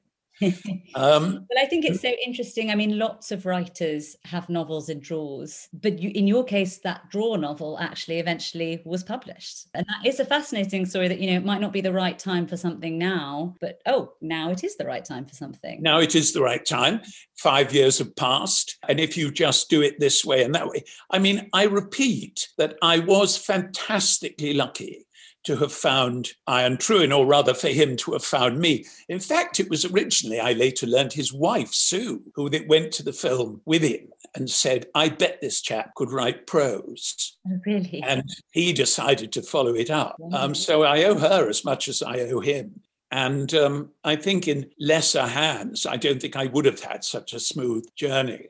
um, 0.96 1.46
well, 1.50 1.64
I 1.64 1.66
think 1.66 1.86
it's 1.86 2.02
so 2.02 2.12
interesting. 2.26 2.70
I 2.70 2.76
mean, 2.76 2.98
lots 2.98 3.32
of 3.32 3.46
writers 3.46 4.18
have 4.26 4.50
novels 4.50 4.90
in 4.90 5.00
drawers, 5.00 5.70
but 5.74 6.00
you, 6.00 6.12
in 6.14 6.28
your 6.28 6.44
case, 6.44 6.80
that 6.80 7.10
drawer 7.10 7.38
novel 7.38 7.78
actually 7.80 8.20
eventually 8.20 8.82
was 8.86 9.04
published, 9.04 9.68
and 9.74 9.86
that 9.88 10.08
is 10.08 10.20
a 10.20 10.26
fascinating 10.26 10.86
story. 10.86 11.08
That 11.08 11.20
you 11.20 11.32
know, 11.32 11.38
it 11.38 11.46
might 11.46 11.62
not 11.62 11.72
be 11.72 11.82
the 11.82 11.94
right 11.94 12.18
time 12.20 12.48
for 12.48 12.58
something 12.58 12.98
now, 12.98 13.56
but 13.62 13.82
oh, 13.86 14.14
now 14.22 14.52
it 14.52 14.64
is 14.64 14.76
the 14.76 14.86
right 14.86 15.06
time 15.06 15.26
for 15.26 15.36
something. 15.36 15.82
Now 15.82 16.00
it 16.00 16.16
is 16.16 16.34
the 16.34 16.42
right 16.42 16.66
time. 16.66 17.02
Five 17.38 17.74
years 17.74 18.00
have 18.00 18.16
passed, 18.16 18.78
and 18.90 19.00
if 19.00 19.16
you 19.16 19.32
just 19.32 19.70
do 19.70 19.82
it 19.82 20.00
this 20.00 20.26
way 20.26 20.44
and 20.44 20.54
that 20.56 20.68
way, 20.68 20.84
I 21.12 21.20
mean, 21.20 21.50
I 21.54 21.64
repeat 21.64 22.50
that 22.58 22.78
I 22.82 23.00
was 23.00 23.38
fantastically 23.38 24.54
lucky 24.54 25.05
to 25.46 25.56
have 25.58 25.74
found 25.74 26.30
Ion 26.48 26.78
Trewin, 26.78 27.16
or 27.16 27.26
rather 27.26 27.54
for 27.54 27.70
him 27.70 27.96
to 27.98 28.14
have 28.14 28.24
found 28.24 28.60
me. 28.60 28.86
In 29.10 29.20
fact, 29.20 29.60
it 29.60 29.70
was 29.70 29.86
originally, 29.86 30.40
I 30.40 30.54
later 30.54 30.88
learned, 30.88 31.14
his 31.14 31.34
wife, 31.34 31.74
Sue, 31.74 32.22
who 32.36 32.50
went 32.68 32.92
to 32.94 33.04
the 33.04 33.14
film 33.14 33.62
with 33.66 33.84
him 33.84 34.10
and 34.36 34.50
said, 34.50 34.88
I 34.94 35.10
bet 35.10 35.40
this 35.40 35.62
chap 35.62 35.96
could 35.96 36.12
write 36.12 36.46
prose. 36.46 37.38
Oh, 37.48 37.60
really? 37.66 38.04
And 38.06 38.30
he 38.52 38.74
decided 38.74 39.32
to 39.34 39.42
follow 39.42 39.76
it 39.76 39.90
up. 39.90 40.18
Um, 40.34 40.54
so 40.54 40.84
I 40.84 41.04
owe 41.06 41.18
her 41.18 41.48
as 41.48 41.64
much 41.64 41.88
as 41.88 42.04
I 42.04 42.20
owe 42.22 42.42
him. 42.42 42.82
And 43.12 43.54
um, 43.54 43.92
I 44.04 44.16
think 44.18 44.48
in 44.48 44.72
lesser 44.80 45.26
hands, 45.26 45.86
I 45.86 45.96
don't 45.96 46.22
think 46.22 46.36
I 46.36 46.48
would 46.48 46.66
have 46.66 46.82
had 46.82 47.04
such 47.04 47.34
a 47.34 47.40
smooth 47.40 47.86
journey. 47.96 48.48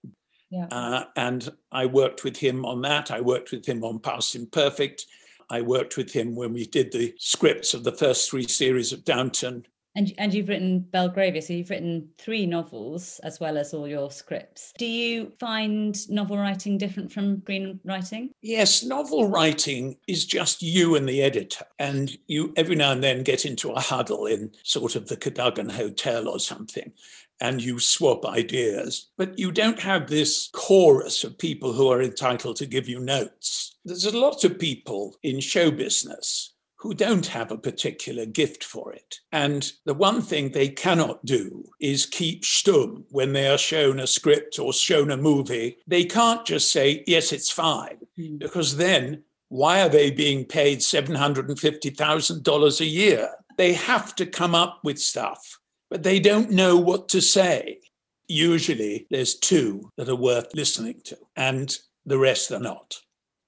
Yeah. 0.49 0.67
Uh, 0.71 1.03
and 1.15 1.51
I 1.71 1.85
worked 1.85 2.23
with 2.23 2.37
him 2.37 2.65
on 2.65 2.81
that. 2.83 3.11
I 3.11 3.21
worked 3.21 3.51
with 3.51 3.65
him 3.65 3.83
on 3.83 3.99
Past 3.99 4.33
Imperfect. 4.33 5.05
I 5.49 5.61
worked 5.61 5.97
with 5.97 6.11
him 6.11 6.35
when 6.35 6.53
we 6.53 6.65
did 6.65 6.91
the 6.91 7.13
scripts 7.17 7.73
of 7.73 7.83
the 7.83 7.91
first 7.91 8.29
three 8.29 8.47
series 8.47 8.91
of 8.91 9.05
Downton. 9.05 9.65
And, 9.97 10.13
and 10.17 10.33
you've 10.33 10.49
written 10.49 10.81
Belgravia, 10.91 11.41
so 11.41 11.53
you've 11.53 11.69
written 11.69 12.09
three 12.17 12.45
novels 12.45 13.21
as 13.23 13.39
well 13.39 13.57
as 13.57 13.73
all 13.73 13.87
your 13.87 14.11
scripts. 14.11 14.73
Do 14.77 14.85
you 14.85 15.31
find 15.39 15.97
novel 16.09 16.37
writing 16.37 16.77
different 16.77 17.13
from 17.13 17.37
screenwriting? 17.37 18.31
Yes, 18.41 18.83
novel 18.83 19.29
writing 19.29 19.95
is 20.05 20.25
just 20.25 20.61
you 20.61 20.95
and 20.95 21.07
the 21.07 21.21
editor, 21.21 21.63
and 21.79 22.11
you 22.27 22.53
every 22.57 22.75
now 22.75 22.91
and 22.91 23.01
then 23.01 23.23
get 23.23 23.45
into 23.45 23.71
a 23.71 23.79
huddle 23.79 24.25
in 24.25 24.51
sort 24.63 24.97
of 24.97 25.07
the 25.07 25.15
Cadogan 25.15 25.69
Hotel 25.69 26.27
or 26.27 26.39
something, 26.39 26.91
and 27.41 27.61
you 27.61 27.79
swap 27.79 28.25
ideas, 28.25 29.09
but 29.17 29.37
you 29.37 29.51
don't 29.51 29.79
have 29.79 30.07
this 30.07 30.49
chorus 30.53 31.23
of 31.23 31.37
people 31.37 31.73
who 31.73 31.89
are 31.89 32.01
entitled 32.01 32.55
to 32.57 32.65
give 32.65 32.87
you 32.87 32.99
notes. 32.99 33.77
There's 33.83 34.05
a 34.05 34.17
lot 34.17 34.43
of 34.43 34.59
people 34.59 35.17
in 35.23 35.39
show 35.39 35.71
business 35.71 36.53
who 36.77 36.93
don't 36.93 37.25
have 37.25 37.51
a 37.51 37.57
particular 37.57 38.25
gift 38.25 38.63
for 38.63 38.93
it. 38.93 39.19
And 39.31 39.71
the 39.85 39.95
one 39.95 40.21
thing 40.21 40.51
they 40.51 40.69
cannot 40.69 41.25
do 41.25 41.65
is 41.79 42.05
keep 42.05 42.43
stum 42.43 43.05
when 43.09 43.33
they 43.33 43.47
are 43.47 43.57
shown 43.57 43.99
a 43.99 44.05
script 44.05 44.59
or 44.59 44.71
shown 44.71 45.09
a 45.09 45.17
movie. 45.17 45.77
They 45.87 46.05
can't 46.05 46.45
just 46.45 46.71
say, 46.71 47.03
yes, 47.07 47.31
it's 47.31 47.49
fine, 47.49 47.97
mm. 48.19 48.37
because 48.37 48.77
then 48.77 49.23
why 49.49 49.81
are 49.81 49.89
they 49.89 50.11
being 50.11 50.45
paid 50.45 50.79
$750,000 50.79 52.79
a 52.79 52.85
year? 52.85 53.29
They 53.57 53.73
have 53.73 54.13
to 54.15 54.25
come 54.25 54.53
up 54.53 54.79
with 54.83 54.99
stuff 54.99 55.59
but 55.89 56.03
they 56.03 56.19
don't 56.19 56.51
know 56.51 56.77
what 56.77 57.09
to 57.09 57.21
say. 57.21 57.79
Usually 58.27 59.07
there's 59.09 59.35
two 59.35 59.91
that 59.97 60.09
are 60.09 60.15
worth 60.15 60.53
listening 60.53 61.01
to, 61.05 61.17
and 61.35 61.77
the 62.05 62.17
rest 62.17 62.51
are 62.51 62.59
not. 62.59 62.95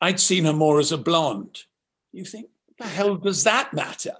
I'd 0.01 0.19
seen 0.19 0.45
her 0.45 0.53
more 0.53 0.79
as 0.79 0.91
a 0.91 0.97
blonde. 0.97 1.63
You 2.11 2.25
think, 2.25 2.47
the 2.77 2.85
hell 2.85 3.15
does 3.15 3.43
that 3.43 3.73
matter? 3.73 4.15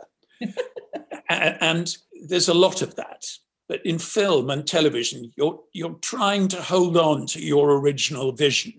and 1.29 1.95
there's 2.27 2.49
a 2.49 2.53
lot 2.53 2.81
of 2.81 2.95
that. 2.95 3.25
But 3.69 3.85
in 3.85 3.99
film 3.99 4.49
and 4.49 4.65
television, 4.65 5.31
you're, 5.35 5.59
you're 5.73 5.97
trying 6.01 6.47
to 6.49 6.61
hold 6.61 6.97
on 6.97 7.27
to 7.27 7.41
your 7.41 7.77
original 7.77 8.31
vision 8.31 8.73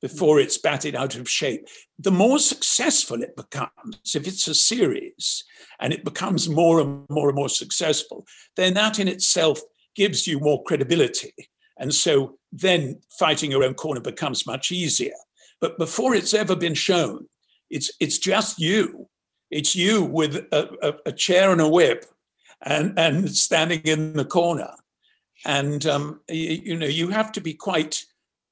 before 0.00 0.38
it's 0.38 0.58
batted 0.58 0.94
out 0.94 1.16
of 1.16 1.28
shape. 1.28 1.66
The 1.98 2.10
more 2.10 2.38
successful 2.38 3.22
it 3.22 3.36
becomes, 3.36 4.14
if 4.14 4.26
it's 4.26 4.46
a 4.48 4.54
series 4.54 5.44
and 5.80 5.92
it 5.92 6.04
becomes 6.04 6.48
more 6.48 6.80
and 6.80 7.04
more 7.08 7.28
and 7.28 7.36
more 7.36 7.48
successful, 7.48 8.26
then 8.56 8.74
that 8.74 8.98
in 8.98 9.08
itself 9.08 9.60
gives 9.94 10.26
you 10.26 10.38
more 10.38 10.62
credibility. 10.62 11.34
And 11.78 11.94
so 11.94 12.38
then 12.52 13.00
fighting 13.18 13.50
your 13.50 13.64
own 13.64 13.74
corner 13.74 14.00
becomes 14.00 14.46
much 14.46 14.70
easier. 14.72 15.14
But 15.60 15.78
before 15.78 16.14
it's 16.14 16.34
ever 16.34 16.54
been 16.54 16.74
shown, 16.74 17.26
it's, 17.70 17.90
it's 18.00 18.18
just 18.18 18.58
you. 18.58 19.08
It's 19.50 19.74
you 19.74 20.04
with 20.04 20.36
a, 20.52 20.70
a, 20.82 20.94
a 21.06 21.12
chair 21.12 21.50
and 21.52 21.60
a 21.60 21.68
whip 21.68 22.04
and, 22.62 22.98
and 22.98 23.30
standing 23.30 23.80
in 23.80 24.12
the 24.12 24.24
corner. 24.24 24.70
And, 25.44 25.84
um, 25.86 26.20
you, 26.28 26.60
you 26.64 26.76
know, 26.76 26.86
you 26.86 27.08
have 27.08 27.32
to 27.32 27.40
be 27.40 27.54
quite 27.54 28.04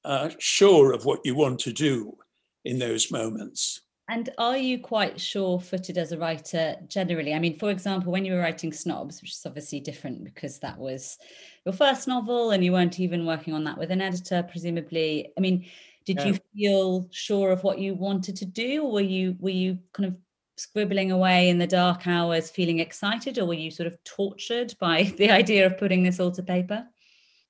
uh, 0.06 0.30
sure 0.38 0.92
of 0.92 1.04
what 1.04 1.20
you 1.24 1.34
want 1.34 1.58
to 1.60 1.72
do 1.72 2.16
in 2.64 2.78
those 2.78 3.10
moments. 3.10 3.82
And 4.08 4.30
are 4.38 4.56
you 4.56 4.78
quite 4.78 5.20
sure 5.20 5.58
footed 5.58 5.98
as 5.98 6.12
a 6.12 6.18
writer 6.18 6.76
generally? 6.86 7.34
I 7.34 7.40
mean, 7.40 7.58
for 7.58 7.70
example, 7.70 8.12
when 8.12 8.24
you 8.24 8.34
were 8.34 8.38
writing 8.38 8.72
Snobs, 8.72 9.20
which 9.20 9.32
is 9.32 9.42
obviously 9.44 9.80
different 9.80 10.22
because 10.22 10.60
that 10.60 10.78
was 10.78 11.18
your 11.64 11.72
first 11.72 12.06
novel 12.06 12.52
and 12.52 12.64
you 12.64 12.70
weren't 12.70 13.00
even 13.00 13.26
working 13.26 13.52
on 13.52 13.64
that 13.64 13.76
with 13.76 13.90
an 13.90 14.00
editor, 14.00 14.44
presumably. 14.48 15.32
I 15.36 15.40
mean, 15.40 15.66
did 16.04 16.18
yeah. 16.18 16.26
you 16.26 16.38
feel 16.54 17.08
sure 17.10 17.50
of 17.50 17.64
what 17.64 17.80
you 17.80 17.94
wanted 17.94 18.36
to 18.36 18.44
do, 18.46 18.84
or 18.84 18.92
were 18.92 19.00
you 19.00 19.36
were 19.40 19.50
you 19.50 19.80
kind 19.92 20.06
of 20.06 20.16
scribbling 20.56 21.10
away 21.10 21.48
in 21.48 21.58
the 21.58 21.66
dark 21.66 22.06
hours, 22.06 22.48
feeling 22.48 22.78
excited, 22.78 23.40
or 23.40 23.46
were 23.46 23.54
you 23.54 23.72
sort 23.72 23.88
of 23.88 24.02
tortured 24.04 24.72
by 24.78 25.02
the 25.18 25.30
idea 25.30 25.66
of 25.66 25.78
putting 25.78 26.04
this 26.04 26.20
all 26.20 26.30
to 26.30 26.44
paper? 26.44 26.86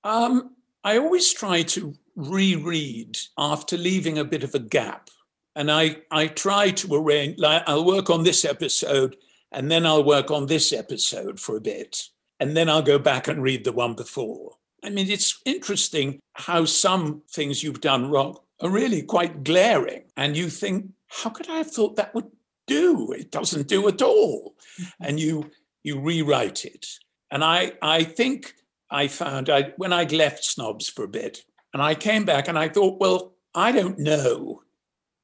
Um, 0.04 0.56
I 0.82 0.96
always 0.96 1.30
try 1.34 1.62
to 1.62 1.94
reread 2.16 3.18
after 3.38 3.76
leaving 3.76 4.18
a 4.18 4.24
bit 4.24 4.42
of 4.42 4.54
a 4.54 4.58
gap. 4.58 5.10
And 5.54 5.70
I, 5.70 5.98
I 6.10 6.26
try 6.26 6.70
to 6.70 6.94
arrange, 6.94 7.38
like, 7.38 7.62
I'll 7.66 7.84
work 7.84 8.10
on 8.10 8.24
this 8.24 8.44
episode 8.44 9.16
and 9.52 9.70
then 9.70 9.86
I'll 9.86 10.04
work 10.04 10.30
on 10.30 10.46
this 10.46 10.72
episode 10.72 11.38
for 11.38 11.56
a 11.56 11.60
bit. 11.60 12.02
And 12.40 12.56
then 12.56 12.68
I'll 12.68 12.82
go 12.82 12.98
back 12.98 13.28
and 13.28 13.42
read 13.42 13.64
the 13.64 13.72
one 13.72 13.94
before. 13.94 14.56
I 14.84 14.90
mean, 14.90 15.08
it's 15.10 15.40
interesting 15.46 16.20
how 16.34 16.64
some 16.64 17.22
things 17.30 17.62
you've 17.62 17.80
done 17.80 18.10
wrong 18.10 18.38
are 18.60 18.68
really 18.68 19.02
quite 19.02 19.44
glaring. 19.44 20.04
And 20.16 20.36
you 20.36 20.50
think, 20.50 20.90
how 21.08 21.30
could 21.30 21.48
I 21.48 21.58
have 21.58 21.70
thought 21.70 21.96
that 21.96 22.14
would 22.14 22.30
do? 22.66 23.12
It 23.12 23.30
doesn't 23.30 23.68
do 23.68 23.88
at 23.88 24.02
all. 24.02 24.54
Mm-hmm. 24.80 25.04
And 25.04 25.20
you 25.20 25.50
you 25.82 26.00
rewrite 26.00 26.64
it. 26.64 26.86
And 27.30 27.42
I 27.42 27.72
I 27.80 28.04
think 28.04 28.54
I 28.90 29.08
found 29.08 29.48
I 29.48 29.72
when 29.76 29.92
I'd 29.92 30.12
left 30.12 30.44
snobs 30.44 30.88
for 30.88 31.04
a 31.04 31.08
bit, 31.08 31.42
and 31.76 31.82
I 31.82 31.94
came 31.94 32.24
back 32.24 32.48
and 32.48 32.58
I 32.58 32.70
thought, 32.70 32.98
well, 32.98 33.34
I 33.54 33.70
don't 33.70 33.98
know 33.98 34.62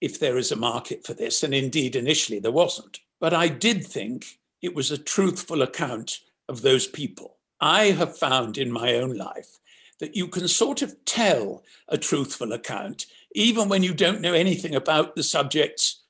if 0.02 0.20
there 0.20 0.36
is 0.36 0.52
a 0.52 0.56
market 0.56 1.02
for 1.02 1.14
this. 1.14 1.42
And 1.42 1.54
indeed, 1.54 1.96
initially 1.96 2.40
there 2.40 2.52
wasn't. 2.52 3.00
But 3.20 3.32
I 3.32 3.48
did 3.48 3.86
think 3.86 4.38
it 4.60 4.74
was 4.74 4.90
a 4.90 4.98
truthful 4.98 5.62
account 5.62 6.18
of 6.50 6.60
those 6.60 6.86
people. 6.86 7.38
I 7.58 7.84
have 7.92 8.18
found 8.18 8.58
in 8.58 8.70
my 8.70 8.96
own 8.96 9.16
life 9.16 9.60
that 9.98 10.14
you 10.14 10.28
can 10.28 10.46
sort 10.46 10.82
of 10.82 11.02
tell 11.06 11.64
a 11.88 11.96
truthful 11.96 12.52
account, 12.52 13.06
even 13.34 13.70
when 13.70 13.82
you 13.82 13.94
don't 13.94 14.20
know 14.20 14.34
anything 14.34 14.74
about 14.74 15.16
the 15.16 15.22
subjects 15.22 16.02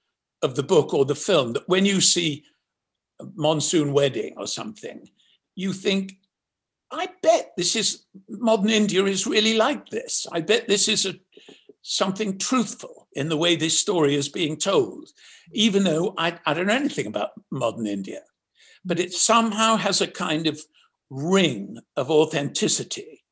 of 0.43 0.57
the 0.57 0.65
book 0.65 0.93
or 0.93 1.05
the 1.05 1.15
film, 1.15 1.53
that 1.53 1.69
when 1.69 1.87
you 1.87 2.01
see 2.01 2.43
monsoon 3.37 3.93
wedding 3.93 4.35
or 4.37 4.49
something, 4.49 5.09
you 5.55 5.73
think, 5.73 6.17
I 6.93 7.09
bet 7.23 7.53
this 7.57 7.75
is 7.75 8.05
modern 8.29 8.71
India 8.71 9.05
is 9.05 9.27
really 9.27 9.57
like 9.57 9.89
this. 9.89 10.27
I 10.31 10.41
bet 10.41 10.69
this 10.69 10.89
is 10.89 11.07
a 11.07 11.15
something 11.83 12.39
truthful 12.39 13.09
in 13.13 13.29
the 13.29 13.37
way 13.37 13.57
this 13.57 13.79
story 13.79 14.15
is 14.15 14.29
being 14.29 14.57
told, 14.57 15.09
even 15.53 15.85
though 15.85 16.15
I, 16.17 16.39
I 16.47 16.55
don't 16.55 16.69
know 16.69 16.75
anything 16.75 17.07
about 17.07 17.31
modern 17.51 17.87
India. 17.87 18.21
But 18.85 19.01
it 19.01 19.13
somehow 19.13 19.77
has 19.77 20.01
a 20.01 20.07
kind 20.07 20.47
of 20.47 20.61
ring 21.11 21.79
of 21.97 22.11
authenticity 22.11 23.25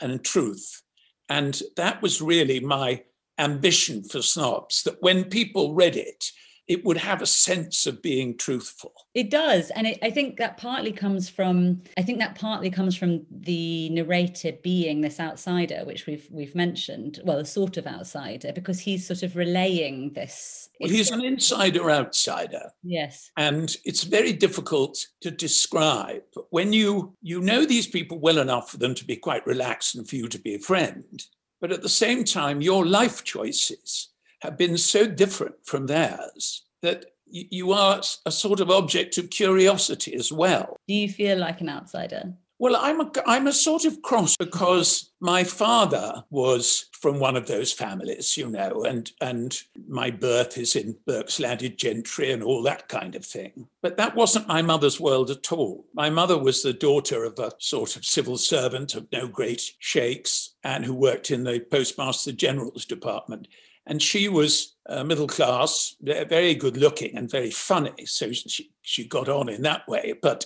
and 0.00 0.22
truth. 0.24 0.82
And 1.28 1.60
that 1.76 2.02
was 2.02 2.20
really 2.20 2.60
my 2.60 3.02
ambition 3.38 4.02
for 4.04 4.20
Snobs, 4.20 4.82
that 4.82 5.00
when 5.00 5.24
people 5.24 5.74
read 5.74 5.96
it, 5.96 6.26
it 6.68 6.84
would 6.84 6.96
have 6.96 7.20
a 7.20 7.26
sense 7.26 7.86
of 7.86 8.00
being 8.02 8.36
truthful. 8.36 8.92
It 9.14 9.30
does, 9.30 9.70
and 9.70 9.86
it, 9.86 9.98
I 10.02 10.10
think 10.10 10.38
that 10.38 10.56
partly 10.56 10.92
comes 10.92 11.28
from 11.28 11.82
I 11.98 12.02
think 12.02 12.18
that 12.20 12.34
partly 12.34 12.70
comes 12.70 12.96
from 12.96 13.26
the 13.30 13.90
narrator 13.90 14.52
being 14.62 15.00
this 15.00 15.18
outsider, 15.18 15.84
which 15.84 16.06
we've 16.06 16.26
we've 16.30 16.54
mentioned. 16.54 17.20
Well, 17.24 17.38
a 17.38 17.44
sort 17.44 17.76
of 17.76 17.86
outsider 17.86 18.52
because 18.52 18.78
he's 18.78 19.06
sort 19.06 19.22
of 19.22 19.36
relaying 19.36 20.12
this. 20.12 20.70
Well, 20.80 20.90
he's 20.90 21.10
an 21.10 21.24
insider 21.24 21.90
outsider. 21.90 22.70
Yes, 22.82 23.30
and 23.36 23.76
it's 23.84 24.04
very 24.04 24.32
difficult 24.32 25.06
to 25.22 25.30
describe. 25.30 26.22
When 26.50 26.72
you 26.72 27.14
you 27.22 27.40
know 27.40 27.66
these 27.66 27.86
people 27.86 28.20
well 28.20 28.38
enough 28.38 28.70
for 28.70 28.78
them 28.78 28.94
to 28.94 29.04
be 29.04 29.16
quite 29.16 29.46
relaxed 29.46 29.96
and 29.96 30.08
for 30.08 30.16
you 30.16 30.28
to 30.28 30.38
be 30.38 30.54
a 30.54 30.60
friend, 30.60 31.22
but 31.60 31.72
at 31.72 31.82
the 31.82 31.88
same 31.88 32.24
time, 32.24 32.62
your 32.62 32.86
life 32.86 33.24
choices 33.24 34.11
have 34.42 34.58
been 34.58 34.76
so 34.76 35.06
different 35.06 35.54
from 35.62 35.86
theirs 35.86 36.64
that 36.82 37.06
you 37.26 37.72
are 37.72 38.02
a 38.26 38.30
sort 38.30 38.60
of 38.60 38.70
object 38.70 39.16
of 39.16 39.30
curiosity 39.30 40.14
as 40.14 40.32
well. 40.32 40.76
Do 40.88 40.94
you 40.94 41.08
feel 41.08 41.38
like 41.38 41.60
an 41.60 41.68
outsider? 41.68 42.34
Well, 42.58 42.76
I'm 42.76 43.00
a, 43.00 43.10
I'm 43.26 43.46
a 43.46 43.52
sort 43.52 43.84
of 43.84 44.02
cross 44.02 44.36
because 44.36 45.10
my 45.20 45.42
father 45.42 46.24
was 46.30 46.86
from 46.92 47.18
one 47.18 47.36
of 47.36 47.46
those 47.46 47.72
families, 47.72 48.36
you 48.36 48.48
know, 48.48 48.84
and, 48.84 49.10
and 49.20 49.60
my 49.88 50.10
birth 50.10 50.58
is 50.58 50.76
in 50.76 50.96
Burke's 51.06 51.40
landed 51.40 51.78
gentry 51.78 52.30
and 52.30 52.42
all 52.42 52.62
that 52.62 52.88
kind 52.88 53.16
of 53.16 53.24
thing. 53.24 53.66
But 53.80 53.96
that 53.96 54.14
wasn't 54.14 54.46
my 54.46 54.62
mother's 54.62 55.00
world 55.00 55.30
at 55.30 55.50
all. 55.50 55.86
My 55.94 56.10
mother 56.10 56.38
was 56.38 56.62
the 56.62 56.72
daughter 56.72 57.24
of 57.24 57.38
a 57.38 57.52
sort 57.58 57.96
of 57.96 58.04
civil 58.04 58.38
servant 58.38 58.94
of 58.94 59.10
no 59.10 59.26
great 59.26 59.72
shakes 59.78 60.54
and 60.62 60.84
who 60.84 60.94
worked 60.94 61.30
in 61.30 61.42
the 61.44 61.60
Postmaster 61.68 62.32
General's 62.32 62.84
department. 62.84 63.48
And 63.86 64.00
she 64.00 64.28
was 64.28 64.76
uh, 64.88 65.04
middle 65.04 65.26
class, 65.26 65.96
very 66.00 66.54
good 66.54 66.76
looking 66.76 67.16
and 67.16 67.30
very 67.30 67.50
funny. 67.50 68.06
So 68.06 68.32
she, 68.32 68.70
she 68.82 69.06
got 69.06 69.28
on 69.28 69.48
in 69.48 69.62
that 69.62 69.86
way. 69.88 70.14
But 70.20 70.44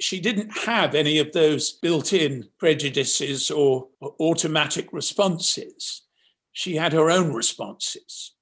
she 0.00 0.20
didn't 0.20 0.50
have 0.58 0.94
any 0.94 1.18
of 1.18 1.32
those 1.32 1.72
built 1.72 2.12
in 2.12 2.48
prejudices 2.58 3.50
or, 3.50 3.88
or 4.00 4.14
automatic 4.20 4.92
responses. 4.92 6.02
She 6.52 6.76
had 6.76 6.92
her 6.92 7.10
own 7.10 7.32
responses. 7.32 8.32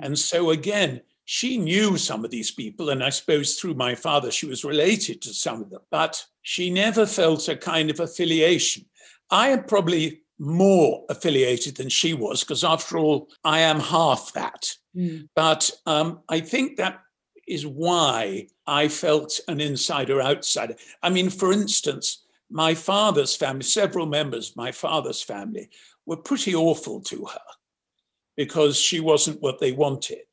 And 0.00 0.18
so, 0.18 0.50
again, 0.50 1.02
she 1.24 1.58
knew 1.58 1.96
some 1.96 2.24
of 2.24 2.30
these 2.30 2.50
people, 2.50 2.90
and 2.90 3.04
I 3.04 3.10
suppose 3.10 3.54
through 3.54 3.74
my 3.74 3.94
father, 3.94 4.30
she 4.30 4.46
was 4.46 4.64
related 4.64 5.22
to 5.22 5.34
some 5.34 5.62
of 5.62 5.70
them, 5.70 5.82
but 5.90 6.24
she 6.42 6.70
never 6.70 7.06
felt 7.06 7.48
a 7.48 7.56
kind 7.56 7.90
of 7.90 8.00
affiliation. 8.00 8.86
I 9.30 9.50
am 9.50 9.64
probably 9.64 10.22
more 10.40 11.04
affiliated 11.10 11.76
than 11.76 11.90
she 11.90 12.14
was, 12.14 12.40
because 12.40 12.64
after 12.64 12.96
all, 12.96 13.28
I 13.44 13.60
am 13.60 13.78
half 13.78 14.32
that. 14.32 14.74
Mm. 14.96 15.28
But 15.36 15.70
um, 15.84 16.20
I 16.30 16.40
think 16.40 16.78
that 16.78 17.00
is 17.46 17.66
why 17.66 18.46
I 18.66 18.88
felt 18.88 19.38
an 19.48 19.60
insider 19.60 20.22
outsider. 20.22 20.76
I 21.02 21.10
mean, 21.10 21.28
for 21.28 21.52
instance, 21.52 22.24
my 22.50 22.74
father's 22.74 23.36
family, 23.36 23.64
several 23.64 24.06
members 24.06 24.50
of 24.50 24.56
my 24.56 24.72
father's 24.72 25.22
family, 25.22 25.68
were 26.06 26.16
pretty 26.16 26.54
awful 26.54 27.02
to 27.02 27.26
her 27.26 27.40
because 28.36 28.78
she 28.78 28.98
wasn't 28.98 29.42
what 29.42 29.60
they 29.60 29.72
wanted. 29.72 30.24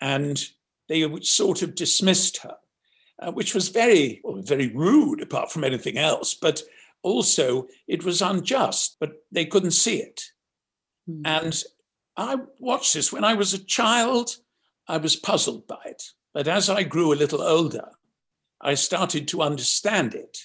And 0.00 0.44
they 0.88 1.08
sort 1.20 1.62
of 1.62 1.76
dismissed 1.76 2.38
her, 2.38 2.56
uh, 3.20 3.30
which 3.30 3.54
was 3.54 3.68
very, 3.68 4.20
well, 4.24 4.42
very 4.42 4.66
rude, 4.74 5.22
apart 5.22 5.52
from 5.52 5.62
anything 5.62 5.96
else. 5.96 6.34
But 6.34 6.62
also, 7.02 7.66
it 7.88 8.04
was 8.04 8.22
unjust, 8.22 8.96
but 9.00 9.12
they 9.30 9.44
couldn't 9.44 9.72
see 9.72 9.98
it. 9.98 10.22
Mm. 11.08 11.22
And 11.24 11.62
I 12.16 12.36
watched 12.58 12.94
this 12.94 13.12
when 13.12 13.24
I 13.24 13.34
was 13.34 13.54
a 13.54 13.64
child. 13.64 14.36
I 14.88 14.98
was 14.98 15.16
puzzled 15.16 15.66
by 15.66 15.80
it. 15.84 16.02
But 16.34 16.48
as 16.48 16.70
I 16.70 16.82
grew 16.82 17.12
a 17.12 17.16
little 17.16 17.42
older, 17.42 17.90
I 18.60 18.74
started 18.74 19.28
to 19.28 19.42
understand 19.42 20.14
it. 20.14 20.38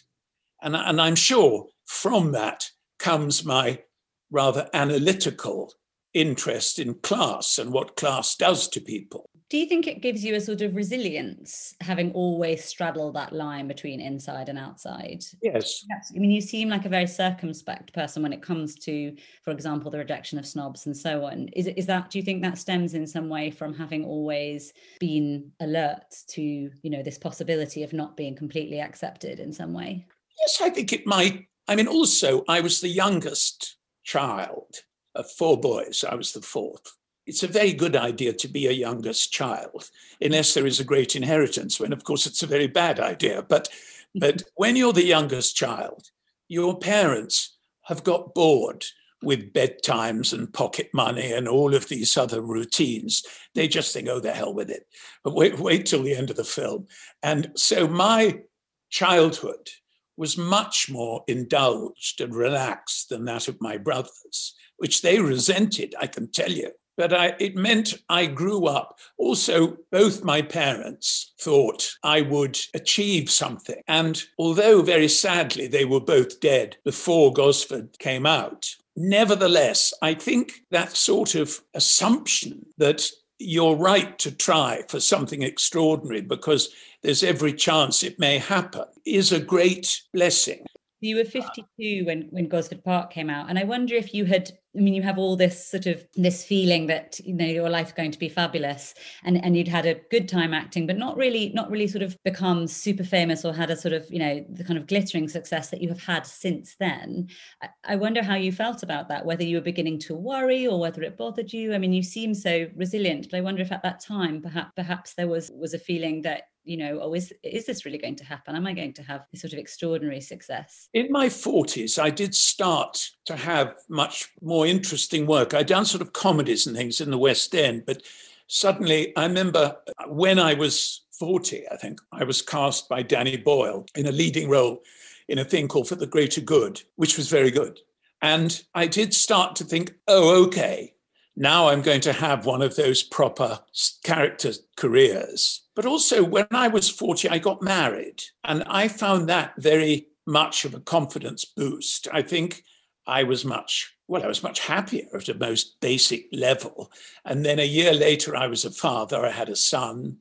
And, 0.62 0.76
and 0.76 1.00
I'm 1.00 1.16
sure 1.16 1.68
from 1.86 2.32
that 2.32 2.70
comes 3.00 3.46
my 3.46 3.84
rather 4.32 4.70
analytical 4.74 5.74
interest 6.14 6.80
in 6.80 6.96
class 6.96 7.58
and 7.60 7.72
what 7.72 7.96
class 7.96 8.36
does 8.36 8.68
to 8.70 8.82
people. 8.82 9.30
Do 9.50 9.58
you 9.58 9.66
think 9.66 9.88
it 9.88 10.02
gives 10.02 10.26
you 10.26 10.36
a 10.36 10.42
sort 10.42 10.62
of 10.62 10.76
resilience, 10.76 11.74
having 11.80 12.12
always 12.12 12.66
straddled 12.66 13.16
that 13.16 13.32
line 13.32 13.66
between 13.66 14.02
inside 14.02 14.50
and 14.50 14.60
outside? 14.60 15.24
Yes. 15.42 15.86
yes. 15.90 16.12
I 16.14 16.20
mean, 16.20 16.32
you 16.32 16.42
seem 16.42 16.68
like 16.68 16.84
a 16.84 16.90
very 16.90 17.08
circumspect 17.08 17.94
person 17.94 18.24
when 18.24 18.34
it 18.34 18.42
comes 18.42 18.76
to, 18.80 19.16
for 19.44 19.52
example, 19.52 19.90
the 19.90 20.00
rejection 20.00 20.38
of 20.38 20.46
snobs 20.46 20.86
and 20.86 20.96
so 20.96 21.24
on. 21.24 21.48
Is, 21.54 21.68
is 21.68 21.86
that, 21.86 22.10
do 22.10 22.18
you 22.18 22.26
think 22.26 22.42
that 22.42 22.58
stems 22.58 22.94
in 22.94 23.08
some 23.08 23.30
way 23.30 23.50
from 23.50 23.74
having 23.74 24.04
always 24.04 24.74
been 25.00 25.50
alert 25.62 26.14
to, 26.32 26.42
you 26.42 26.90
know, 26.90 27.02
this 27.02 27.18
possibility 27.18 27.84
of 27.84 27.94
not 27.94 28.18
being 28.18 28.36
completely 28.36 28.82
accepted 28.82 29.40
in 29.40 29.54
some 29.54 29.72
way? 29.72 30.06
Yes, 30.42 30.60
I 30.62 30.70
think 30.70 30.92
it 30.92 31.08
might. 31.08 31.48
I 31.70 31.78
mean, 31.78 31.88
also, 31.88 32.44
I 32.50 32.60
was 32.60 32.82
the 32.82 32.90
youngest 32.90 33.78
child 34.04 34.76
of 35.16 35.32
four 35.32 35.58
boys. 35.58 36.04
I 36.04 36.16
was 36.16 36.34
the 36.34 36.42
fourth 36.42 36.98
it's 37.28 37.44
a 37.44 37.48
very 37.48 37.74
good 37.74 37.96
idea 37.96 38.32
to 38.32 38.48
be 38.48 38.68
a 38.68 38.72
youngest 38.72 39.34
child, 39.34 39.90
unless 40.22 40.54
there 40.54 40.66
is 40.66 40.80
a 40.80 40.86
great 40.86 41.16
inheritance, 41.16 41.80
when 41.80 41.92
of 41.92 42.06
course 42.06 42.26
it's 42.26 42.42
a 42.42 42.48
very 42.48 42.68
bad 42.68 43.00
idea. 43.00 43.44
But, 43.44 43.68
but 44.16 44.44
when 44.56 44.76
you're 44.78 44.94
the 44.94 45.06
youngest 45.06 45.56
child, 45.56 46.10
your 46.48 46.80
parents 46.80 47.58
have 47.84 48.04
got 48.04 48.34
bored 48.34 48.86
with 49.22 49.52
bedtimes 49.52 50.32
and 50.32 50.54
pocket 50.54 50.90
money 50.94 51.34
and 51.34 51.48
all 51.48 51.76
of 51.76 51.90
these 51.90 52.16
other 52.16 52.40
routines. 52.40 53.24
They 53.56 53.68
just 53.68 53.92
think, 53.92 54.08
oh, 54.08 54.20
the 54.20 54.32
hell 54.32 54.54
with 54.54 54.70
it. 54.70 54.88
But 55.24 55.36
wait, 55.36 55.60
wait 55.60 55.86
till 55.86 56.04
the 56.04 56.16
end 56.16 56.30
of 56.30 56.38
the 56.38 56.44
film. 56.44 56.88
And 57.24 57.52
so 57.56 57.88
my 57.88 58.42
childhood 58.90 59.70
was 60.16 60.38
much 60.38 60.90
more 60.90 61.24
indulged 61.28 62.22
and 62.22 62.34
relaxed 62.34 63.10
than 63.10 63.26
that 63.26 63.48
of 63.48 63.60
my 63.60 63.78
brothers, 63.78 64.56
which 64.78 65.02
they 65.02 65.20
resented, 65.20 65.94
I 66.00 66.08
can 66.08 66.32
tell 66.32 66.52
you 66.52 66.72
but 66.98 67.14
I, 67.14 67.36
it 67.40 67.56
meant 67.56 67.94
I 68.10 68.26
grew 68.26 68.66
up. 68.66 69.00
Also, 69.18 69.78
both 69.92 70.24
my 70.24 70.42
parents 70.42 71.34
thought 71.40 71.92
I 72.04 72.22
would 72.22 72.60
achieve 72.74 73.30
something. 73.30 73.82
And 73.88 74.22
although 74.38 74.82
very 74.82 75.08
sadly 75.08 75.68
they 75.68 75.86
were 75.86 76.02
both 76.02 76.40
dead 76.40 76.78
before 76.84 77.32
Gosford 77.32 77.98
came 78.00 78.26
out, 78.26 78.68
nevertheless, 78.96 79.94
I 80.02 80.16
think 80.16 80.64
that 80.72 80.98
sort 80.98 81.36
of 81.36 81.62
assumption 81.74 82.66
that 82.78 83.10
you're 83.40 83.76
right 83.76 84.18
to 84.20 84.32
try 84.32 84.84
for 84.90 85.00
something 85.00 85.44
extraordinary 85.44 86.22
because 86.22 86.70
there's 87.04 87.24
every 87.24 87.54
chance 87.54 88.02
it 88.02 88.20
may 88.20 88.40
happen 88.40 88.86
is 89.06 89.32
a 89.32 89.40
great 89.40 90.02
blessing. 90.14 90.66
You 91.00 91.18
were 91.18 91.26
52 91.26 92.06
when 92.06 92.24
when 92.32 92.48
Gosford 92.48 92.84
Park 92.84 93.12
came 93.12 93.30
out, 93.30 93.50
and 93.50 93.60
I 93.60 93.64
wonder 93.64 93.96
if 93.96 94.14
you 94.14 94.26
had. 94.26 94.52
I 94.78 94.82
mean, 94.82 94.94
you 94.94 95.02
have 95.02 95.18
all 95.18 95.36
this 95.36 95.68
sort 95.68 95.88
of 95.88 96.06
this 96.16 96.44
feeling 96.44 96.88
that 96.88 97.20
you 97.24 97.34
know 97.34 97.46
your 97.46 97.70
life's 97.70 97.94
going 97.94 98.12
to 98.12 98.20
be 98.20 98.30
fabulous, 98.30 98.94
and 99.24 99.44
and 99.44 99.58
you'd 99.58 99.68
had 99.68 99.86
a 99.86 100.00
good 100.12 100.28
time 100.28 100.54
acting, 100.54 100.86
but 100.86 100.98
not 100.98 101.18
really, 101.18 101.52
not 101.54 101.70
really 101.72 101.88
sort 101.88 102.04
of 102.04 102.18
become 102.24 102.68
super 102.68 103.04
famous 103.04 103.44
or 103.44 103.54
had 103.54 103.72
a 103.72 103.76
sort 103.76 103.94
of 103.94 104.06
you 104.10 104.20
know 104.20 104.46
the 104.50 104.64
kind 104.64 104.78
of 104.78 104.88
glittering 104.88 105.28
success 105.28 105.70
that 105.70 105.82
you 105.82 105.90
have 105.90 106.02
had 106.02 106.26
since 106.26 106.76
then. 106.80 107.28
I, 107.62 107.70
I 107.86 107.96
wonder 107.96 108.24
how 108.24 108.36
you 108.36 108.52
felt 108.52 108.84
about 108.84 109.10
that, 109.10 109.26
whether 109.26 109.44
you 109.44 109.58
were 109.58 109.62
beginning 109.62 110.00
to 110.00 110.16
worry 110.16 110.68
or 110.68 110.80
whether 110.80 111.02
it 111.02 111.18
bothered 111.18 111.52
you. 111.52 111.74
I 111.74 111.78
mean, 111.78 111.94
you 111.94 112.04
seem 112.04 112.34
so 112.34 112.68
resilient, 112.76 113.28
but 113.32 113.38
I 113.38 113.42
wonder 113.42 113.62
if 113.62 113.72
at 113.72 113.84
that 113.84 114.00
time, 114.00 114.42
perhaps 114.42 114.72
perhaps 114.76 115.14
there 115.16 115.28
was 115.28 115.52
was 115.56 115.74
a 115.74 115.80
feeling 115.80 116.22
that 116.22 116.44
you 116.68 116.78
know, 116.78 117.00
oh, 117.02 117.14
is, 117.14 117.34
is 117.44 117.66
this 117.66 117.86
really 117.86 117.98
going 117.98 118.18
to 118.18 118.26
happen? 118.26 118.56
Am 118.56 118.68
I 118.68 118.74
going 118.74 118.94
to 118.94 119.04
have 119.04 119.26
this 119.32 119.42
sort 119.42 119.54
of 119.54 119.60
extraordinary 119.60 120.20
success? 120.20 120.90
In 120.94 121.12
my 121.12 121.28
40s, 121.28 121.98
I 121.98 122.10
did 122.10 122.36
start 122.36 123.10
to 123.26 123.36
have 123.36 123.76
much 123.90 124.30
more 124.42 124.68
interesting 124.68 125.26
work. 125.26 125.54
I'd 125.54 125.68
done 125.68 125.86
sort 125.86 126.02
of 126.02 126.14
comedies 126.14 126.68
and 126.68 126.76
things 126.76 127.00
in 127.00 127.10
the 127.10 127.18
West 127.18 127.56
End, 127.56 127.84
but 127.86 128.04
suddenly 128.48 129.16
I 129.16 129.24
remember 129.24 129.78
when 130.08 130.40
I 130.40 130.56
was 130.56 131.06
40, 131.18 131.70
I 131.72 131.78
think, 131.78 132.00
I 132.12 132.26
was 132.26 132.42
cast 132.42 132.90
by 132.90 133.02
Danny 133.02 133.38
Boyle 133.38 133.86
in 133.96 134.06
a 134.06 134.12
leading 134.12 134.50
role 134.50 134.82
in 135.30 135.40
a 135.40 135.46
thing 135.46 135.68
called 135.68 135.88
For 135.88 135.96
the 135.96 136.06
Greater 136.06 136.42
Good, 136.42 136.82
which 136.96 137.18
was 137.18 137.30
very 137.30 137.52
good. 137.52 137.80
And 138.22 138.62
I 138.74 138.88
did 138.88 139.14
start 139.14 139.56
to 139.58 139.64
think, 139.64 139.94
oh, 140.08 140.46
okay, 140.46 140.94
now 141.40 141.68
I'm 141.68 141.84
going 141.84 142.02
to 142.02 142.14
have 142.14 142.48
one 142.48 142.64
of 142.64 142.76
those 142.76 143.04
proper 143.04 143.60
character 144.04 144.54
careers. 144.76 145.62
But 145.76 145.86
also, 145.86 146.24
when 146.24 146.48
I 146.50 146.68
was 146.68 146.90
40, 146.90 147.30
I 147.30 147.38
got 147.38 147.62
married, 147.62 148.24
and 148.44 148.64
I 148.64 148.88
found 148.88 149.30
that 149.30 149.54
very 149.60 150.08
much 150.26 150.66
of 150.66 150.74
a 150.74 150.80
confidence 150.80 151.46
boost. 151.46 152.08
I 152.12 152.24
think 152.24 152.64
I 153.06 153.22
was 153.22 153.46
much, 153.46 153.94
well, 154.08 154.24
I 154.24 154.28
was 154.28 154.42
much 154.42 154.62
happier 154.62 155.06
at 155.14 155.30
a 155.30 155.36
most 155.36 155.80
basic 155.80 156.26
level. 156.34 156.92
And 157.24 157.46
then 157.46 157.60
a 157.60 157.64
year 157.64 157.94
later, 157.94 158.36
I 158.36 158.48
was 158.48 158.66
a 158.66 158.72
father, 158.72 159.24
I 159.24 159.32
had 159.32 159.50
a 159.50 159.56
son. 159.56 160.18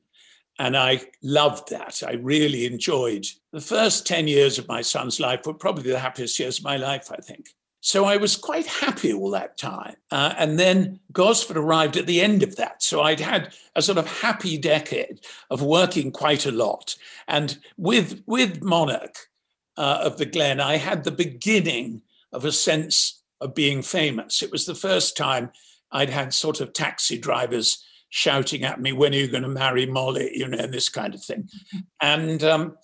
And 0.59 0.75
I 0.75 1.01
loved 1.21 1.69
that. 1.69 2.01
I 2.07 2.13
really 2.13 2.65
enjoyed 2.65 3.25
the 3.51 3.61
first 3.61 4.07
10 4.07 4.27
years 4.27 4.57
of 4.57 4.67
my 4.67 4.81
son's 4.81 5.19
life 5.19 5.45
were 5.45 5.53
probably 5.53 5.91
the 5.91 5.99
happiest 5.99 6.39
years 6.39 6.59
of 6.59 6.63
my 6.63 6.77
life, 6.77 7.11
I 7.11 7.17
think. 7.17 7.49
So 7.79 8.05
I 8.05 8.17
was 8.17 8.35
quite 8.35 8.65
happy 8.65 9.13
all 9.13 9.31
that 9.31 9.57
time. 9.57 9.95
Uh, 10.11 10.33
and 10.37 10.59
then 10.59 10.99
Gosford 11.11 11.57
arrived 11.57 11.95
at 11.95 12.07
the 12.07 12.21
end 12.21 12.43
of 12.43 12.55
that. 12.57 12.83
So 12.83 13.01
I'd 13.01 13.19
had 13.19 13.53
a 13.75 13.81
sort 13.81 13.97
of 13.97 14.07
happy 14.07 14.57
decade 14.57 15.21
of 15.49 15.61
working 15.61 16.11
quite 16.11 16.45
a 16.45 16.51
lot. 16.51 16.95
And 17.27 17.57
with, 17.77 18.23
with 18.25 18.61
Monarch 18.61 19.15
uh, 19.77 19.99
of 20.03 20.17
the 20.17 20.25
Glen, 20.25 20.59
I 20.59 20.77
had 20.77 21.03
the 21.03 21.11
beginning 21.11 22.01
of 22.33 22.45
a 22.45 22.51
sense 22.51 23.21
of 23.39 23.55
being 23.55 23.81
famous. 23.81 24.41
It 24.41 24.51
was 24.51 24.65
the 24.65 24.75
first 24.75 25.15
time 25.15 25.51
I'd 25.91 26.09
had 26.09 26.33
sort 26.33 26.59
of 26.59 26.73
taxi 26.73 27.17
drivers 27.17 27.83
shouting 28.09 28.63
at 28.63 28.81
me, 28.81 28.91
when 28.91 29.13
are 29.13 29.17
you 29.17 29.27
going 29.27 29.43
to 29.43 29.49
marry 29.49 29.85
Molly? 29.85 30.31
You 30.33 30.47
know, 30.47 30.57
and 30.57 30.73
this 30.73 30.89
kind 30.89 31.13
of 31.13 31.23
thing. 31.23 31.47
And 32.01 32.43
um, 32.43 32.77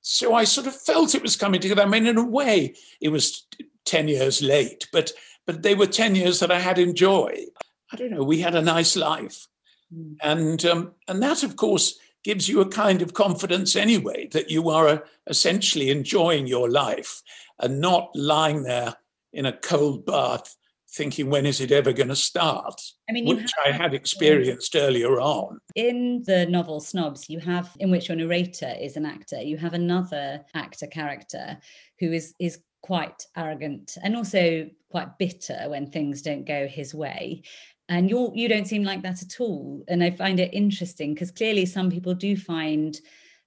so 0.00 0.34
I 0.34 0.44
sort 0.44 0.66
of 0.66 0.74
felt 0.74 1.14
it 1.14 1.22
was 1.22 1.36
coming 1.36 1.60
together. 1.60 1.82
I 1.82 1.86
mean, 1.86 2.06
in 2.06 2.16
a 2.16 2.24
way, 2.24 2.74
it 3.00 3.10
was 3.10 3.46
10 3.88 4.08
years 4.08 4.42
late, 4.42 4.86
but 4.92 5.12
but 5.46 5.62
they 5.62 5.74
were 5.74 5.86
10 5.86 6.14
years 6.14 6.40
that 6.40 6.50
I 6.50 6.60
had 6.60 6.78
enjoyed. 6.78 7.48
I 7.90 7.96
don't 7.96 8.10
know, 8.10 8.22
we 8.22 8.40
had 8.40 8.54
a 8.54 8.60
nice 8.60 8.96
life. 8.96 9.46
Mm. 9.94 10.16
And 10.22 10.64
um, 10.66 10.92
and 11.08 11.22
that 11.22 11.42
of 11.42 11.56
course 11.56 11.98
gives 12.24 12.48
you 12.48 12.60
a 12.60 12.68
kind 12.68 13.00
of 13.00 13.14
confidence 13.14 13.76
anyway 13.76 14.28
that 14.32 14.50
you 14.50 14.68
are 14.68 14.88
uh, 14.88 14.98
essentially 15.28 15.90
enjoying 15.90 16.46
your 16.46 16.68
life 16.68 17.22
and 17.60 17.80
not 17.80 18.10
lying 18.14 18.62
there 18.62 18.94
in 19.32 19.46
a 19.46 19.52
cold 19.52 20.04
bath 20.04 20.54
thinking 20.90 21.28
when 21.28 21.44
is 21.44 21.60
it 21.60 21.70
ever 21.70 21.92
going 21.92 22.08
to 22.08 22.16
start 22.16 22.80
i 23.10 23.12
mean 23.12 23.26
which 23.26 23.52
have, 23.62 23.66
i 23.66 23.76
had 23.76 23.92
experienced 23.92 24.74
earlier 24.74 25.20
on 25.20 25.58
in 25.74 26.22
the 26.26 26.46
novel 26.46 26.80
snobs 26.80 27.28
you 27.28 27.38
have 27.38 27.70
in 27.78 27.90
which 27.90 28.08
your 28.08 28.16
narrator 28.16 28.74
is 28.80 28.96
an 28.96 29.04
actor 29.04 29.40
you 29.40 29.58
have 29.58 29.74
another 29.74 30.40
actor 30.54 30.86
character 30.86 31.58
who 32.00 32.10
is 32.10 32.34
is 32.38 32.60
quite 32.88 33.26
arrogant 33.36 33.98
and 34.02 34.16
also 34.16 34.66
quite 34.90 35.18
bitter 35.18 35.58
when 35.66 35.90
things 35.90 36.22
don't 36.22 36.46
go 36.46 36.66
his 36.66 36.94
way. 36.94 37.42
And 37.90 38.08
you 38.08 38.32
you 38.34 38.48
don't 38.48 38.66
seem 38.66 38.82
like 38.82 39.02
that 39.02 39.20
at 39.22 39.40
all. 39.40 39.84
And 39.88 40.02
i 40.02 40.10
find 40.10 40.40
it 40.40 40.54
interesting 40.54 41.12
because 41.12 41.30
clearly 41.30 41.66
some 41.66 41.90
people 41.90 42.14
do 42.14 42.34
find 42.34 42.98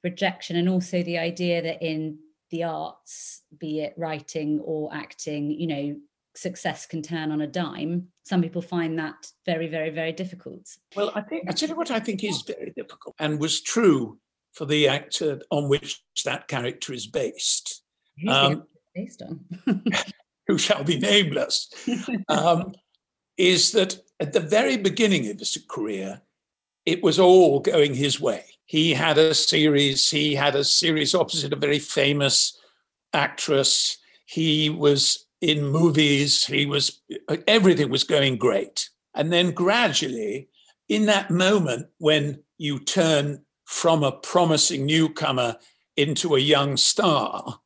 rejection 0.04 0.58
and 0.58 0.70
also 0.70 1.02
the 1.02 1.18
idea 1.18 1.60
that 1.64 1.82
in 1.82 2.20
the 2.52 2.64
arts 2.64 3.42
be 3.58 3.80
it 3.80 3.96
writing 3.98 4.60
or 4.64 4.94
acting 4.94 5.50
you 5.50 5.68
know 5.68 5.96
success 6.36 6.86
can 6.86 7.02
turn 7.02 7.32
on 7.32 7.42
a 7.42 7.48
dime. 7.48 8.10
Some 8.24 8.44
people 8.44 8.62
find 8.62 9.00
that 9.00 9.20
very 9.44 9.68
very 9.68 9.90
very 9.90 10.14
difficult. 10.22 10.66
Well 10.96 11.12
i 11.16 11.22
think 11.22 11.50
i 11.50 11.52
tell 11.52 11.70
you 11.70 11.76
what 11.82 11.90
i 11.90 12.00
think 12.00 12.24
is 12.24 12.44
very 12.44 12.74
difficult 12.82 13.16
and 13.18 13.40
was 13.40 13.62
true 13.62 14.20
for 14.54 14.66
the 14.68 14.88
actor 14.88 15.42
on 15.50 15.68
which 15.68 16.04
that 16.26 16.48
character 16.48 16.94
is 16.94 17.08
based. 17.08 17.82
Um, 18.28 18.68
based 18.94 19.22
on 19.22 19.40
who 20.48 20.58
shall 20.58 20.84
be 20.84 21.00
nameless 21.00 21.70
um, 22.28 22.74
is 23.38 23.72
that 23.72 23.98
at 24.20 24.34
the 24.34 24.40
very 24.40 24.78
beginning 24.78 25.30
of 25.30 25.40
his 25.40 25.58
career, 25.68 26.22
it 26.86 27.04
was 27.04 27.20
all 27.20 27.60
going 27.60 27.94
his 27.94 28.20
way. 28.20 28.46
He 28.66 28.94
had 28.94 29.18
a 29.18 29.34
series, 29.34 30.10
he 30.10 30.36
had 30.36 30.56
a 30.56 30.64
series 30.64 31.14
opposite 31.16 31.54
a 31.54 31.58
very 31.58 31.80
famous 31.80 32.58
actress. 33.14 33.98
He 34.26 34.70
was 34.70 35.26
in 35.42 35.66
movies, 35.66 36.46
he 36.46 36.66
was, 36.66 37.02
everything 37.48 37.90
was 37.90 38.04
going 38.04 38.38
great. 38.38 38.90
And 39.16 39.34
then 39.34 39.52
gradually, 39.52 40.50
in 40.88 41.06
that 41.08 41.32
moment 41.32 41.88
when 41.98 42.44
you 42.58 42.80
turn 42.80 43.44
from 43.66 44.04
a 44.04 44.12
promising 44.12 44.86
newcomer 44.86 45.56
into 45.98 46.36
a 46.36 46.40
young 46.40 46.78
star, 46.78 47.61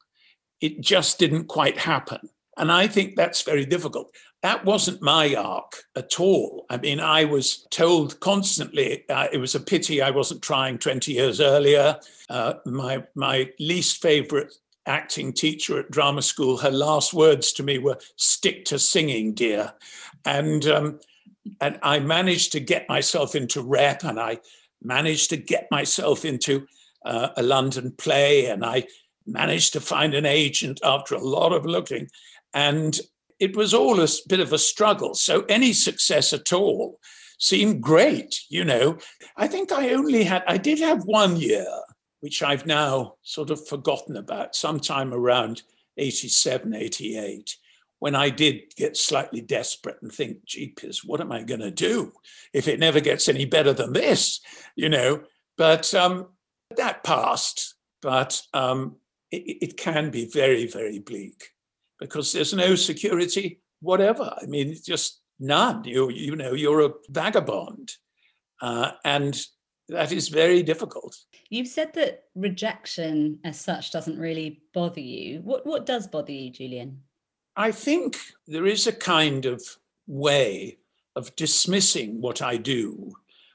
it 0.65 0.81
just 0.81 1.19
didn't 1.19 1.45
quite 1.45 1.77
happen. 1.77 2.29
And 2.57 2.71
I 2.71 2.87
think 2.87 3.15
that's 3.15 3.41
very 3.41 3.65
difficult. 3.65 4.15
That 4.41 4.63
wasn't 4.63 5.01
my 5.01 5.35
arc 5.35 5.83
at 5.95 6.19
all. 6.19 6.65
I 6.69 6.77
mean, 6.77 6.99
I 6.99 7.25
was 7.25 7.67
told 7.71 8.19
constantly 8.19 9.07
uh, 9.09 9.27
it 9.33 9.39
was 9.39 9.55
a 9.55 9.59
pity 9.59 10.01
I 10.01 10.11
wasn't 10.11 10.41
trying 10.41 10.77
20 10.77 11.11
years 11.11 11.41
earlier. 11.41 11.99
Uh, 12.29 12.53
my, 12.65 13.03
my 13.15 13.49
least 13.59 14.01
favorite 14.01 14.53
acting 14.85 15.33
teacher 15.33 15.79
at 15.79 15.91
drama 15.91 16.21
school, 16.21 16.57
her 16.57 16.71
last 16.71 17.13
words 17.13 17.51
to 17.53 17.63
me 17.63 17.79
were, 17.79 17.97
stick 18.15 18.65
to 18.65 18.79
singing, 18.79 19.33
dear. 19.33 19.73
And, 20.25 20.65
um, 20.67 20.99
and 21.59 21.79
I 21.81 21.99
managed 21.99 22.51
to 22.53 22.59
get 22.59 22.87
myself 22.87 23.35
into 23.35 23.61
rep 23.61 24.03
and 24.03 24.19
I 24.19 24.39
managed 24.81 25.31
to 25.31 25.37
get 25.37 25.67
myself 25.71 26.23
into 26.23 26.67
uh, 27.03 27.29
a 27.35 27.43
London 27.43 27.91
play 27.97 28.45
and 28.45 28.63
I 28.63 28.85
managed 29.25 29.73
to 29.73 29.81
find 29.81 30.13
an 30.13 30.25
agent 30.25 30.79
after 30.83 31.15
a 31.15 31.19
lot 31.19 31.51
of 31.51 31.65
looking. 31.65 32.07
And 32.53 32.99
it 33.39 33.55
was 33.55 33.73
all 33.73 33.99
a 33.99 34.07
bit 34.27 34.39
of 34.39 34.53
a 34.53 34.57
struggle. 34.57 35.13
So 35.13 35.41
any 35.49 35.73
success 35.73 36.33
at 36.33 36.53
all 36.53 36.99
seemed 37.37 37.81
great, 37.81 38.41
you 38.49 38.63
know. 38.63 38.97
I 39.35 39.47
think 39.47 39.71
I 39.71 39.89
only 39.89 40.23
had, 40.23 40.43
I 40.47 40.57
did 40.57 40.79
have 40.79 41.03
one 41.03 41.35
year, 41.35 41.67
which 42.21 42.41
I've 42.41 42.65
now 42.65 43.15
sort 43.23 43.49
of 43.49 43.67
forgotten 43.67 44.15
about, 44.17 44.55
sometime 44.55 45.13
around 45.13 45.63
87, 45.97 46.73
88, 46.73 47.57
when 47.99 48.15
I 48.15 48.29
did 48.29 48.75
get 48.75 48.97
slightly 48.97 49.41
desperate 49.41 49.97
and 50.01 50.11
think, 50.11 50.45
jeepers, 50.45 51.03
what 51.03 51.21
am 51.21 51.31
I 51.31 51.43
going 51.43 51.61
to 51.61 51.71
do 51.71 52.13
if 52.53 52.67
it 52.67 52.79
never 52.79 52.99
gets 52.99 53.27
any 53.27 53.45
better 53.45 53.73
than 53.73 53.93
this, 53.93 54.41
you 54.75 54.89
know? 54.89 55.23
But 55.57 55.93
um, 55.93 56.27
that 56.75 57.03
passed, 57.03 57.75
but 58.01 58.41
um, 58.53 58.97
it, 59.31 59.57
it 59.61 59.77
can 59.77 60.11
be 60.11 60.25
very, 60.25 60.67
very 60.67 60.99
bleak 60.99 61.51
because 61.99 62.31
there's 62.31 62.53
no 62.53 62.75
security 62.75 63.61
whatever. 63.85 64.35
I 64.41 64.45
mean, 64.45 64.75
just 64.83 65.21
none. 65.39 65.83
You 65.83 66.09
you 66.09 66.35
know 66.35 66.53
you're 66.53 66.81
a 66.81 66.93
vagabond, 67.09 67.93
uh, 68.61 68.91
and 69.03 69.39
that 69.89 70.11
is 70.11 70.29
very 70.29 70.63
difficult. 70.63 71.15
You've 71.49 71.67
said 71.67 71.93
that 71.93 72.23
rejection 72.35 73.39
as 73.43 73.59
such 73.59 73.91
doesn't 73.91 74.19
really 74.19 74.61
bother 74.73 75.01
you. 75.01 75.41
What 75.41 75.65
what 75.65 75.85
does 75.85 76.07
bother 76.07 76.31
you, 76.31 76.51
Julian? 76.51 77.01
I 77.55 77.71
think 77.71 78.17
there 78.47 78.65
is 78.65 78.87
a 78.87 78.91
kind 78.91 79.45
of 79.45 79.61
way 80.07 80.79
of 81.15 81.35
dismissing 81.37 82.19
what 82.19 82.41
I 82.41 82.57
do 82.57 83.13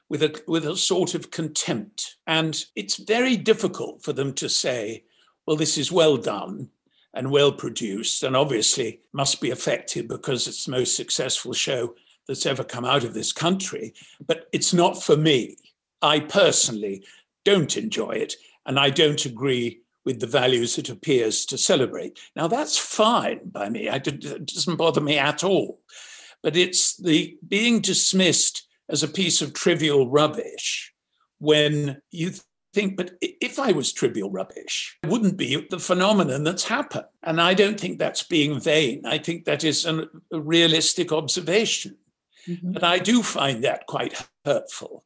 with 0.09 0.23
a 0.23 0.41
with 0.47 0.65
a 0.65 0.75
sort 0.75 1.13
of 1.13 1.31
contempt, 1.31 2.17
and 2.25 2.65
it's 2.75 2.95
very 2.95 3.37
difficult 3.37 4.03
for 4.03 4.13
them 4.13 4.33
to 4.35 4.49
say, 4.49 5.03
"Well, 5.45 5.57
this 5.57 5.77
is 5.77 5.91
well 5.91 6.17
done." 6.17 6.69
and 7.13 7.31
well 7.31 7.51
produced, 7.51 8.23
and 8.23 8.35
obviously 8.35 9.01
must 9.13 9.41
be 9.41 9.49
effective 9.49 10.07
because 10.07 10.47
it's 10.47 10.65
the 10.65 10.71
most 10.71 10.95
successful 10.95 11.53
show 11.53 11.93
that's 12.27 12.45
ever 12.45 12.63
come 12.63 12.85
out 12.85 13.03
of 13.03 13.13
this 13.13 13.33
country. 13.33 13.93
But 14.25 14.47
it's 14.53 14.73
not 14.73 15.01
for 15.03 15.17
me. 15.17 15.57
I 16.01 16.21
personally 16.21 17.03
don't 17.43 17.75
enjoy 17.75 18.11
it, 18.11 18.35
and 18.65 18.79
I 18.79 18.89
don't 18.89 19.25
agree 19.25 19.81
with 20.05 20.19
the 20.19 20.27
values 20.27 20.77
it 20.77 20.89
appears 20.89 21.45
to 21.45 21.57
celebrate. 21.57 22.19
Now, 22.35 22.47
that's 22.47 22.77
fine 22.77 23.41
by 23.45 23.69
me. 23.69 23.87
it 23.87 24.47
doesn't 24.47 24.77
bother 24.77 25.01
me 25.01 25.17
at 25.17 25.43
all. 25.43 25.79
But 26.41 26.57
it's 26.57 26.97
the 26.97 27.37
being 27.47 27.81
dismissed 27.81 28.67
as 28.89 29.03
a 29.03 29.07
piece 29.07 29.41
of 29.41 29.53
trivial 29.53 30.09
rubbish 30.09 30.91
when 31.37 32.01
you 32.09 32.31
think, 32.73 32.97
but 32.97 33.11
if 33.21 33.59
I 33.59 33.71
was 33.71 33.91
trivial 33.91 34.31
rubbish, 34.31 34.97
it 35.03 35.09
wouldn't 35.09 35.37
be 35.37 35.67
the 35.69 35.79
phenomenon 35.79 36.43
that's 36.43 36.63
happened. 36.63 37.05
And 37.23 37.41
I 37.41 37.53
don't 37.53 37.79
think 37.79 37.99
that's 37.99 38.23
being 38.23 38.59
vain. 38.59 39.05
I 39.05 39.17
think 39.17 39.45
that 39.45 39.63
is 39.63 39.85
an, 39.85 40.07
a 40.31 40.39
realistic 40.39 41.11
observation. 41.11 41.97
Mm-hmm. 42.47 42.71
But 42.71 42.83
I 42.83 42.99
do 42.99 43.21
find 43.21 43.63
that 43.63 43.87
quite 43.87 44.15
hurtful 44.45 45.03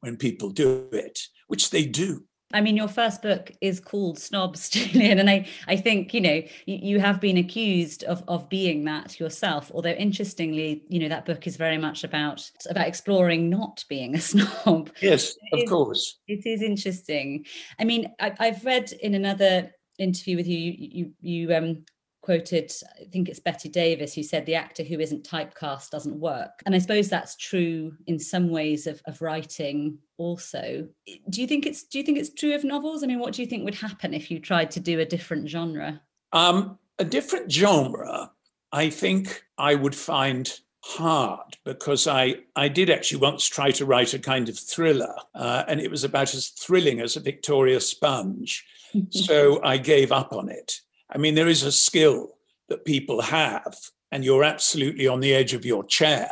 when 0.00 0.16
people 0.16 0.50
do 0.50 0.88
it, 0.92 1.20
which 1.48 1.70
they 1.70 1.84
do. 1.84 2.24
I 2.52 2.62
mean, 2.62 2.76
your 2.76 2.88
first 2.88 3.20
book 3.20 3.52
is 3.60 3.78
called 3.78 4.18
Snobs, 4.18 4.70
Julian, 4.70 5.18
and 5.18 5.28
I, 5.28 5.46
I 5.66 5.76
think 5.76 6.14
you 6.14 6.20
know 6.20 6.42
you, 6.66 6.78
you 6.82 7.00
have 7.00 7.20
been 7.20 7.36
accused 7.36 8.04
of 8.04 8.22
of 8.26 8.48
being 8.48 8.84
that 8.84 9.20
yourself. 9.20 9.70
Although 9.74 9.90
interestingly, 9.90 10.84
you 10.88 10.98
know 10.98 11.08
that 11.08 11.26
book 11.26 11.46
is 11.46 11.56
very 11.56 11.78
much 11.78 12.04
about 12.04 12.50
about 12.70 12.88
exploring 12.88 13.50
not 13.50 13.84
being 13.88 14.14
a 14.14 14.20
snob. 14.20 14.90
Yes, 15.02 15.34
of 15.52 15.68
course. 15.68 16.18
It 16.26 16.46
is 16.46 16.62
interesting. 16.62 17.44
I 17.78 17.84
mean, 17.84 18.12
I, 18.18 18.32
I've 18.38 18.64
read 18.64 18.92
in 18.92 19.14
another 19.14 19.70
interview 19.98 20.36
with 20.36 20.46
you, 20.46 20.58
you 20.58 20.72
you, 20.78 21.12
you 21.20 21.54
um, 21.54 21.84
quoted, 22.28 22.70
I 23.00 23.04
think 23.04 23.30
it's 23.30 23.40
Bette 23.40 23.70
Davis, 23.70 24.12
who 24.12 24.22
said 24.22 24.44
the 24.44 24.54
actor 24.54 24.82
who 24.82 25.00
isn't 25.00 25.24
typecast 25.24 25.88
doesn't 25.88 26.20
work. 26.20 26.62
And 26.66 26.74
I 26.74 26.78
suppose 26.78 27.08
that's 27.08 27.36
true 27.36 27.94
in 28.06 28.18
some 28.18 28.50
ways 28.50 28.86
of, 28.86 29.00
of 29.06 29.22
writing 29.22 29.96
also. 30.18 30.86
Do 31.30 31.40
you 31.40 31.46
think 31.46 31.64
it's 31.64 31.84
do 31.84 31.96
you 31.96 32.04
think 32.04 32.18
it's 32.18 32.28
true 32.28 32.54
of 32.54 32.64
novels? 32.64 33.02
I 33.02 33.06
mean, 33.06 33.18
what 33.18 33.32
do 33.32 33.40
you 33.40 33.48
think 33.48 33.64
would 33.64 33.76
happen 33.76 34.12
if 34.12 34.30
you 34.30 34.40
tried 34.40 34.70
to 34.72 34.80
do 34.80 35.00
a 35.00 35.06
different 35.06 35.48
genre? 35.48 36.02
Um, 36.34 36.78
a 36.98 37.04
different 37.04 37.50
genre, 37.50 38.30
I 38.72 38.90
think 38.90 39.42
I 39.56 39.74
would 39.74 39.94
find 39.94 40.52
hard 40.82 41.56
because 41.64 42.06
I, 42.06 42.40
I 42.54 42.68
did 42.68 42.90
actually 42.90 43.22
once 43.22 43.46
try 43.46 43.70
to 43.70 43.86
write 43.86 44.12
a 44.12 44.18
kind 44.18 44.50
of 44.50 44.58
thriller, 44.58 45.14
uh, 45.34 45.64
and 45.66 45.80
it 45.80 45.90
was 45.90 46.04
about 46.04 46.34
as 46.34 46.48
thrilling 46.48 47.00
as 47.00 47.16
a 47.16 47.20
Victoria 47.20 47.80
Sponge. 47.80 48.66
so 49.08 49.62
I 49.64 49.78
gave 49.78 50.12
up 50.12 50.34
on 50.34 50.50
it. 50.50 50.82
I 51.10 51.18
mean, 51.18 51.34
there 51.34 51.48
is 51.48 51.62
a 51.62 51.72
skill 51.72 52.36
that 52.68 52.84
people 52.84 53.22
have, 53.22 53.76
and 54.12 54.24
you're 54.24 54.44
absolutely 54.44 55.06
on 55.06 55.20
the 55.20 55.34
edge 55.34 55.54
of 55.54 55.64
your 55.64 55.84
chair 55.84 56.30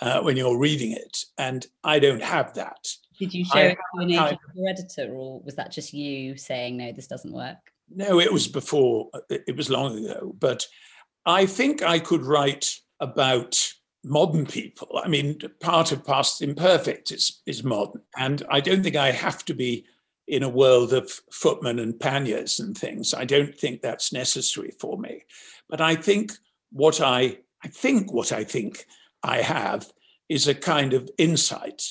uh, 0.00 0.20
when 0.20 0.36
you're 0.36 0.58
reading 0.58 0.92
it. 0.92 1.24
And 1.36 1.66
I 1.82 1.98
don't 1.98 2.22
have 2.22 2.54
that. 2.54 2.88
Did 3.18 3.34
you 3.34 3.44
show 3.44 3.58
I, 3.58 3.62
it 3.62 3.78
to 3.94 4.02
an 4.02 4.10
agent 4.10 4.40
or 4.56 4.68
editor, 4.68 5.12
or 5.12 5.40
was 5.40 5.56
that 5.56 5.72
just 5.72 5.92
you 5.92 6.36
saying, 6.36 6.76
no, 6.76 6.92
this 6.92 7.06
doesn't 7.06 7.32
work? 7.32 7.58
No, 7.94 8.20
it 8.20 8.32
was 8.32 8.46
before, 8.46 9.08
it 9.30 9.56
was 9.56 9.70
long 9.70 10.04
ago. 10.04 10.34
But 10.38 10.66
I 11.24 11.46
think 11.46 11.82
I 11.82 11.98
could 11.98 12.22
write 12.22 12.76
about 13.00 13.56
modern 14.04 14.46
people. 14.46 15.00
I 15.02 15.08
mean, 15.08 15.38
part 15.60 15.92
of 15.92 16.06
Past 16.06 16.42
Imperfect 16.42 17.10
is, 17.10 17.40
is 17.46 17.64
modern. 17.64 18.02
And 18.16 18.42
I 18.50 18.60
don't 18.60 18.82
think 18.82 18.96
I 18.96 19.10
have 19.10 19.44
to 19.46 19.54
be 19.54 19.86
in 20.28 20.42
a 20.42 20.48
world 20.48 20.92
of 20.92 21.10
footmen 21.32 21.78
and 21.78 21.98
panniers 21.98 22.60
and 22.60 22.76
things. 22.76 23.14
I 23.14 23.24
don't 23.24 23.54
think 23.54 23.80
that's 23.80 24.12
necessary 24.12 24.72
for 24.78 24.98
me. 24.98 25.24
But 25.68 25.80
I 25.80 25.96
think 25.96 26.32
what 26.70 27.00
I 27.00 27.38
I 27.64 27.68
think 27.68 28.12
what 28.12 28.30
I 28.30 28.44
think 28.44 28.86
I 29.22 29.38
have 29.38 29.90
is 30.28 30.46
a 30.46 30.54
kind 30.54 30.92
of 30.92 31.10
insight 31.18 31.82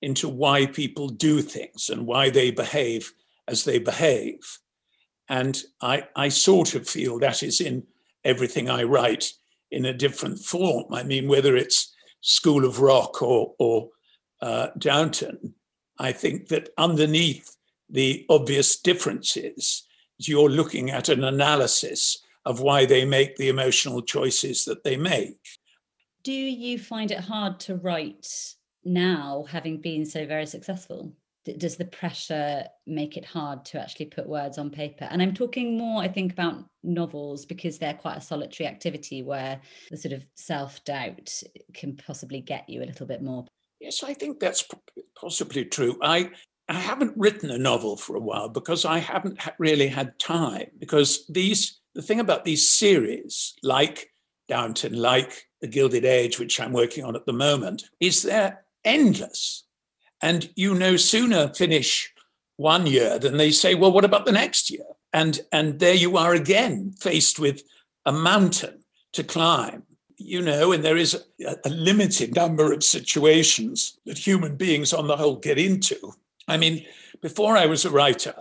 into 0.00 0.28
why 0.28 0.66
people 0.66 1.08
do 1.08 1.42
things 1.42 1.90
and 1.90 2.06
why 2.06 2.30
they 2.30 2.50
behave 2.50 3.12
as 3.48 3.64
they 3.64 3.78
behave. 3.78 4.58
And 5.28 5.60
I, 5.80 6.04
I 6.14 6.28
sort 6.28 6.74
of 6.74 6.88
feel 6.88 7.18
that 7.18 7.42
is 7.42 7.60
in 7.60 7.84
everything 8.24 8.70
I 8.70 8.84
write 8.84 9.32
in 9.70 9.84
a 9.84 9.92
different 9.92 10.38
form. 10.38 10.92
I 10.92 11.02
mean, 11.02 11.28
whether 11.28 11.56
it's 11.56 11.92
School 12.20 12.64
of 12.64 12.80
Rock 12.80 13.22
or, 13.22 13.54
or 13.58 13.88
uh, 14.40 14.68
Downton, 14.78 15.54
I 15.98 16.12
think 16.12 16.48
that 16.48 16.70
underneath 16.78 17.56
the 17.90 18.26
obvious 18.28 18.78
differences. 18.78 19.86
You're 20.18 20.50
looking 20.50 20.90
at 20.90 21.08
an 21.08 21.24
analysis 21.24 22.22
of 22.44 22.60
why 22.60 22.86
they 22.86 23.04
make 23.04 23.36
the 23.36 23.48
emotional 23.48 24.02
choices 24.02 24.64
that 24.64 24.84
they 24.84 24.96
make. 24.96 25.38
Do 26.24 26.32
you 26.32 26.78
find 26.78 27.10
it 27.10 27.20
hard 27.20 27.60
to 27.60 27.76
write 27.76 28.54
now, 28.84 29.44
having 29.48 29.80
been 29.80 30.04
so 30.04 30.26
very 30.26 30.46
successful? 30.46 31.12
does 31.56 31.76
the 31.76 31.84
pressure 31.84 32.64
make 32.86 33.16
it 33.16 33.24
hard 33.24 33.64
to 33.64 33.80
actually 33.80 34.06
put 34.06 34.26
words 34.26 34.58
on 34.58 34.70
paper? 34.70 35.06
And 35.10 35.22
I'm 35.22 35.32
talking 35.32 35.78
more, 35.78 36.02
I 36.02 36.08
think, 36.08 36.32
about 36.32 36.64
novels 36.82 37.46
because 37.46 37.78
they're 37.78 37.94
quite 37.94 38.18
a 38.18 38.20
solitary 38.20 38.66
activity 38.66 39.22
where 39.22 39.60
the 39.90 39.96
sort 39.96 40.12
of 40.12 40.26
self 40.34 40.84
doubt 40.84 41.42
can 41.72 41.96
possibly 41.96 42.40
get 42.40 42.68
you 42.68 42.82
a 42.82 42.86
little 42.86 43.06
bit 43.06 43.22
more. 43.22 43.46
Yes, 43.80 44.02
I 44.02 44.12
think 44.12 44.40
that's 44.40 44.64
possibly 45.18 45.64
true. 45.64 45.96
I 46.02 46.30
I 46.68 46.74
haven't 46.74 47.16
written 47.16 47.50
a 47.50 47.58
novel 47.58 47.96
for 47.96 48.16
a 48.16 48.20
while 48.20 48.48
because 48.48 48.84
I 48.84 48.98
haven't 48.98 49.40
really 49.58 49.88
had 49.88 50.18
time. 50.18 50.66
Because 50.78 51.26
these, 51.28 51.78
the 51.94 52.02
thing 52.02 52.20
about 52.20 52.44
these 52.44 52.68
series, 52.68 53.54
like 53.62 54.10
Downton, 54.48 54.94
like 54.94 55.48
The 55.62 55.68
Gilded 55.68 56.04
Age, 56.04 56.38
which 56.38 56.60
I'm 56.60 56.72
working 56.72 57.04
on 57.04 57.16
at 57.16 57.24
the 57.24 57.32
moment, 57.32 57.84
is 58.00 58.22
they're 58.22 58.64
endless. 58.84 59.64
And 60.20 60.50
you 60.56 60.74
no 60.74 60.96
sooner 60.96 61.48
finish 61.54 62.12
one 62.56 62.86
year 62.86 63.18
than 63.18 63.36
they 63.36 63.50
say, 63.50 63.74
well, 63.74 63.92
what 63.92 64.04
about 64.04 64.26
the 64.26 64.32
next 64.32 64.70
year? 64.70 64.84
And, 65.12 65.40
and 65.52 65.78
there 65.78 65.94
you 65.94 66.18
are 66.18 66.34
again, 66.34 66.92
faced 66.98 67.38
with 67.38 67.62
a 68.04 68.12
mountain 68.12 68.84
to 69.12 69.24
climb. 69.24 69.84
You 70.18 70.42
know, 70.42 70.72
and 70.72 70.84
there 70.84 70.96
is 70.96 71.14
a, 71.46 71.56
a 71.64 71.70
limited 71.70 72.34
number 72.34 72.72
of 72.72 72.82
situations 72.82 73.98
that 74.04 74.18
human 74.18 74.56
beings 74.56 74.92
on 74.92 75.06
the 75.06 75.16
whole 75.16 75.36
get 75.36 75.58
into. 75.58 76.12
I 76.48 76.56
mean, 76.56 76.84
before 77.20 77.56
I 77.56 77.66
was 77.66 77.84
a 77.84 77.90
writer, 77.90 78.34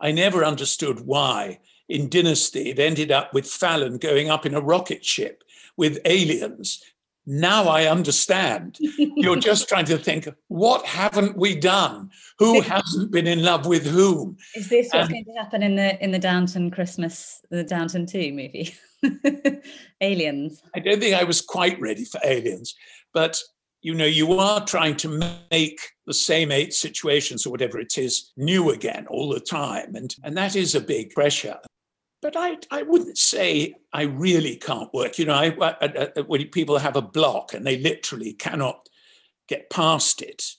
I 0.00 0.10
never 0.10 0.44
understood 0.44 1.00
why 1.00 1.60
in 1.88 2.08
Dynasty 2.08 2.70
it 2.70 2.78
ended 2.78 3.12
up 3.12 3.32
with 3.34 3.46
Fallon 3.46 3.98
going 3.98 4.30
up 4.30 4.46
in 4.46 4.54
a 4.54 4.60
rocket 4.60 5.04
ship 5.04 5.44
with 5.76 5.98
aliens 6.04 6.82
now 7.26 7.68
I 7.68 7.86
understand. 7.86 8.78
You're 8.80 9.36
just 9.40 9.68
trying 9.68 9.84
to 9.86 9.98
think, 9.98 10.28
what 10.48 10.84
haven't 10.84 11.36
we 11.36 11.54
done? 11.54 12.10
Who 12.38 12.60
hasn't 12.60 13.12
been 13.12 13.26
in 13.26 13.44
love 13.44 13.66
with 13.66 13.86
whom? 13.86 14.36
Is 14.56 14.68
this 14.68 14.88
what's 14.92 15.08
and, 15.08 15.10
going 15.10 15.24
to 15.24 15.42
happen 15.42 15.62
in 15.62 15.76
the 15.76 16.02
in 16.02 16.10
the 16.10 16.18
Downton 16.18 16.70
Christmas, 16.70 17.40
the 17.50 17.62
Downton 17.62 18.06
2 18.06 18.32
movie? 18.32 18.74
aliens. 20.00 20.62
I 20.74 20.80
don't 20.80 21.00
think 21.00 21.14
I 21.14 21.24
was 21.24 21.40
quite 21.40 21.80
ready 21.80 22.04
for 22.04 22.20
aliens, 22.24 22.74
but 23.12 23.40
you 23.82 23.94
know, 23.94 24.06
you 24.06 24.38
are 24.38 24.64
trying 24.64 24.96
to 24.96 25.08
make 25.50 25.80
the 26.06 26.14
same 26.14 26.50
eight 26.50 26.72
situations 26.72 27.44
or 27.44 27.50
whatever 27.50 27.78
it 27.78 27.98
is 27.98 28.32
new 28.36 28.70
again 28.70 29.06
all 29.08 29.28
the 29.28 29.40
time. 29.40 29.94
And, 29.94 30.14
and 30.22 30.36
that 30.36 30.56
is 30.56 30.74
a 30.74 30.80
big 30.80 31.10
pressure 31.10 31.58
but 32.22 32.36
I, 32.36 32.56
I 32.70 32.82
wouldn't 32.82 33.18
say 33.18 33.74
I 33.92 34.02
really 34.02 34.56
can't 34.56 34.94
work. 34.94 35.18
You 35.18 35.26
know, 35.26 35.34
I, 35.34 35.48
I, 35.60 36.08
I, 36.16 36.20
when 36.20 36.46
people 36.48 36.78
have 36.78 36.96
a 36.96 37.02
block 37.02 37.52
and 37.52 37.66
they 37.66 37.78
literally 37.78 38.32
cannot 38.32 38.88
get 39.48 39.68
past 39.68 40.22
it, 40.22 40.52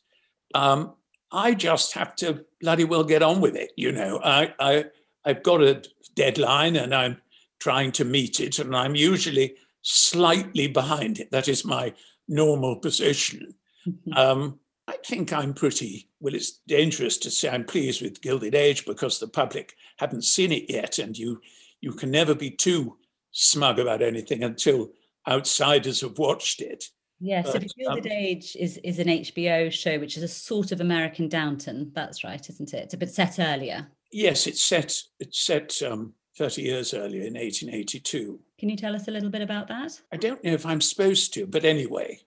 um, 0.53 0.93
I 1.31 1.55
just 1.55 1.93
have 1.93 2.15
to 2.17 2.45
bloody 2.59 2.83
well 2.83 3.05
get 3.05 3.23
on 3.23 3.39
with 3.39 3.55
it. 3.55 3.71
You 3.77 3.93
know, 3.93 4.19
I, 4.23 4.53
I, 4.59 4.85
I've 5.25 5.41
got 5.41 5.63
a 5.63 5.81
deadline 6.15 6.75
and 6.75 6.93
I'm 6.93 7.21
trying 7.59 7.93
to 7.93 8.03
meet 8.03 8.41
it, 8.41 8.59
and 8.59 8.75
I'm 8.75 8.93
usually 8.93 9.55
slightly 9.83 10.67
behind 10.67 11.19
it. 11.19 11.31
That 11.31 11.47
is 11.47 11.63
my 11.63 11.93
normal 12.27 12.77
position. 12.77 13.55
Mm-hmm. 13.87 14.13
Um, 14.13 14.59
I 14.87 14.97
think 15.05 15.31
I'm 15.31 15.53
pretty, 15.53 16.09
well, 16.19 16.35
it's 16.35 16.59
dangerous 16.67 17.17
to 17.19 17.31
say 17.31 17.49
I'm 17.49 17.65
pleased 17.65 18.01
with 18.01 18.21
Gilded 18.21 18.55
Age 18.55 18.85
because 18.85 19.19
the 19.19 19.27
public 19.27 19.73
haven't 19.97 20.23
seen 20.23 20.51
it 20.51 20.69
yet. 20.69 20.99
And 20.99 21.17
you, 21.17 21.41
you 21.79 21.93
can 21.93 22.11
never 22.11 22.35
be 22.35 22.51
too 22.51 22.97
smug 23.31 23.79
about 23.79 24.01
anything 24.01 24.43
until 24.43 24.91
outsiders 25.27 26.01
have 26.01 26.17
watched 26.17 26.61
it. 26.61 26.85
Yes, 27.19 27.45
yeah, 27.47 27.51
so 27.53 27.59
Gilded 27.77 28.05
um, 28.07 28.11
Age 28.11 28.57
is, 28.59 28.77
is 28.83 28.99
an 28.99 29.07
HBO 29.07 29.71
show, 29.71 29.97
which 29.99 30.17
is 30.17 30.23
a 30.23 30.27
sort 30.27 30.73
of 30.73 30.81
American 30.81 31.29
Downton. 31.29 31.91
That's 31.93 32.23
right, 32.25 32.49
isn't 32.49 32.73
it? 32.73 32.93
But 32.99 33.09
set 33.09 33.39
earlier. 33.39 33.87
Yes, 34.11 34.45
it's 34.45 34.61
set, 34.61 34.97
it's 35.19 35.39
set 35.39 35.81
um, 35.81 36.13
30 36.37 36.61
years 36.61 36.93
earlier 36.93 37.21
in 37.21 37.35
1882. 37.35 38.39
Can 38.63 38.69
you 38.69 38.77
tell 38.77 38.95
us 38.95 39.09
a 39.09 39.11
little 39.11 39.29
bit 39.29 39.41
about 39.41 39.67
that? 39.67 39.99
I 40.13 40.15
don't 40.15 40.41
know 40.41 40.53
if 40.53 40.65
I'm 40.65 40.79
supposed 40.79 41.33
to, 41.33 41.45
but 41.45 41.65
anyway, 41.65 42.21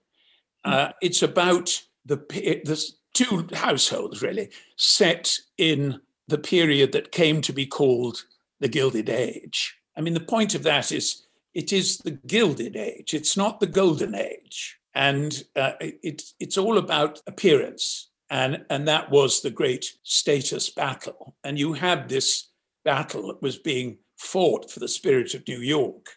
hmm. 0.66 0.70
uh, 0.70 0.88
it's 1.00 1.22
about 1.22 1.82
the, 2.04 2.16
the 2.18 2.78
two 3.14 3.48
households 3.54 4.20
really 4.20 4.50
set 4.76 5.34
in 5.56 5.98
the 6.28 6.36
period 6.36 6.92
that 6.92 7.10
came 7.10 7.40
to 7.40 7.54
be 7.54 7.64
called 7.64 8.22
the 8.60 8.68
Gilded 8.68 9.08
Age. 9.08 9.78
I 9.96 10.02
mean, 10.02 10.12
the 10.12 10.20
point 10.20 10.54
of 10.54 10.62
that 10.64 10.92
is 10.92 11.22
it 11.54 11.72
is 11.72 11.96
the 11.96 12.18
Gilded 12.26 12.76
Age, 12.76 13.14
it's 13.14 13.38
not 13.38 13.58
the 13.58 13.66
Golden 13.66 14.14
Age. 14.14 14.78
And 14.94 15.42
uh, 15.56 15.72
it, 15.80 16.20
it's 16.38 16.58
all 16.58 16.76
about 16.76 17.18
appearance. 17.26 18.10
And, 18.28 18.62
and 18.68 18.86
that 18.88 19.10
was 19.10 19.40
the 19.40 19.50
great 19.50 19.86
status 20.02 20.68
battle. 20.68 21.34
And 21.44 21.58
you 21.58 21.72
had 21.72 22.10
this 22.10 22.50
battle 22.84 23.28
that 23.28 23.40
was 23.40 23.56
being 23.56 23.96
fought 24.18 24.70
for 24.70 24.80
the 24.80 24.88
spirit 24.88 25.32
of 25.32 25.48
New 25.48 25.60
York 25.60 26.10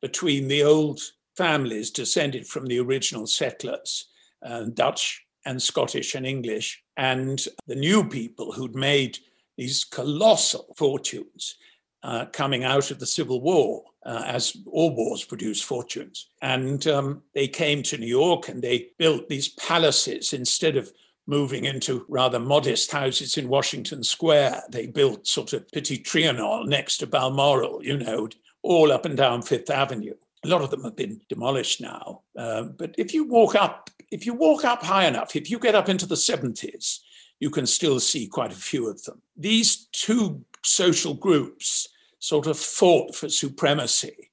between 0.00 0.48
the 0.48 0.62
old 0.62 1.00
families 1.36 1.90
descended 1.90 2.46
from 2.46 2.66
the 2.66 2.78
original 2.78 3.26
settlers, 3.26 4.06
uh, 4.44 4.64
Dutch 4.74 5.24
and 5.46 5.62
Scottish 5.62 6.14
and 6.14 6.26
English, 6.26 6.82
and 6.96 7.44
the 7.66 7.74
new 7.74 8.06
people 8.08 8.52
who'd 8.52 8.74
made 8.74 9.18
these 9.56 9.84
colossal 9.84 10.74
fortunes 10.76 11.56
uh, 12.02 12.26
coming 12.26 12.64
out 12.64 12.90
of 12.90 12.98
the 12.98 13.06
Civil 13.06 13.40
War, 13.40 13.84
uh, 14.06 14.22
as 14.26 14.56
all 14.66 14.94
wars 14.94 15.24
produce 15.24 15.60
fortunes. 15.60 16.28
And 16.40 16.86
um, 16.86 17.22
they 17.34 17.48
came 17.48 17.82
to 17.84 17.98
New 17.98 18.06
York 18.06 18.48
and 18.48 18.62
they 18.62 18.88
built 18.98 19.28
these 19.28 19.50
palaces 19.50 20.32
instead 20.32 20.76
of 20.76 20.90
moving 21.26 21.64
into 21.64 22.04
rather 22.08 22.38
modest 22.38 22.90
houses 22.90 23.36
in 23.36 23.48
Washington 23.48 24.02
Square. 24.02 24.62
They 24.70 24.86
built 24.86 25.26
sort 25.26 25.52
of 25.52 25.70
Petit 25.70 25.98
Trianon 25.98 26.66
next 26.66 26.98
to 26.98 27.06
Balmoral, 27.06 27.84
you 27.84 27.98
know, 27.98 28.28
all 28.62 28.92
up 28.92 29.04
and 29.04 29.16
down 29.16 29.42
Fifth 29.42 29.70
Avenue. 29.70 30.14
A 30.44 30.48
lot 30.48 30.62
of 30.62 30.70
them 30.70 30.84
have 30.84 30.96
been 30.96 31.20
demolished 31.28 31.80
now. 31.80 32.22
Uh, 32.36 32.62
but 32.62 32.94
if 32.96 33.12
you 33.12 33.24
walk 33.24 33.54
up 33.54 33.90
if 34.10 34.26
you 34.26 34.34
walk 34.34 34.64
up 34.64 34.82
high 34.82 35.06
enough, 35.06 35.36
if 35.36 35.50
you 35.50 35.58
get 35.58 35.74
up 35.74 35.88
into 35.88 36.06
the 36.06 36.14
70s, 36.14 36.98
you 37.38 37.50
can 37.50 37.66
still 37.66 38.00
see 38.00 38.26
quite 38.26 38.52
a 38.52 38.56
few 38.56 38.88
of 38.88 39.02
them. 39.04 39.22
These 39.36 39.86
two 39.92 40.44
social 40.62 41.14
groups 41.14 41.88
sort 42.18 42.46
of 42.46 42.58
fought 42.58 43.14
for 43.14 43.28
supremacy 43.28 44.30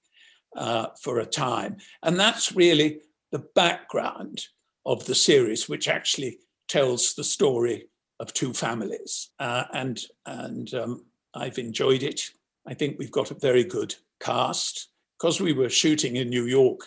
uh, 0.55 0.87
for 1.01 1.19
a 1.19 1.25
time. 1.25 1.77
And 2.03 2.19
that's 2.19 2.55
really 2.55 3.01
the 3.31 3.45
background 3.55 4.47
of 4.85 5.05
the 5.05 5.15
series, 5.15 5.69
which 5.69 5.87
actually 5.87 6.39
tells 6.67 7.13
the 7.13 7.23
story 7.23 7.87
of 8.19 8.33
two 8.33 8.53
families. 8.53 9.29
Uh, 9.39 9.65
and 9.73 10.01
and 10.25 10.73
um, 10.73 11.05
I've 11.33 11.59
enjoyed 11.59 12.03
it. 12.03 12.31
I 12.65 12.73
think 12.73 12.97
we've 12.97 13.11
got 13.11 13.31
a 13.31 13.35
very 13.35 13.63
good 13.63 13.95
cast. 14.19 14.89
Because 15.17 15.41
we 15.41 15.53
were 15.53 15.69
shooting 15.69 16.15
in 16.15 16.29
New 16.29 16.45
York, 16.45 16.81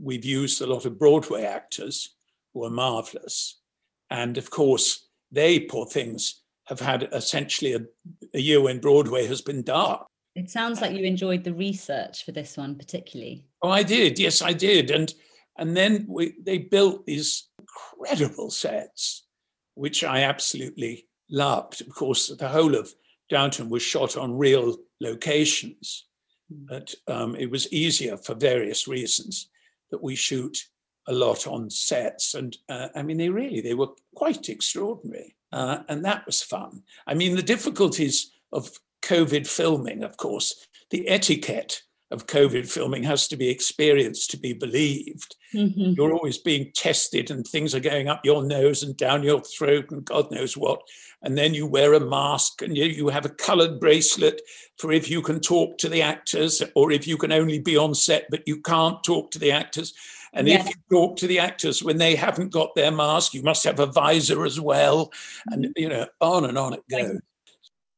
we've 0.00 0.24
used 0.24 0.60
a 0.60 0.66
lot 0.66 0.84
of 0.84 0.98
Broadway 0.98 1.44
actors 1.44 2.14
who 2.54 2.64
are 2.64 2.70
marvelous. 2.70 3.60
And 4.10 4.38
of 4.38 4.50
course, 4.50 5.08
they, 5.32 5.60
poor 5.60 5.86
things, 5.86 6.42
have 6.66 6.80
had 6.80 7.08
essentially 7.12 7.74
a, 7.74 7.80
a 8.34 8.40
year 8.40 8.60
when 8.60 8.80
Broadway 8.80 9.26
has 9.26 9.42
been 9.42 9.62
dark. 9.62 10.06
It 10.34 10.50
sounds 10.50 10.80
like 10.80 10.92
you 10.92 11.04
enjoyed 11.04 11.44
the 11.44 11.54
research 11.54 12.24
for 12.24 12.32
this 12.32 12.56
one 12.56 12.76
particularly. 12.76 13.46
Oh, 13.62 13.70
I 13.70 13.82
did. 13.82 14.18
Yes, 14.18 14.42
I 14.42 14.52
did. 14.52 14.90
And 14.90 15.12
and 15.58 15.76
then 15.76 16.06
we, 16.08 16.34
they 16.40 16.58
built 16.58 17.06
these 17.06 17.48
incredible 17.58 18.50
sets, 18.50 19.24
which 19.74 20.04
I 20.04 20.22
absolutely 20.22 21.08
loved. 21.30 21.80
Of 21.80 21.94
course, 21.94 22.28
the 22.28 22.48
whole 22.48 22.74
of 22.74 22.92
Downton 23.30 23.70
was 23.70 23.82
shot 23.82 24.16
on 24.16 24.36
real 24.36 24.76
locations, 25.00 26.05
hmm. 26.52 26.66
but 26.68 26.94
um, 27.08 27.36
it 27.36 27.50
was 27.50 27.72
easier 27.72 28.16
for 28.16 28.34
various 28.34 28.88
reasons 28.88 29.48
that 29.90 30.02
we 30.02 30.14
shoot 30.14 30.56
a 31.08 31.12
lot 31.12 31.46
on 31.46 31.70
sets, 31.70 32.34
and 32.34 32.56
uh, 32.68 32.88
I 32.94 33.02
mean, 33.02 33.16
they 33.16 33.28
really 33.28 33.60
they 33.60 33.74
were 33.74 33.90
quite 34.14 34.48
extraordinary, 34.48 35.36
uh, 35.52 35.78
and 35.88 36.04
that 36.04 36.26
was 36.26 36.42
fun. 36.42 36.82
I 37.06 37.14
mean, 37.14 37.36
the 37.36 37.42
difficulties 37.42 38.32
of 38.52 38.70
COVID 39.02 39.46
filming, 39.46 40.02
of 40.02 40.16
course, 40.16 40.66
the 40.90 41.08
etiquette 41.08 41.82
of 42.10 42.26
COVID 42.26 42.70
filming 42.70 43.02
has 43.02 43.26
to 43.28 43.36
be 43.36 43.48
experienced 43.48 44.30
to 44.30 44.38
be 44.38 44.52
believed. 44.52 45.34
Mm-hmm. 45.52 45.94
You're 45.96 46.12
always 46.12 46.38
being 46.38 46.70
tested, 46.74 47.30
and 47.30 47.46
things 47.46 47.74
are 47.74 47.80
going 47.80 48.08
up 48.08 48.24
your 48.24 48.44
nose 48.44 48.82
and 48.82 48.96
down 48.96 49.22
your 49.22 49.40
throat, 49.40 49.90
and 49.90 50.04
God 50.04 50.30
knows 50.30 50.56
what. 50.56 50.80
And 51.22 51.36
then 51.36 51.54
you 51.54 51.66
wear 51.66 51.94
a 51.94 52.00
mask, 52.00 52.62
and 52.62 52.76
you, 52.76 52.84
you 52.84 53.08
have 53.08 53.24
a 53.24 53.30
coloured 53.30 53.80
bracelet 53.80 54.40
for 54.78 54.92
if 54.92 55.10
you 55.10 55.20
can 55.22 55.40
talk 55.40 55.78
to 55.78 55.88
the 55.88 56.02
actors, 56.02 56.62
or 56.74 56.92
if 56.92 57.06
you 57.06 57.16
can 57.16 57.32
only 57.32 57.58
be 57.58 57.76
on 57.76 57.94
set 57.94 58.26
but 58.30 58.46
you 58.46 58.60
can't 58.60 59.02
talk 59.02 59.30
to 59.32 59.38
the 59.38 59.52
actors. 59.52 59.94
And 60.32 60.48
if 60.48 60.66
you 60.66 60.74
talk 60.90 61.16
to 61.18 61.26
the 61.26 61.38
actors 61.38 61.82
when 61.82 61.96
they 61.96 62.14
haven't 62.14 62.52
got 62.52 62.74
their 62.74 62.90
mask, 62.90 63.32
you 63.32 63.42
must 63.42 63.64
have 63.64 63.80
a 63.80 63.86
visor 63.86 64.44
as 64.44 64.60
well. 64.60 65.10
And, 65.46 65.64
mm-hmm. 65.64 65.72
you 65.76 65.88
know, 65.88 66.06
on 66.20 66.44
and 66.44 66.58
on 66.58 66.74
it 66.74 66.82
goes. 66.90 67.20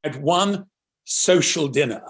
At 0.05 0.21
one 0.21 0.67
social 1.05 1.67
dinner 1.67 2.03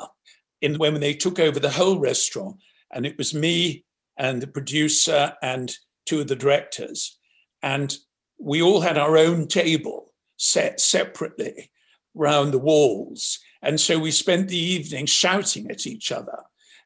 in 0.60 0.78
when 0.78 1.00
they 1.00 1.14
took 1.14 1.38
over 1.38 1.60
the 1.60 1.70
whole 1.70 1.98
restaurant, 1.98 2.56
and 2.92 3.06
it 3.06 3.18
was 3.18 3.34
me 3.34 3.84
and 4.16 4.40
the 4.42 4.46
producer 4.46 5.34
and 5.42 5.72
two 6.06 6.20
of 6.20 6.28
the 6.28 6.36
directors. 6.36 7.18
And 7.62 7.94
we 8.38 8.62
all 8.62 8.80
had 8.80 8.98
our 8.98 9.16
own 9.16 9.46
table 9.46 10.12
set 10.36 10.80
separately 10.80 11.70
round 12.14 12.52
the 12.52 12.58
walls. 12.58 13.38
And 13.62 13.80
so 13.80 13.98
we 13.98 14.10
spent 14.10 14.48
the 14.48 14.58
evening 14.58 15.06
shouting 15.06 15.70
at 15.70 15.86
each 15.86 16.12
other. 16.12 16.38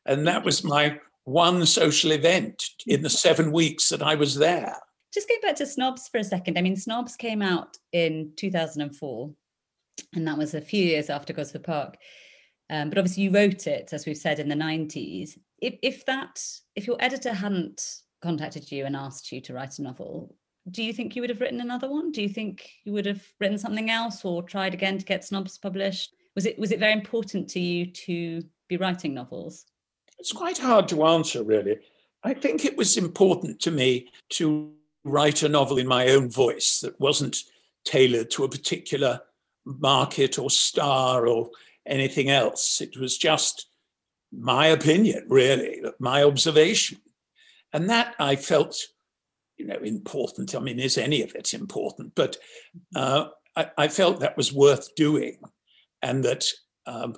And 0.06 0.26
that 0.26 0.44
was 0.44 0.64
my 0.64 0.98
one 1.24 1.64
social 1.66 2.12
event 2.12 2.62
in 2.86 3.02
the 3.02 3.10
seven 3.10 3.52
weeks 3.52 3.88
that 3.90 4.02
I 4.02 4.14
was 4.14 4.36
there. 4.36 4.76
Just 5.14 5.28
going 5.28 5.40
back 5.42 5.56
to 5.56 5.66
Snobs 5.66 6.08
for 6.08 6.18
a 6.18 6.24
second. 6.24 6.58
I 6.58 6.62
mean, 6.62 6.76
Snobs 6.76 7.16
came 7.16 7.42
out 7.42 7.76
in 7.92 8.32
2004, 8.36 9.30
and 10.14 10.26
that 10.26 10.38
was 10.38 10.54
a 10.54 10.60
few 10.60 10.82
years 10.82 11.10
after 11.10 11.34
Gosford 11.34 11.64
Park. 11.64 11.98
Um, 12.72 12.88
but 12.88 12.96
obviously, 12.96 13.24
you 13.24 13.30
wrote 13.30 13.66
it, 13.66 13.90
as 13.92 14.06
we've 14.06 14.16
said, 14.16 14.38
in 14.38 14.48
the 14.48 14.54
90s. 14.54 15.36
If, 15.60 15.74
if 15.82 16.06
that, 16.06 16.42
if 16.74 16.86
your 16.86 16.96
editor 17.00 17.34
hadn't 17.34 17.98
contacted 18.22 18.72
you 18.72 18.86
and 18.86 18.96
asked 18.96 19.30
you 19.30 19.42
to 19.42 19.52
write 19.52 19.78
a 19.78 19.82
novel, 19.82 20.34
do 20.70 20.82
you 20.82 20.94
think 20.94 21.14
you 21.14 21.20
would 21.20 21.28
have 21.28 21.42
written 21.42 21.60
another 21.60 21.90
one? 21.90 22.12
Do 22.12 22.22
you 22.22 22.30
think 22.30 22.70
you 22.84 22.94
would 22.94 23.04
have 23.04 23.22
written 23.40 23.58
something 23.58 23.90
else 23.90 24.24
or 24.24 24.42
tried 24.42 24.72
again 24.72 24.96
to 24.96 25.04
get 25.04 25.22
Snobs 25.22 25.58
published? 25.58 26.14
Was 26.34 26.46
it 26.46 26.58
was 26.58 26.72
it 26.72 26.80
very 26.80 26.94
important 26.94 27.50
to 27.50 27.60
you 27.60 27.84
to 27.86 28.42
be 28.68 28.78
writing 28.78 29.12
novels? 29.12 29.66
It's 30.18 30.32
quite 30.32 30.56
hard 30.56 30.88
to 30.88 31.04
answer, 31.04 31.42
really. 31.42 31.78
I 32.24 32.32
think 32.32 32.64
it 32.64 32.78
was 32.78 32.96
important 32.96 33.60
to 33.60 33.70
me 33.70 34.08
to 34.30 34.72
write 35.04 35.42
a 35.42 35.48
novel 35.48 35.76
in 35.76 35.86
my 35.86 36.08
own 36.08 36.30
voice 36.30 36.80
that 36.80 36.98
wasn't 36.98 37.36
tailored 37.84 38.30
to 38.30 38.44
a 38.44 38.48
particular 38.48 39.20
market 39.66 40.38
or 40.38 40.48
star 40.48 41.26
or 41.26 41.50
anything 41.86 42.30
else. 42.30 42.80
It 42.80 42.96
was 42.98 43.18
just 43.18 43.66
my 44.32 44.66
opinion, 44.68 45.26
really, 45.28 45.82
my 45.98 46.22
observation. 46.22 46.98
And 47.72 47.88
that 47.90 48.14
I 48.18 48.36
felt, 48.36 48.76
you 49.56 49.66
know, 49.66 49.78
important. 49.78 50.54
I 50.54 50.60
mean, 50.60 50.78
is 50.78 50.98
any 50.98 51.22
of 51.22 51.34
it 51.34 51.54
important? 51.54 52.14
But 52.14 52.36
uh, 52.94 53.26
I, 53.56 53.70
I, 53.76 53.88
felt 53.88 54.20
that 54.20 54.36
was 54.36 54.52
worth 54.52 54.94
doing, 54.94 55.38
and 56.02 56.24
that, 56.24 56.44
um, 56.86 57.16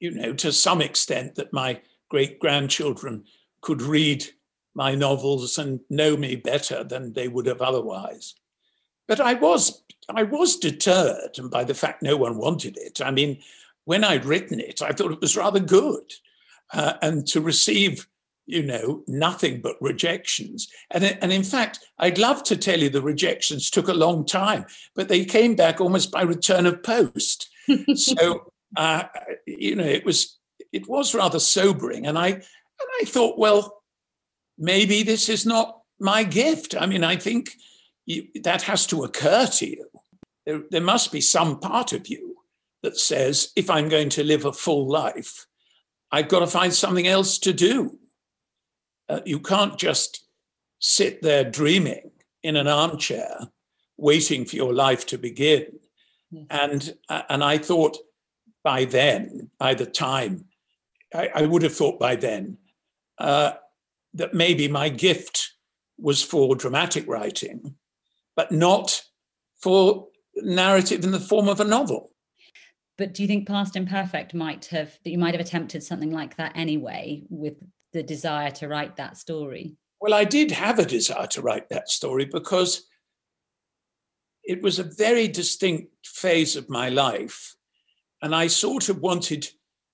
you 0.00 0.12
know, 0.12 0.32
to 0.34 0.52
some 0.52 0.80
extent, 0.80 1.36
that 1.36 1.52
my 1.52 1.80
great 2.08 2.38
grandchildren 2.38 3.24
could 3.60 3.82
read 3.82 4.24
my 4.74 4.94
novels 4.94 5.58
and 5.58 5.80
know 5.88 6.16
me 6.16 6.36
better 6.36 6.84
than 6.84 7.12
they 7.12 7.28
would 7.28 7.46
have 7.46 7.62
otherwise. 7.62 8.34
But 9.06 9.20
I 9.20 9.34
was 9.34 9.82
I 10.08 10.22
was 10.22 10.56
deterred 10.56 11.38
by 11.50 11.64
the 11.64 11.74
fact 11.74 12.02
no 12.02 12.16
one 12.16 12.36
wanted 12.36 12.76
it. 12.76 13.00
I 13.00 13.10
mean, 13.10 13.38
when 13.84 14.04
I'd 14.04 14.24
written 14.24 14.60
it, 14.60 14.82
I 14.82 14.92
thought 14.92 15.12
it 15.12 15.20
was 15.20 15.36
rather 15.36 15.60
good, 15.60 16.12
uh, 16.72 16.94
and 17.02 17.26
to 17.28 17.40
receive 17.40 18.06
you 18.46 18.62
know 18.62 19.02
nothing 19.06 19.62
but 19.62 19.80
rejections 19.80 20.68
and, 20.90 21.02
and 21.22 21.32
in 21.32 21.42
fact 21.42 21.78
i'd 22.00 22.18
love 22.18 22.42
to 22.42 22.54
tell 22.54 22.78
you 22.78 22.90
the 22.90 23.00
rejections 23.00 23.70
took 23.70 23.88
a 23.88 23.94
long 23.94 24.22
time 24.22 24.66
but 24.94 25.08
they 25.08 25.24
came 25.24 25.56
back 25.56 25.80
almost 25.80 26.10
by 26.10 26.20
return 26.20 26.66
of 26.66 26.82
post 26.82 27.48
so 27.94 28.52
uh, 28.76 29.04
you 29.46 29.74
know 29.74 29.86
it 29.86 30.04
was 30.04 30.38
it 30.74 30.86
was 30.86 31.14
rather 31.14 31.40
sobering 31.40 32.06
and 32.06 32.18
i 32.18 32.28
and 32.28 32.42
i 33.00 33.04
thought 33.06 33.38
well 33.38 33.82
maybe 34.58 35.02
this 35.02 35.28
is 35.28 35.46
not 35.46 35.80
my 35.98 36.24
gift. 36.24 36.74
I 36.78 36.86
mean, 36.86 37.04
I 37.04 37.16
think 37.16 37.56
you, 38.06 38.28
that 38.42 38.62
has 38.62 38.86
to 38.88 39.04
occur 39.04 39.46
to 39.46 39.66
you. 39.66 39.86
There, 40.46 40.62
there 40.70 40.80
must 40.80 41.12
be 41.12 41.20
some 41.20 41.58
part 41.60 41.92
of 41.92 42.08
you 42.08 42.36
that 42.82 42.98
says, 42.98 43.50
if 43.56 43.70
I'm 43.70 43.88
going 43.88 44.10
to 44.10 44.24
live 44.24 44.44
a 44.44 44.52
full 44.52 44.86
life, 44.88 45.46
I've 46.12 46.28
got 46.28 46.40
to 46.40 46.46
find 46.46 46.72
something 46.72 47.06
else 47.06 47.38
to 47.38 47.52
do. 47.52 47.98
Uh, 49.08 49.20
you 49.24 49.40
can't 49.40 49.78
just 49.78 50.26
sit 50.78 51.22
there 51.22 51.44
dreaming 51.44 52.10
in 52.42 52.56
an 52.56 52.68
armchair, 52.68 53.48
waiting 53.96 54.44
for 54.44 54.56
your 54.56 54.74
life 54.74 55.06
to 55.06 55.18
begin. 55.18 55.66
Yes. 56.30 56.46
And, 56.50 56.94
uh, 57.08 57.22
and 57.28 57.42
I 57.42 57.58
thought 57.58 57.96
by 58.62 58.84
then, 58.84 59.50
by 59.58 59.74
the 59.74 59.86
time, 59.86 60.44
I, 61.14 61.30
I 61.34 61.42
would 61.42 61.62
have 61.62 61.74
thought 61.74 61.98
by 61.98 62.16
then, 62.16 62.58
uh, 63.18 63.52
that 64.12 64.34
maybe 64.34 64.68
my 64.68 64.88
gift 64.90 65.52
was 65.98 66.22
for 66.22 66.54
dramatic 66.54 67.06
writing, 67.08 67.76
but 68.36 68.52
not 68.52 69.02
for 69.60 70.08
narrative 70.36 71.04
in 71.04 71.12
the 71.12 71.20
form 71.20 71.48
of 71.48 71.60
a 71.60 71.64
novel. 71.64 72.10
But 72.96 73.14
do 73.14 73.22
you 73.22 73.28
think 73.28 73.48
Past 73.48 73.76
Imperfect 73.76 74.34
might 74.34 74.66
have 74.66 74.98
that 75.04 75.10
you 75.10 75.18
might 75.18 75.34
have 75.34 75.40
attempted 75.40 75.82
something 75.82 76.12
like 76.12 76.36
that 76.36 76.52
anyway 76.54 77.24
with 77.28 77.54
the 77.92 78.02
desire 78.02 78.50
to 78.52 78.68
write 78.68 78.96
that 78.96 79.16
story? 79.16 79.76
Well, 80.00 80.14
I 80.14 80.24
did 80.24 80.50
have 80.50 80.78
a 80.78 80.84
desire 80.84 81.26
to 81.28 81.42
write 81.42 81.68
that 81.70 81.88
story 81.88 82.26
because 82.26 82.86
it 84.44 84.62
was 84.62 84.78
a 84.78 84.84
very 84.84 85.26
distinct 85.28 86.06
phase 86.06 86.56
of 86.56 86.68
my 86.68 86.88
life. 86.88 87.56
And 88.22 88.34
I 88.34 88.46
sort 88.46 88.88
of 88.88 89.00
wanted 89.00 89.48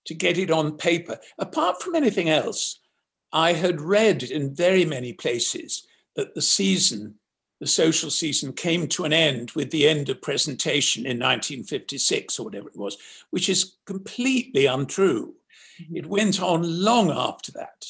to 0.07 0.14
get 0.14 0.38
it 0.38 0.51
on 0.51 0.76
paper. 0.76 1.18
Apart 1.38 1.82
from 1.82 1.95
anything 1.95 2.28
else, 2.28 2.80
I 3.32 3.53
had 3.53 3.80
read 3.80 4.22
in 4.24 4.55
very 4.55 4.84
many 4.84 5.12
places 5.12 5.86
that 6.16 6.34
the 6.34 6.43
season, 6.43 7.19
the 7.61 7.66
social 7.66 8.11
season, 8.11 8.52
came 8.52 8.88
to 8.88 9.04
an 9.04 9.12
end 9.12 9.50
with 9.52 9.70
the 9.70 9.86
end 9.86 10.08
of 10.08 10.22
presentation 10.22 11.04
in 11.04 11.18
1956 11.18 12.38
or 12.38 12.44
whatever 12.44 12.68
it 12.68 12.76
was, 12.76 12.96
which 13.30 13.48
is 13.48 13.76
completely 13.84 14.66
untrue. 14.66 15.34
Mm-hmm. 15.80 15.96
It 15.96 16.06
went 16.06 16.42
on 16.42 16.82
long 16.82 17.11
after 17.11 17.52
that 17.52 17.86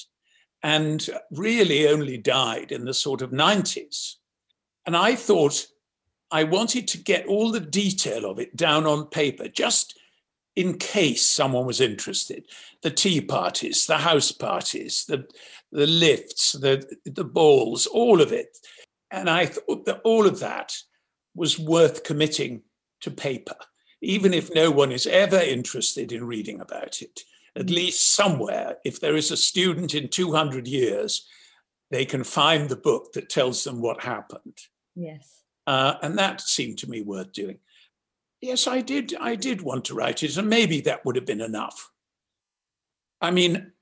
and 0.63 1.09
really 1.31 1.89
only 1.89 2.19
died 2.19 2.73
in 2.73 2.85
the 2.85 2.95
sort 2.95 3.23
of 3.23 3.31
90s. 3.31 4.17
And 4.87 4.97
I 4.97 5.15
thought 5.15 5.67
I 6.31 6.45
wanted 6.45 6.87
to 6.89 6.99
get 6.99 7.27
all 7.27 7.51
the 7.51 7.61
detail 7.61 8.31
of 8.31 8.39
it 8.39 8.57
down 8.57 8.87
on 8.87 9.07
paper, 9.07 9.49
just 9.49 9.99
in 10.57 10.79
case 10.79 11.25
someone 11.25 11.65
was 11.65 11.81
interested. 11.81 12.45
The 12.83 12.91
tea 12.91 13.21
parties, 13.21 13.87
the 13.87 13.99
house 13.99 14.33
parties, 14.33 15.05
the, 15.07 15.27
the 15.73 15.87
lifts, 15.87 16.53
the, 16.53 16.85
the 17.05 17.25
balls, 17.25 17.87
all 17.87 18.21
of 18.21 18.33
it. 18.33 18.59
And 19.11 19.29
I 19.29 19.47
thought 19.47 19.87
that 19.87 20.01
all 20.05 20.27
of 20.27 20.41
that 20.41 20.77
was 21.35 21.59
worth 21.59 22.05
committing 22.05 22.63
to 23.01 23.11
paper, 23.11 23.57
even 24.03 24.35
if 24.35 24.55
no 24.55 24.71
one 24.71 24.93
is 24.93 25.07
ever 25.07 25.39
interested 25.39 26.13
in 26.13 26.25
reading 26.25 26.61
about 26.61 27.03
it. 27.03 27.21
At 27.57 27.67
mm. 27.67 27.75
least 27.75 28.15
somewhere, 28.15 28.77
if 28.85 29.01
there 29.01 29.17
is 29.17 29.31
a 29.31 29.37
student 29.37 29.95
in 29.95 30.09
200 30.09 30.67
years, 30.67 31.27
they 31.91 32.05
can 32.05 32.23
find 32.23 32.69
the 32.69 32.77
book 32.77 33.13
that 33.15 33.29
tells 33.29 33.65
them 33.65 33.81
what 33.81 34.03
happened. 34.03 34.59
Yes. 34.95 35.43
Uh, 35.67 35.95
and 36.03 36.19
that 36.19 36.41
seemed 36.41 36.79
to 36.79 36.91
me 36.91 37.03
worth 37.03 37.33
doing 37.33 37.59
yes, 38.41 38.67
I 38.67 38.81
did. 38.81 39.15
I 39.21 39.35
did 39.35 39.63
want 39.63 39.85
to 39.87 39.95
write 39.95 40.23
it, 40.23 40.37
and 40.37 40.49
maybe 40.49 40.81
that 40.83 41.05
would 41.05 41.17
have 41.17 41.27
been 41.27 41.41
enough. 41.41 41.91
I 43.21 43.31
mean, 43.31 43.73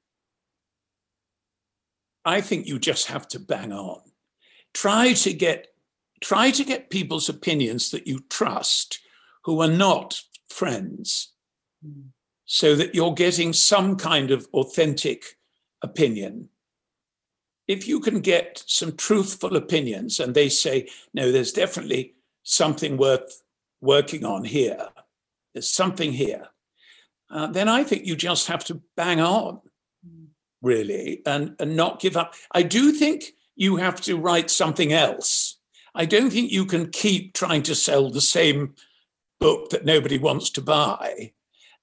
I 2.24 2.40
think 2.40 2.66
you 2.66 2.78
just 2.78 3.06
have 3.06 3.28
to 3.28 3.40
bang 3.40 3.72
on. 3.72 4.00
Try 4.82 5.12
to 5.14 5.32
get 5.32 5.68
try 6.20 6.50
to 6.50 6.64
get 6.64 6.90
people's 6.90 7.28
opinions 7.28 7.90
that 7.90 8.06
you 8.06 8.20
trust 8.28 9.00
who 9.44 9.60
are 9.62 9.70
not 9.70 10.20
friends 10.50 11.32
mm. 11.84 12.06
so 12.44 12.74
that 12.74 12.94
you're 12.94 13.14
getting 13.14 13.52
some 13.52 13.94
kind 13.96 14.32
of 14.32 14.48
authentic 14.52 15.38
opinion 15.80 16.48
if 17.68 17.86
you 17.86 18.00
can 18.00 18.20
get 18.20 18.64
some 18.66 18.96
truthful 18.96 19.54
opinions 19.54 20.18
and 20.18 20.34
they 20.34 20.48
say 20.48 20.88
no 21.14 21.30
there's 21.30 21.52
definitely 21.52 22.14
something 22.42 22.96
worth 22.96 23.42
working 23.80 24.24
on 24.24 24.44
here. 24.44 24.88
There's 25.52 25.70
something 25.70 26.12
here. 26.12 26.48
Uh, 27.30 27.46
then 27.46 27.68
I 27.68 27.84
think 27.84 28.06
you 28.06 28.16
just 28.16 28.46
have 28.48 28.64
to 28.66 28.80
bang 28.96 29.20
on, 29.20 29.60
really, 30.62 31.20
and, 31.26 31.54
and 31.58 31.76
not 31.76 32.00
give 32.00 32.16
up. 32.16 32.34
I 32.52 32.62
do 32.62 32.92
think 32.92 33.34
you 33.58 33.76
have 33.76 34.00
to 34.00 34.16
write 34.16 34.50
something 34.50 34.92
else. 34.92 35.58
I 35.94 36.04
don't 36.04 36.30
think 36.30 36.52
you 36.52 36.64
can 36.64 36.90
keep 36.90 37.34
trying 37.34 37.64
to 37.64 37.74
sell 37.74 38.08
the 38.08 38.20
same 38.20 38.74
book 39.40 39.70
that 39.70 39.84
nobody 39.84 40.16
wants 40.16 40.48
to 40.50 40.62
buy. 40.62 41.32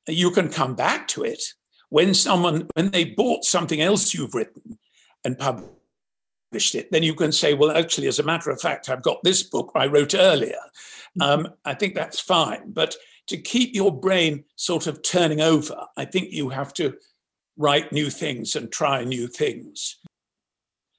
You 0.08 0.32
can 0.32 0.48
come 0.50 0.76
back 0.76 1.08
to 1.10 1.24
it 1.24 1.44
when 1.90 2.14
someone, 2.14 2.70
when 2.76 2.92
they 2.92 3.04
bought 3.04 3.44
something 3.44 3.82
else 3.82 4.14
you've 4.14 4.34
written 4.34 4.80
and 5.26 5.38
published 5.38 6.76
it, 6.76 6.92
then 6.92 7.04
you 7.04 7.14
can 7.14 7.34
say, 7.34 7.54
well, 7.54 7.76
actually, 7.76 8.08
as 8.08 8.20
a 8.20 8.24
matter 8.24 8.52
of 8.52 8.62
fact, 8.62 8.90
I've 8.90 9.04
got 9.04 9.22
this 9.24 9.44
book 9.44 9.72
I 9.76 9.88
wrote 9.88 10.16
earlier. 10.16 10.62
Um, 11.20 11.50
I 11.66 11.74
think 11.74 11.94
that's 11.94 12.22
fine. 12.22 12.72
But 12.72 12.96
to 13.28 13.38
keep 13.38 13.76
your 13.76 13.92
brain 13.92 14.46
sort 14.56 14.88
of 14.88 15.02
turning 15.02 15.42
over, 15.42 15.76
I 15.98 16.06
think 16.06 16.32
you 16.32 16.48
have 16.50 16.74
to 16.76 16.96
write 17.58 17.92
new 17.92 18.10
things 18.10 18.56
and 18.56 18.72
try 18.72 19.04
new 19.04 19.28
things. 19.28 19.98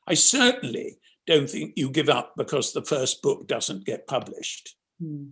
I 0.06 0.14
certainly 0.14 0.98
don't 1.26 1.50
think 1.50 1.74
you 1.76 1.90
give 1.90 2.08
up 2.08 2.34
because 2.36 2.72
the 2.72 2.82
first 2.82 3.22
book 3.22 3.46
doesn't 3.46 3.84
get 3.84 4.06
published. 4.06 4.76
Hmm. 5.00 5.30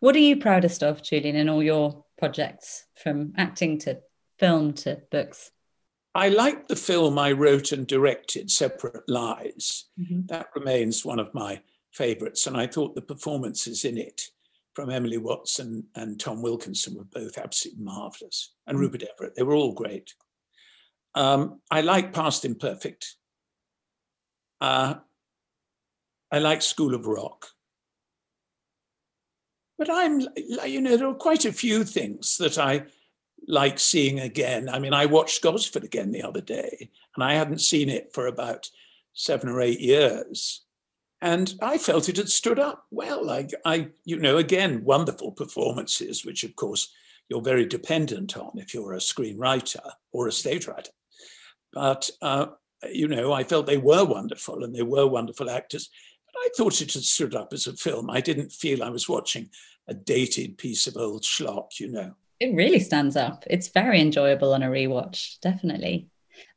What 0.00 0.14
are 0.14 0.20
you 0.20 0.36
proudest 0.36 0.82
of, 0.82 1.02
Julian, 1.02 1.36
in 1.36 1.48
all 1.48 1.62
your 1.62 2.04
projects, 2.18 2.84
from 3.02 3.32
acting 3.36 3.78
to 3.80 4.00
film 4.38 4.74
to 4.74 5.00
books? 5.10 5.50
I 6.14 6.28
liked 6.28 6.68
the 6.68 6.76
film 6.76 7.18
I 7.18 7.32
wrote 7.32 7.72
and 7.72 7.86
directed, 7.86 8.50
Separate 8.50 9.08
Lies. 9.08 9.86
Mm-hmm. 9.98 10.26
That 10.26 10.48
remains 10.54 11.04
one 11.04 11.18
of 11.18 11.32
my 11.32 11.62
favorites. 11.90 12.46
And 12.46 12.56
I 12.56 12.66
thought 12.66 12.94
the 12.94 13.00
performances 13.00 13.86
in 13.86 13.96
it 13.96 14.28
from 14.74 14.90
Emily 14.90 15.16
Watson 15.16 15.86
and 15.94 16.20
Tom 16.20 16.42
Wilkinson 16.42 16.96
were 16.96 17.04
both 17.04 17.38
absolutely 17.38 17.84
marvelous. 17.84 18.52
And 18.66 18.76
mm-hmm. 18.76 18.82
Rupert 18.82 19.04
Everett, 19.10 19.34
they 19.36 19.42
were 19.42 19.54
all 19.54 19.72
great. 19.72 20.12
Um, 21.14 21.60
I 21.70 21.80
like 21.80 22.12
Past 22.12 22.44
Imperfect. 22.44 23.16
Uh, 24.62 24.94
I 26.30 26.38
like 26.38 26.62
School 26.62 26.94
of 26.94 27.08
Rock. 27.08 27.48
But 29.76 29.90
I'm, 29.90 30.20
you 30.64 30.80
know, 30.80 30.96
there 30.96 31.08
are 31.08 31.14
quite 31.14 31.44
a 31.44 31.52
few 31.52 31.82
things 31.82 32.36
that 32.38 32.58
I 32.58 32.84
like 33.48 33.80
seeing 33.80 34.20
again. 34.20 34.68
I 34.68 34.78
mean, 34.78 34.94
I 34.94 35.06
watched 35.06 35.42
Gosford 35.42 35.82
again 35.82 36.12
the 36.12 36.22
other 36.22 36.40
day, 36.40 36.90
and 37.16 37.24
I 37.24 37.34
hadn't 37.34 37.60
seen 37.60 37.88
it 37.88 38.14
for 38.14 38.28
about 38.28 38.70
seven 39.14 39.48
or 39.48 39.60
eight 39.60 39.80
years. 39.80 40.62
And 41.20 41.52
I 41.60 41.76
felt 41.76 42.08
it 42.08 42.16
had 42.16 42.28
stood 42.28 42.60
up 42.60 42.86
well. 42.92 43.30
I, 43.30 43.48
I, 43.64 43.88
you 44.04 44.16
know, 44.16 44.36
again, 44.36 44.84
wonderful 44.84 45.32
performances, 45.32 46.24
which 46.24 46.44
of 46.44 46.54
course 46.54 46.92
you're 47.28 47.42
very 47.42 47.66
dependent 47.66 48.36
on 48.36 48.52
if 48.54 48.74
you're 48.74 48.92
a 48.92 48.98
screenwriter 48.98 49.90
or 50.12 50.28
a 50.28 50.32
stage 50.32 50.68
writer. 50.68 50.92
But, 51.72 52.10
uh, 52.20 52.46
you 52.90 53.08
know, 53.08 53.32
I 53.32 53.44
felt 53.44 53.66
they 53.66 53.78
were 53.78 54.04
wonderful 54.04 54.64
and 54.64 54.74
they 54.74 54.82
were 54.82 55.06
wonderful 55.06 55.50
actors. 55.50 55.90
But 56.32 56.40
I 56.40 56.48
thought 56.56 56.80
it 56.80 56.92
had 56.92 57.02
stood 57.02 57.34
up 57.34 57.52
as 57.52 57.66
a 57.66 57.74
film. 57.74 58.10
I 58.10 58.20
didn't 58.20 58.52
feel 58.52 58.82
I 58.82 58.90
was 58.90 59.08
watching 59.08 59.50
a 59.88 59.94
dated 59.94 60.58
piece 60.58 60.86
of 60.86 60.96
old 60.96 61.22
schlock, 61.22 61.78
you 61.78 61.88
know. 61.88 62.14
It 62.40 62.54
really 62.54 62.80
stands 62.80 63.16
up. 63.16 63.44
It's 63.48 63.68
very 63.68 64.00
enjoyable 64.00 64.52
on 64.52 64.62
a 64.62 64.68
rewatch, 64.68 65.38
definitely. 65.40 66.08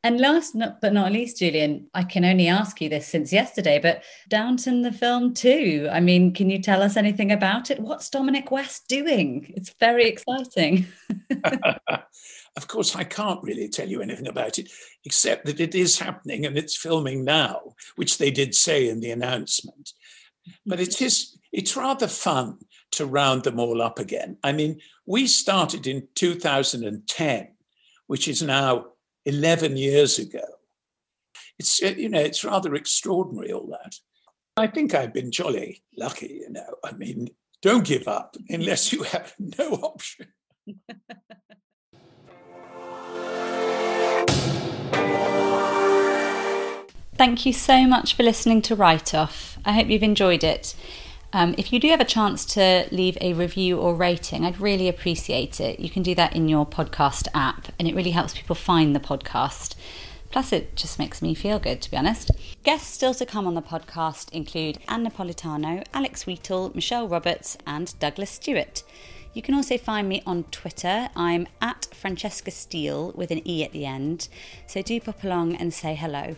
And 0.04 0.20
last 0.20 0.56
but 0.82 0.94
not 0.94 1.12
least, 1.12 1.40
Julian, 1.40 1.88
I 1.94 2.04
can 2.04 2.24
only 2.26 2.48
ask 2.48 2.80
you 2.80 2.90
this 2.90 3.08
since 3.08 3.34
yesterday, 3.34 3.80
but 3.80 4.04
Downton 4.30 4.82
the 4.82 4.92
film 4.92 5.34
too. 5.34 5.90
I 5.92 6.00
mean, 6.00 6.34
can 6.34 6.50
you 6.50 6.62
tell 6.62 6.82
us 6.82 6.96
anything 6.96 7.32
about 7.32 7.72
it? 7.72 7.80
What's 7.80 8.10
Dominic 8.10 8.52
West 8.52 8.88
doing? 8.88 9.54
It's 9.56 9.74
very 9.80 10.08
exciting. 10.08 10.88
of 12.58 12.68
course, 12.68 12.96
I 12.96 13.04
can't 13.04 13.44
really 13.44 13.68
tell 13.68 13.88
you 13.88 14.02
anything 14.02 14.28
about 14.28 14.60
it, 14.60 14.72
except 15.04 15.46
that 15.46 15.60
it 15.60 15.76
is 15.76 16.00
happening 16.00 16.46
and 16.46 16.58
it's 16.58 16.78
filming 16.78 17.24
now, 17.24 17.76
which 17.96 18.18
they 18.18 18.32
did 18.32 18.56
say 18.56 18.90
in 18.90 19.02
the 19.02 19.12
announcement. 19.12 19.92
But 20.66 20.80
it 20.80 21.02
is 21.02 21.38
it's 21.52 21.78
rather 21.78 22.08
fun 22.08 22.58
to 22.92 23.06
round 23.06 23.44
them 23.44 23.60
all 23.60 23.82
up 23.82 23.98
again. 23.98 24.38
I 24.44 24.52
mean, 24.52 24.80
we 25.06 25.26
started 25.26 25.88
in 25.88 26.08
2010, 26.16 27.48
which 28.08 28.28
is 28.28 28.42
now 28.42 28.88
11 29.26 29.78
years 29.78 30.20
ago. 30.20 30.44
It's, 31.58 31.82
uh, 31.82 31.94
you 31.96 32.10
know, 32.10 32.20
it's 32.20 32.44
rather 32.44 32.76
extraordinary, 32.76 33.54
all 33.54 33.68
that. 33.68 33.96
I 34.58 34.68
think 34.68 34.94
I've 34.94 35.14
been 35.14 35.32
jolly 35.32 35.82
lucky, 35.98 36.42
you 36.42 36.50
know. 36.50 36.76
I 36.84 36.92
mean, 36.92 37.30
don't 37.62 37.86
give 37.86 38.08
up 38.08 38.36
unless 38.50 38.92
you 38.92 39.04
have 39.04 39.34
no 39.40 39.76
option. 39.76 40.28
Thank 47.18 47.46
you 47.46 47.54
so 47.54 47.88
much 47.88 48.14
for 48.14 48.24
listening 48.24 48.62
to 48.64 48.76
Write 48.76 49.14
Off. 49.14 49.58
I 49.64 49.72
hope 49.72 49.88
you've 49.88 50.04
enjoyed 50.04 50.44
it. 50.44 50.76
Um, 51.32 51.56
if 51.58 51.72
you 51.72 51.80
do 51.80 51.88
have 51.88 52.02
a 52.02 52.06
chance 52.06 52.44
to 52.48 52.90
leave 52.92 53.18
a 53.22 53.32
review 53.32 53.80
or 53.80 53.96
rating, 53.96 54.44
I'd 54.44 54.60
really 54.60 54.90
appreciate 54.90 55.62
it. 55.62 55.80
You 55.80 55.90
can 55.90 56.04
do 56.04 56.14
that 56.16 56.36
in 56.36 56.50
your 56.50 56.66
podcast 56.66 57.30
app, 57.34 57.70
and 57.80 57.88
it 57.88 57.96
really 57.96 58.12
helps 58.12 58.34
people 58.34 58.54
find 58.54 58.94
the 58.94 59.00
podcast. 59.00 59.76
Plus, 60.30 60.52
it 60.52 60.76
just 60.76 61.00
makes 61.00 61.22
me 61.22 61.34
feel 61.34 61.58
good, 61.58 61.82
to 61.84 61.90
be 61.90 61.96
honest. 61.96 62.32
Guests 62.64 62.94
still 62.94 63.14
to 63.14 63.26
come 63.26 63.48
on 63.48 63.56
the 63.56 63.62
podcast 63.62 64.30
include 64.34 64.80
Ann 64.90 65.08
Napolitano, 65.08 65.86
Alex 65.94 66.26
Wheatle, 66.26 66.76
Michelle 66.76 67.08
Roberts, 67.08 67.58
and 67.66 67.98
Douglas 68.00 68.32
Stuart. 68.32 68.84
You 69.36 69.42
can 69.42 69.54
also 69.54 69.78
find 69.78 70.08
me 70.08 70.22
on 70.26 70.46
Twitter. 70.46 71.10
I'm 71.16 71.48
at 71.62 71.88
Francesca 71.94 72.52
Steele 72.52 73.12
with 73.16 73.32
an 73.32 73.46
E 73.46 73.64
at 73.66 73.74
the 73.74 73.86
end. 73.86 74.30
So 74.66 74.82
do 74.82 75.00
pop 75.02 75.24
along 75.26 75.56
and 75.56 75.74
say 75.74 75.96
hello. 75.96 76.38